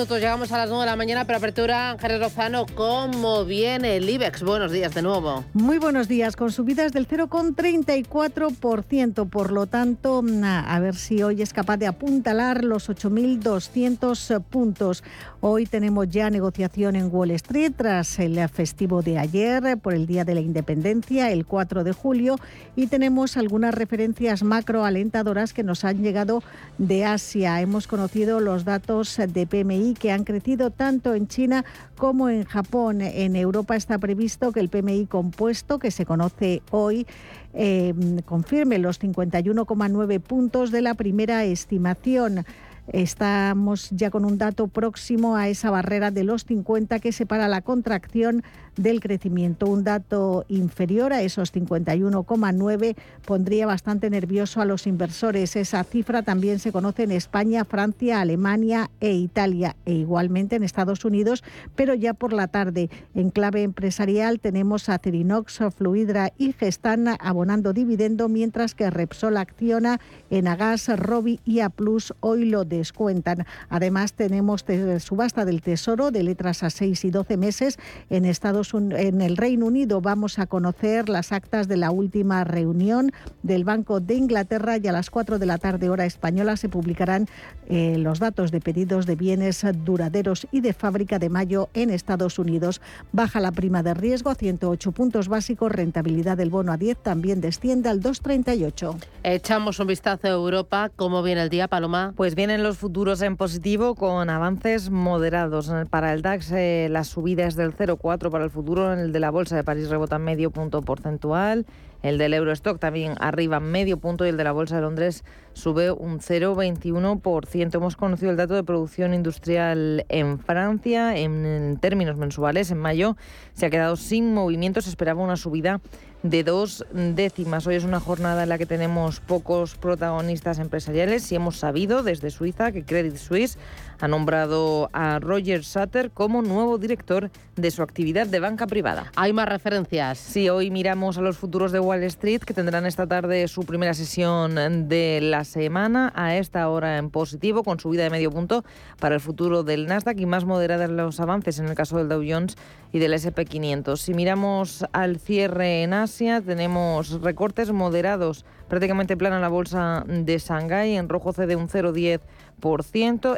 Minutos, 0.00 0.18
llegamos 0.18 0.50
a 0.50 0.56
las 0.56 0.70
nueve 0.70 0.84
de 0.84 0.90
la 0.92 0.96
mañana, 0.96 1.26
pero 1.26 1.36
apertura 1.36 1.90
Ángeles 1.90 2.20
Lozano, 2.20 2.64
¿cómo 2.74 3.44
viene 3.44 3.96
el 3.96 4.08
IBEX? 4.08 4.42
Buenos 4.42 4.72
días 4.72 4.94
de 4.94 5.02
nuevo. 5.02 5.44
Muy 5.52 5.76
buenos 5.76 6.08
días, 6.08 6.36
con 6.36 6.52
subidas 6.52 6.94
del 6.94 7.06
0,34%, 7.06 9.28
por 9.28 9.52
lo 9.52 9.66
tanto, 9.66 10.24
a 10.42 10.80
ver 10.80 10.94
si 10.94 11.22
hoy 11.22 11.42
es 11.42 11.52
capaz 11.52 11.76
de 11.76 11.86
apuntalar 11.86 12.64
los 12.64 12.88
8.200 12.88 14.42
puntos. 14.44 15.04
Hoy 15.42 15.66
tenemos 15.66 16.08
ya 16.08 16.30
negociación 16.30 16.96
en 16.96 17.14
Wall 17.14 17.32
Street 17.32 17.72
tras 17.76 18.18
el 18.20 18.48
festivo 18.48 19.02
de 19.02 19.18
ayer 19.18 19.76
por 19.76 19.92
el 19.92 20.06
Día 20.06 20.24
de 20.24 20.34
la 20.34 20.40
Independencia, 20.40 21.30
el 21.30 21.44
4 21.44 21.84
de 21.84 21.92
julio, 21.92 22.36
y 22.74 22.86
tenemos 22.86 23.36
algunas 23.36 23.74
referencias 23.74 24.42
macro 24.42 24.86
alentadoras 24.86 25.52
que 25.52 25.62
nos 25.62 25.84
han 25.84 26.02
llegado 26.02 26.42
de 26.78 27.04
Asia. 27.04 27.60
Hemos 27.60 27.86
conocido 27.86 28.40
los 28.40 28.64
datos 28.64 29.18
de 29.18 29.46
PMI 29.46 29.89
que 29.94 30.12
han 30.12 30.24
crecido 30.24 30.70
tanto 30.70 31.14
en 31.14 31.28
China 31.28 31.64
como 31.96 32.28
en 32.28 32.44
Japón. 32.44 33.00
En 33.00 33.36
Europa 33.36 33.76
está 33.76 33.98
previsto 33.98 34.52
que 34.52 34.60
el 34.60 34.68
PMI 34.68 35.06
compuesto, 35.06 35.78
que 35.78 35.90
se 35.90 36.06
conoce 36.06 36.62
hoy, 36.70 37.06
eh, 37.54 37.94
confirme 38.24 38.78
los 38.78 39.00
51,9 39.00 40.20
puntos 40.20 40.70
de 40.70 40.82
la 40.82 40.94
primera 40.94 41.44
estimación. 41.44 42.44
Estamos 42.92 43.90
ya 43.90 44.10
con 44.10 44.24
un 44.24 44.36
dato 44.36 44.66
próximo 44.66 45.36
a 45.36 45.48
esa 45.48 45.70
barrera 45.70 46.10
de 46.10 46.24
los 46.24 46.44
50 46.44 46.98
que 46.98 47.12
separa 47.12 47.46
la 47.46 47.60
contracción 47.60 48.42
del 48.76 49.00
crecimiento. 49.00 49.66
Un 49.66 49.84
dato 49.84 50.44
inferior 50.48 51.12
a 51.12 51.22
esos 51.22 51.52
51,9 51.52 52.96
pondría 53.24 53.66
bastante 53.66 54.10
nervioso 54.10 54.60
a 54.60 54.64
los 54.64 54.86
inversores. 54.86 55.56
Esa 55.56 55.84
cifra 55.84 56.22
también 56.22 56.58
se 56.58 56.72
conoce 56.72 57.04
en 57.04 57.12
España, 57.12 57.64
Francia, 57.64 58.20
Alemania 58.20 58.90
e 59.00 59.12
Italia 59.12 59.76
e 59.84 59.92
igualmente 59.92 60.56
en 60.56 60.62
Estados 60.62 61.04
Unidos, 61.04 61.42
pero 61.74 61.94
ya 61.94 62.14
por 62.14 62.32
la 62.32 62.48
tarde. 62.48 62.90
En 63.14 63.30
clave 63.30 63.62
empresarial 63.62 64.40
tenemos 64.40 64.88
a 64.88 64.98
Cerinox, 64.98 65.60
Fluidra 65.76 66.32
y 66.38 66.52
Gestana 66.52 67.16
abonando 67.20 67.72
dividendo, 67.72 68.28
mientras 68.28 68.74
que 68.74 68.90
Repsol 68.90 69.36
acciona 69.36 70.00
en 70.30 70.48
Agas, 70.48 70.88
Robi 70.98 71.40
y 71.44 71.60
A 71.60 71.70
Plus 71.70 72.14
hoy 72.20 72.44
lo 72.44 72.64
descuentan. 72.64 73.46
Además 73.68 74.12
tenemos 74.12 74.64
subasta 74.98 75.44
del 75.44 75.62
Tesoro 75.62 76.10
de 76.10 76.22
letras 76.22 76.62
a 76.62 76.70
6 76.70 77.04
y 77.04 77.10
12 77.10 77.36
meses 77.36 77.78
en 78.10 78.24
Estados 78.24 78.59
en 78.74 79.20
el 79.20 79.36
Reino 79.36 79.66
Unido 79.66 80.00
vamos 80.00 80.38
a 80.38 80.46
conocer 80.46 81.08
las 81.08 81.32
actas 81.32 81.66
de 81.66 81.76
la 81.76 81.90
última 81.90 82.44
reunión 82.44 83.12
del 83.42 83.64
Banco 83.64 84.00
de 84.00 84.14
Inglaterra 84.14 84.76
y 84.76 84.86
a 84.86 84.92
las 84.92 85.10
4 85.10 85.38
de 85.38 85.46
la 85.46 85.58
tarde 85.58 85.88
hora 85.88 86.04
española 86.04 86.56
se 86.56 86.68
publicarán 86.68 87.26
eh, 87.68 87.96
los 87.98 88.18
datos 88.18 88.50
de 88.50 88.60
pedidos 88.60 89.06
de 89.06 89.16
bienes 89.16 89.64
duraderos 89.84 90.46
y 90.52 90.60
de 90.60 90.72
fábrica 90.72 91.18
de 91.18 91.30
mayo 91.30 91.68
en 91.74 91.90
Estados 91.90 92.38
Unidos. 92.38 92.80
Baja 93.12 93.40
la 93.40 93.52
prima 93.52 93.82
de 93.82 93.94
riesgo 93.94 94.30
a 94.30 94.34
108 94.34 94.92
puntos 94.92 95.28
básicos, 95.28 95.72
rentabilidad 95.72 96.36
del 96.36 96.50
bono 96.50 96.72
a 96.72 96.76
10 96.76 96.98
también 96.98 97.40
desciende 97.40 97.88
al 97.88 98.00
2,38. 98.00 98.96
Echamos 99.22 99.78
un 99.80 99.86
vistazo 99.86 100.26
a 100.26 100.30
Europa. 100.30 100.90
¿Cómo 100.94 101.22
viene 101.22 101.42
el 101.42 101.48
día, 101.48 101.68
Paloma? 101.68 102.12
Pues 102.16 102.34
vienen 102.34 102.62
los 102.62 102.78
futuros 102.78 103.22
en 103.22 103.36
positivo 103.36 103.94
con 103.94 104.28
avances 104.30 104.90
moderados. 104.90 105.70
Para 105.90 106.12
el 106.12 106.22
DAX, 106.22 106.50
eh, 106.52 106.88
las 106.90 107.08
subidas 107.08 107.56
del 107.56 107.72
0,4 107.72 108.30
para 108.30 108.44
el 108.44 108.49
futuro, 108.50 108.92
en 108.92 108.98
el 108.98 109.12
de 109.12 109.20
la 109.20 109.30
Bolsa 109.30 109.56
de 109.56 109.64
París 109.64 109.88
rebota 109.88 110.18
medio 110.18 110.50
punto 110.50 110.82
porcentual, 110.82 111.66
el 112.02 112.16
del 112.16 112.32
Eurostock 112.32 112.78
también 112.78 113.14
arriba 113.20 113.60
medio 113.60 113.98
punto 113.98 114.24
y 114.24 114.30
el 114.30 114.36
de 114.38 114.44
la 114.44 114.52
Bolsa 114.52 114.76
de 114.76 114.82
Londres 114.82 115.22
sube 115.52 115.90
un 115.90 116.20
0,21%. 116.20 117.74
Hemos 117.74 117.96
conocido 117.96 118.30
el 118.30 118.38
dato 118.38 118.54
de 118.54 118.64
producción 118.64 119.12
industrial 119.12 120.06
en 120.08 120.38
Francia 120.38 121.16
en, 121.18 121.78
términos 121.80 122.16
mensuales. 122.16 122.70
En 122.70 122.78
mayo 122.78 123.16
se 123.52 123.66
ha 123.66 123.70
quedado 123.70 123.96
sin 123.96 124.32
movimiento. 124.32 124.80
Se 124.80 124.88
esperaba 124.88 125.22
una 125.22 125.36
subida 125.36 125.80
de 126.22 126.42
dos 126.42 126.86
décimas. 126.92 127.66
Hoy 127.66 127.74
es 127.74 127.84
una 127.84 128.00
jornada 128.00 128.44
en 128.44 128.48
la 128.48 128.58
que 128.58 128.66
tenemos 128.66 129.20
pocos 129.20 129.74
protagonistas 129.74 130.58
empresariales 130.58 131.30
y 131.32 131.34
hemos 131.34 131.56
sabido 131.56 132.02
desde 132.02 132.30
Suiza 132.30 132.72
que 132.72 132.84
Credit 132.84 133.16
Suisse 133.16 133.58
ha 134.00 134.08
nombrado 134.08 134.88
a 134.92 135.18
Roger 135.18 135.64
Sutter 135.64 136.10
como 136.10 136.42
nuevo 136.42 136.78
director 136.78 137.30
de 137.56 137.70
su 137.70 137.82
actividad 137.82 138.26
de 138.26 138.40
banca 138.40 138.66
privada. 138.66 139.12
¿Hay 139.16 139.32
más 139.32 139.48
referencias? 139.48 140.18
Sí, 140.18 140.48
hoy 140.48 140.70
miramos 140.70 141.18
a 141.18 141.20
los 141.20 141.36
futuros 141.36 141.72
de 141.72 141.80
Wall 141.80 142.02
Street, 142.04 142.40
que 142.40 142.54
tendrán 142.54 142.86
esta 142.86 143.06
tarde 143.06 143.46
su 143.48 143.64
primera 143.64 143.92
sesión 143.94 144.88
de 144.88 145.20
la 145.22 145.44
semana, 145.44 146.12
a 146.16 146.36
esta 146.36 146.68
hora 146.68 146.96
en 146.98 147.10
positivo, 147.10 147.62
con 147.62 147.78
subida 147.78 148.04
de 148.04 148.10
medio 148.10 148.30
punto 148.30 148.64
para 148.98 149.14
el 149.14 149.20
futuro 149.20 149.62
del 149.62 149.86
Nasdaq 149.86 150.18
y 150.18 150.26
más 150.26 150.44
moderadas 150.44 150.90
los 150.90 151.20
avances 151.20 151.58
en 151.58 151.68
el 151.68 151.74
caso 151.74 151.98
del 151.98 152.08
Dow 152.08 152.22
Jones 152.26 152.56
y 152.92 152.98
del 152.98 153.12
SP500. 153.12 153.96
Si 153.96 154.14
miramos 154.14 154.84
al 154.92 155.18
cierre 155.18 155.82
en 155.82 155.92
Asia, 155.92 156.40
tenemos 156.40 157.20
recortes 157.20 157.70
moderados, 157.72 158.44
prácticamente 158.68 159.16
plana 159.16 159.40
la 159.40 159.48
bolsa 159.48 160.04
de 160.06 160.38
Shanghái, 160.38 160.96
en 160.96 161.08
rojo 161.08 161.32
cede 161.32 161.56
un 161.56 161.68
0,10%, 161.68 162.20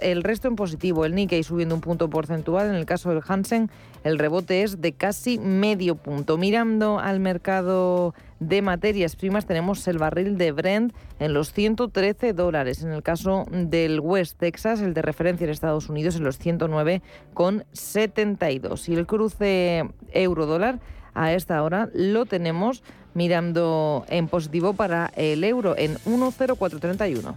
el 0.01 0.23
resto 0.23 0.49
en 0.49 0.57
positivo, 0.57 1.05
el 1.05 1.15
Nikkei 1.15 1.43
subiendo 1.43 1.75
un 1.75 1.81
punto 1.81 2.11
porcentual, 2.11 2.69
en 2.69 2.75
el 2.75 2.87
caso 2.87 3.11
del 3.11 3.23
Hansen 3.27 3.71
el 4.05 4.19
rebote 4.19 4.63
es 4.63 4.81
de 4.81 4.93
casi 4.93 5.39
medio 5.39 5.95
punto. 5.95 6.37
Mirando 6.37 6.99
al 6.99 7.21
mercado 7.21 8.17
de 8.41 8.61
materias 8.63 9.15
primas 9.15 9.47
tenemos 9.47 9.87
el 9.87 9.99
barril 9.99 10.37
de 10.39 10.51
Brent 10.51 10.93
en 11.21 11.33
los 11.33 11.53
113 11.53 12.33
dólares. 12.33 12.83
En 12.83 12.91
el 12.91 13.05
caso 13.05 13.47
del 13.51 14.01
West 14.01 14.39
Texas, 14.39 14.81
el 14.81 14.95
de 14.95 15.03
referencia 15.03 15.45
en 15.45 15.51
Estados 15.51 15.89
Unidos, 15.89 16.17
en 16.17 16.25
los 16.25 16.41
109,72. 16.41 18.89
Y 18.89 18.95
el 18.95 19.07
cruce 19.07 19.89
euro-dólar 20.13 20.81
a 21.15 21.33
esta 21.33 21.63
hora 21.63 21.89
lo 21.95 22.27
tenemos 22.27 22.83
mirando 23.15 24.05
en 24.09 24.27
positivo 24.27 24.73
para 24.73 25.13
el 25.15 25.45
euro 25.45 25.77
en 25.77 25.97
10431. 26.07 27.37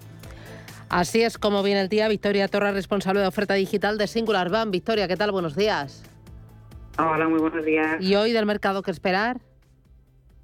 Así 0.89 1.23
es 1.23 1.37
como 1.37 1.63
viene 1.63 1.81
el 1.81 1.89
día. 1.89 2.07
Victoria 2.07 2.47
Torres, 2.47 2.73
responsable 2.73 3.21
de 3.21 3.27
oferta 3.27 3.53
digital 3.55 3.97
de 3.97 4.07
Singular 4.07 4.49
Bank. 4.49 4.71
Victoria, 4.71 5.07
¿qué 5.07 5.17
tal? 5.17 5.31
Buenos 5.31 5.55
días. 5.55 6.03
Hola, 6.97 7.27
muy 7.27 7.39
buenos 7.39 7.65
días. 7.65 7.97
¿Y 7.99 8.15
hoy 8.15 8.31
del 8.31 8.45
mercado 8.45 8.81
qué 8.81 8.91
esperar? 8.91 9.41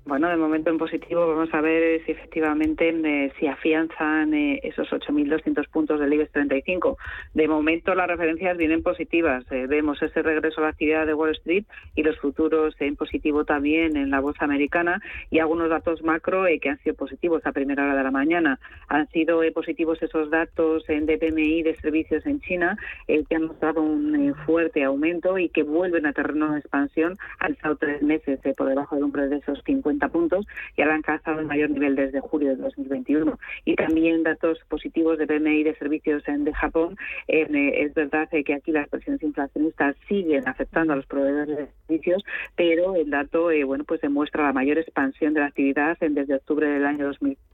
Bueno, 0.04 0.30
de 0.30 0.36
momento 0.36 0.72
en 0.72 0.80
positivo 0.80 1.28
vamos 1.28 1.54
a 1.54 1.62
ver 1.62 2.04
si 2.06 2.14
efectivamente 2.14 2.90
eh, 2.90 3.32
si 3.40 3.46
afianzan 3.46 4.34
eh, 4.34 4.60
esos 4.64 4.90
8.200 4.90 5.70
puntos 5.70 6.00
del 6.00 6.12
IBEX 6.12 6.32
35. 6.32 6.98
De 7.36 7.48
momento 7.48 7.94
las 7.94 8.08
referencias 8.08 8.58
vienen 8.58 8.82
positivas. 8.82 9.46
Eh, 9.52 9.68
vemos 9.68 10.02
ese 10.02 10.24
regreso 10.24 10.60
a 10.60 10.64
la 10.64 10.70
actividad 10.70 11.06
de 11.06 11.14
Wall 11.14 11.34
Street 11.34 11.66
y 11.94 12.02
los 12.02 12.18
futuros 12.18 12.76
en 12.80 12.96
positivo 12.96 13.46
también 13.46 13.96
en 13.96 14.10
la 14.10 14.22
bolsa 14.22 14.44
americana 14.44 15.00
y 15.30 15.38
algunos 15.38 15.70
datos 15.70 16.02
macro 16.02 16.46
que 16.60 16.70
han 16.70 16.80
sido 16.80 16.96
positivos 16.96 17.46
a 17.46 17.52
primera 17.52 17.84
hora 17.84 17.96
de 17.96 18.04
la 18.04 18.12
mañana. 18.12 18.60
Han 18.88 19.08
sido 19.10 19.42
positivos 19.54 20.02
esos 20.02 20.32
datos 20.32 20.84
en 20.90 21.06
DPMI 21.06 21.62
de 21.62 21.76
servicios 21.80 22.26
en 22.26 22.42
China 22.42 22.76
que 23.08 23.36
han 23.36 23.44
mostrado 23.46 23.82
un 23.84 24.34
fuerte 24.48 24.84
aumento 24.84 25.38
y 25.38 25.50
que 25.50 25.62
vuelven 25.62 26.08
a 26.08 26.14
terreno 26.14 26.54
de 26.54 26.60
expansión. 26.60 27.20
Estado 27.48 27.76
tres 27.76 28.02
meses 28.02 28.40
por 28.58 28.68
debajo 28.68 28.96
del 28.96 29.04
umbral 29.04 29.30
de 29.30 29.38
esos 29.38 29.62
50 29.64 29.91
puntos 30.00 30.46
y 30.76 30.82
han 30.82 30.90
alcanzado 30.90 31.40
el 31.40 31.46
mayor 31.46 31.70
nivel 31.70 31.96
desde 31.96 32.20
julio 32.20 32.50
de 32.50 32.56
2021. 32.58 33.38
Y 33.66 33.76
también 33.76 34.24
datos 34.24 34.60
positivos 34.68 35.18
de 35.18 35.28
PMI 35.28 35.64
de 35.64 35.76
servicios 35.76 36.28
en, 36.28 36.44
de 36.44 36.54
Japón. 36.54 36.98
Eh, 37.28 37.48
es 37.78 37.94
verdad 37.94 38.30
que 38.30 38.54
aquí 38.54 38.72
las 38.72 38.90
presiones 38.90 39.22
inflacionistas 39.24 39.96
siguen 40.08 40.48
afectando 40.48 40.94
a 40.94 40.96
los 40.96 41.06
proveedores 41.06 41.58
de 41.58 41.68
servicios, 41.88 42.24
pero 42.56 42.96
el 42.96 43.10
dato 43.10 43.52
eh, 43.52 43.64
bueno 43.64 43.84
pues 43.84 44.02
demuestra 44.02 44.44
la 44.44 44.54
mayor 44.54 44.78
expansión 44.78 45.34
de 45.34 45.42
la 45.42 45.48
actividad 45.48 45.98
desde 46.00 46.36
octubre 46.36 46.68
del 46.68 46.86
año 46.86 47.08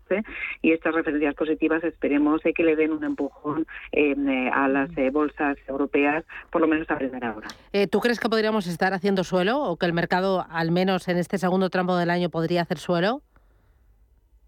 2015 0.10 0.24
y 0.62 0.72
estas 0.72 0.94
referencias 0.94 1.36
positivas 1.36 1.84
esperemos 1.84 2.46
eh, 2.46 2.54
que 2.54 2.64
le 2.64 2.76
den 2.76 2.92
un 2.92 3.04
empujón 3.04 3.66
a 4.54 4.68
las 4.68 4.90
bolsas 5.12 5.58
europeas, 5.68 6.24
por 6.52 6.62
lo 6.62 6.68
menos 6.68 6.90
a 6.90 6.98
primera 6.98 7.36
hora. 7.36 7.48
¿Tú 7.92 8.00
crees 8.00 8.20
que 8.20 8.30
podríamos 8.30 8.68
estar 8.68 8.94
haciendo 8.94 9.24
suelo 9.24 9.62
o 9.62 9.78
que 9.78 9.86
el 9.86 9.94
mercado, 9.94 10.46
al 10.50 10.72
menos 10.72 11.08
en 11.08 11.18
este 11.18 11.38
segundo 11.38 11.70
tramo 11.70 11.96
del 11.98 12.10
año, 12.10 12.30
podría 12.30 12.62
hacer 12.62 12.78
suelo? 12.78 13.22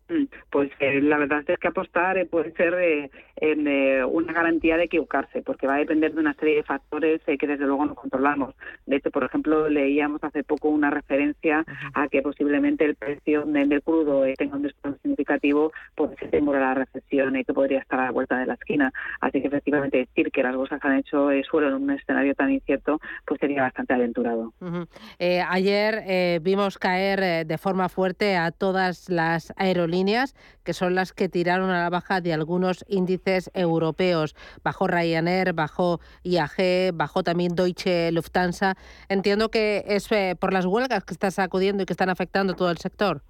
Mm, 0.09 0.23
pues 0.49 0.71
eh, 0.79 1.01
la 1.01 1.17
verdad 1.17 1.43
es 1.45 1.59
que 1.59 1.67
apostar 1.67 2.17
eh, 2.17 2.25
puede 2.25 2.51
ser 2.53 2.73
eh, 2.73 4.03
una 4.05 4.33
garantía 4.33 4.75
de 4.75 4.85
equivocarse, 4.85 5.43
porque 5.43 5.67
va 5.67 5.75
a 5.75 5.79
depender 5.79 6.13
de 6.13 6.19
una 6.19 6.33
serie 6.33 6.55
de 6.55 6.63
factores 6.63 7.21
que 7.23 7.47
desde 7.47 7.65
luego 7.65 7.85
no 7.85 7.95
controlamos. 7.95 8.55
De 8.85 8.97
hecho, 8.97 9.11
por 9.11 9.23
ejemplo, 9.23 9.69
leíamos 9.69 10.23
hace 10.23 10.43
poco 10.43 10.69
una 10.69 10.89
referencia 10.89 11.63
a 11.93 12.07
que 12.07 12.21
posiblemente 12.21 12.85
el 12.85 12.95
precio 12.95 13.45
del 13.45 13.81
crudo 13.81 14.23
tenga 14.37 14.57
un 14.57 14.63
desplome 14.63 14.97
significativo 15.01 15.71
por 15.95 16.11
ese 16.13 16.27
temor 16.27 16.57
a 16.57 16.59
la 16.59 16.73
recesión 16.73 17.37
y 17.37 17.45
que 17.45 17.53
podría 17.53 17.79
estar 17.79 17.99
a 17.99 18.05
la 18.05 18.11
vuelta 18.11 18.37
de 18.39 18.47
la 18.47 18.55
esquina. 18.55 18.91
Así 19.21 19.41
que 19.41 19.47
efectivamente 19.47 19.97
decir 19.99 20.31
que 20.31 20.43
las 20.43 20.55
bolsas 20.55 20.83
han 20.83 20.97
hecho 20.97 21.29
suelo 21.49 21.69
en 21.69 21.75
un 21.75 21.91
escenario 21.91 22.33
tan 22.35 22.51
incierto, 22.51 22.99
pues 23.25 23.39
sería 23.39 23.61
bastante 23.61 23.93
aventurado. 23.93 24.53
ayer 25.47 26.41
vimos 26.41 26.77
caer 26.77 27.45
de 27.45 27.57
forma 27.57 27.89
fuerte 27.89 28.35
a 28.35 28.51
todas 28.51 29.09
las 29.09 29.53
aerolíneas 29.55 29.98
que 30.63 30.73
son 30.73 30.95
las 30.95 31.13
que 31.13 31.29
tiraron 31.29 31.69
a 31.69 31.83
la 31.83 31.89
baja 31.89 32.21
de 32.21 32.33
algunos 32.33 32.85
índices 32.87 33.51
europeos. 33.53 34.35
Bajó 34.63 34.87
Ryanair, 34.87 35.53
bajó 35.53 35.99
IAG, 36.23 36.93
bajó 36.93 37.23
también 37.23 37.55
Deutsche 37.55 38.11
Lufthansa. 38.11 38.75
Entiendo 39.09 39.49
que 39.49 39.83
es 39.87 40.11
eh, 40.11 40.35
por 40.39 40.53
las 40.53 40.65
huelgas 40.65 41.03
que 41.03 41.13
están 41.13 41.31
sacudiendo 41.31 41.83
y 41.83 41.85
que 41.85 41.93
están 41.93 42.09
afectando 42.09 42.53
todo 42.53 42.71
el 42.71 42.77
sector. 42.77 43.21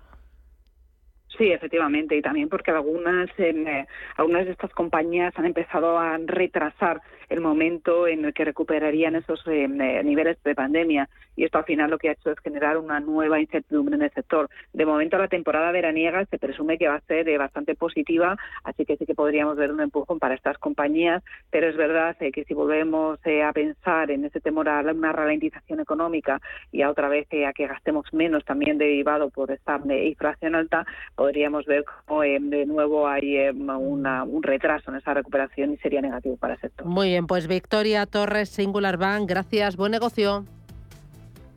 Sí, 1.38 1.54
efectivamente, 1.54 2.18
y 2.18 2.22
también 2.22 2.50
porque 2.50 2.72
algunas, 2.72 3.30
eh, 3.38 3.86
algunas 4.18 4.46
de 4.46 4.52
estas 4.52 4.72
compañías 4.72 5.34
han 5.38 5.46
empezado 5.46 5.98
a 5.98 6.18
retrasar 6.18 7.02
el 7.30 7.42
momento 7.42 8.08
en 8.08 8.26
el 8.26 8.34
que 8.34 8.46
recuperarían 8.46 9.16
esos 9.16 9.42
eh, 9.48 9.68
niveles 10.04 10.42
de 10.44 10.56
pandemia 10.56 11.10
y 11.40 11.46
esto 11.46 11.58
al 11.58 11.64
final 11.64 11.90
lo 11.90 11.98
que 11.98 12.10
ha 12.10 12.12
hecho 12.12 12.32
es 12.32 12.40
generar 12.40 12.78
una 12.78 13.00
nueva 13.00 13.40
incertidumbre 13.40 13.96
en 13.96 14.02
el 14.02 14.12
sector. 14.12 14.50
De 14.74 14.86
momento 14.86 15.18
la 15.18 15.30
temporada 15.30 15.72
veraniega 15.72 16.26
se 16.26 16.38
presume 16.38 16.78
que 16.78 16.90
va 16.90 16.96
a 16.96 17.02
ser 17.02 17.30
eh, 17.30 17.38
bastante 17.38 17.76
positiva, 17.76 18.36
así 18.66 18.84
que 18.84 18.98
sí 18.98 19.06
que 19.06 19.16
podríamos 19.16 19.56
ver 19.56 19.72
un 19.72 19.80
empujón 19.80 20.20
para 20.20 20.36
estas 20.36 20.58
compañías, 20.58 21.24
pero 21.50 21.70
es 21.70 21.78
verdad 21.78 22.18
eh, 22.20 22.34
que 22.34 22.44
si 22.44 22.54
volvemos 22.54 23.26
eh, 23.26 23.42
a 23.42 23.54
pensar 23.54 24.12
en 24.12 24.26
ese 24.26 24.42
temor 24.42 24.68
a 24.68 24.82
una 24.82 25.14
ralentización 25.14 25.80
económica 25.80 26.42
y 26.74 26.82
a 26.82 26.90
otra 26.90 27.08
vez 27.08 27.26
a 27.48 27.54
que 27.54 27.68
gastemos 27.68 28.12
menos 28.12 28.44
también 28.44 28.78
derivado 28.78 29.30
por 29.30 29.50
esta 29.50 29.80
inflación 29.88 30.56
alta, 30.56 30.86
podríamos 31.16 31.66
ver 31.68 31.86
cómo 32.06 32.22
de 32.22 32.66
nuevo 32.66 33.08
hay 33.08 33.48
un 33.50 34.44
retraso 34.44 34.92
en 34.92 34.98
esa 34.98 35.14
recuperación 35.14 35.72
y 35.72 35.78
sería 35.78 36.02
negativo 36.02 36.36
para 36.36 36.56
el 36.56 36.60
sector. 36.60 36.86
Pues 37.28 37.48
Victoria 37.48 38.06
Torres, 38.06 38.50
Singular 38.50 38.98
Bank, 38.98 39.28
gracias, 39.28 39.76
buen 39.76 39.92
negocio. 39.92 40.46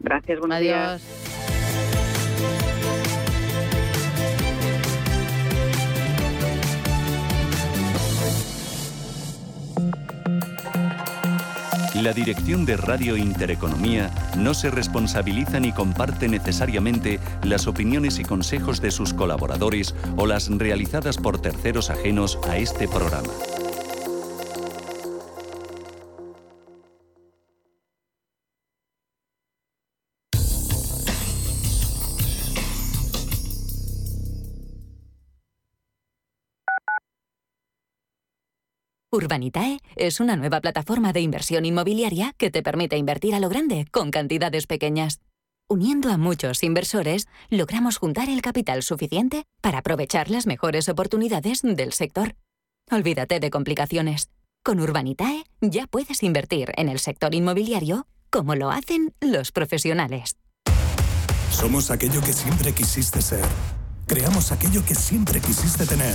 Gracias, 0.01 0.39
buenos 0.39 0.59
Adiós. 0.59 1.03
La 12.03 12.13
dirección 12.13 12.65
de 12.65 12.77
Radio 12.77 13.17
Intereconomía 13.17 14.11
no 14.37 14.55
se 14.55 14.73
responsabiliza 14.73 15.61
ni 15.61 15.71
comparte 15.71 16.27
necesariamente 16.27 17.21
las 17.45 17.69
opiniones 17.69 18.19
y 18.19 18.25
consejos 18.25 18.81
de 18.81 18.91
sus 18.91 19.15
colaboradores 19.15 19.95
o 20.17 20.27
las 20.27 20.49
realizadas 20.49 21.17
por 21.17 21.41
terceros 21.41 21.91
ajenos 21.91 22.41
a 22.49 22.57
este 22.57 22.89
programa. 22.89 23.29
Urbanitae 39.15 39.79
es 39.95 40.21
una 40.21 40.37
nueva 40.37 40.63
plataforma 40.63 41.13
de 41.13 41.21
inversión 41.21 41.67
inmobiliaria 41.67 42.33
que 42.39 42.51
te 42.51 42.63
permite 42.63 42.97
invertir 42.97 43.35
a 43.35 43.41
lo 43.41 43.51
grande 43.51 43.85
con 43.91 44.11
cantidades 44.11 44.67
pequeñas. 44.67 45.21
Uniendo 45.69 46.11
a 46.11 46.17
muchos 46.17 46.63
inversores, 46.63 47.29
logramos 47.51 47.99
juntar 47.99 48.31
el 48.31 48.41
capital 48.41 48.83
suficiente 48.83 49.45
para 49.61 49.81
aprovechar 49.81 50.31
las 50.31 50.47
mejores 50.47 50.89
oportunidades 50.89 51.61
del 51.63 51.93
sector. 51.93 52.37
Olvídate 52.91 53.39
de 53.39 53.51
complicaciones. 53.51 54.31
Con 54.65 54.81
Urbanitae 54.81 55.45
ya 55.61 55.87
puedes 55.87 56.23
invertir 56.23 56.73
en 56.79 56.89
el 56.89 56.99
sector 56.99 57.35
inmobiliario 57.35 58.07
como 58.31 58.55
lo 58.55 58.71
hacen 58.71 59.13
los 59.21 59.53
profesionales. 59.53 60.39
Somos 61.51 61.91
aquello 61.91 62.23
que 62.23 62.33
siempre 62.33 62.73
quisiste 62.73 63.21
ser. 63.21 63.45
Creamos 64.07 64.53
aquello 64.53 64.83
que 64.87 64.95
siempre 64.95 65.39
quisiste 65.39 65.85
tener. 65.85 66.15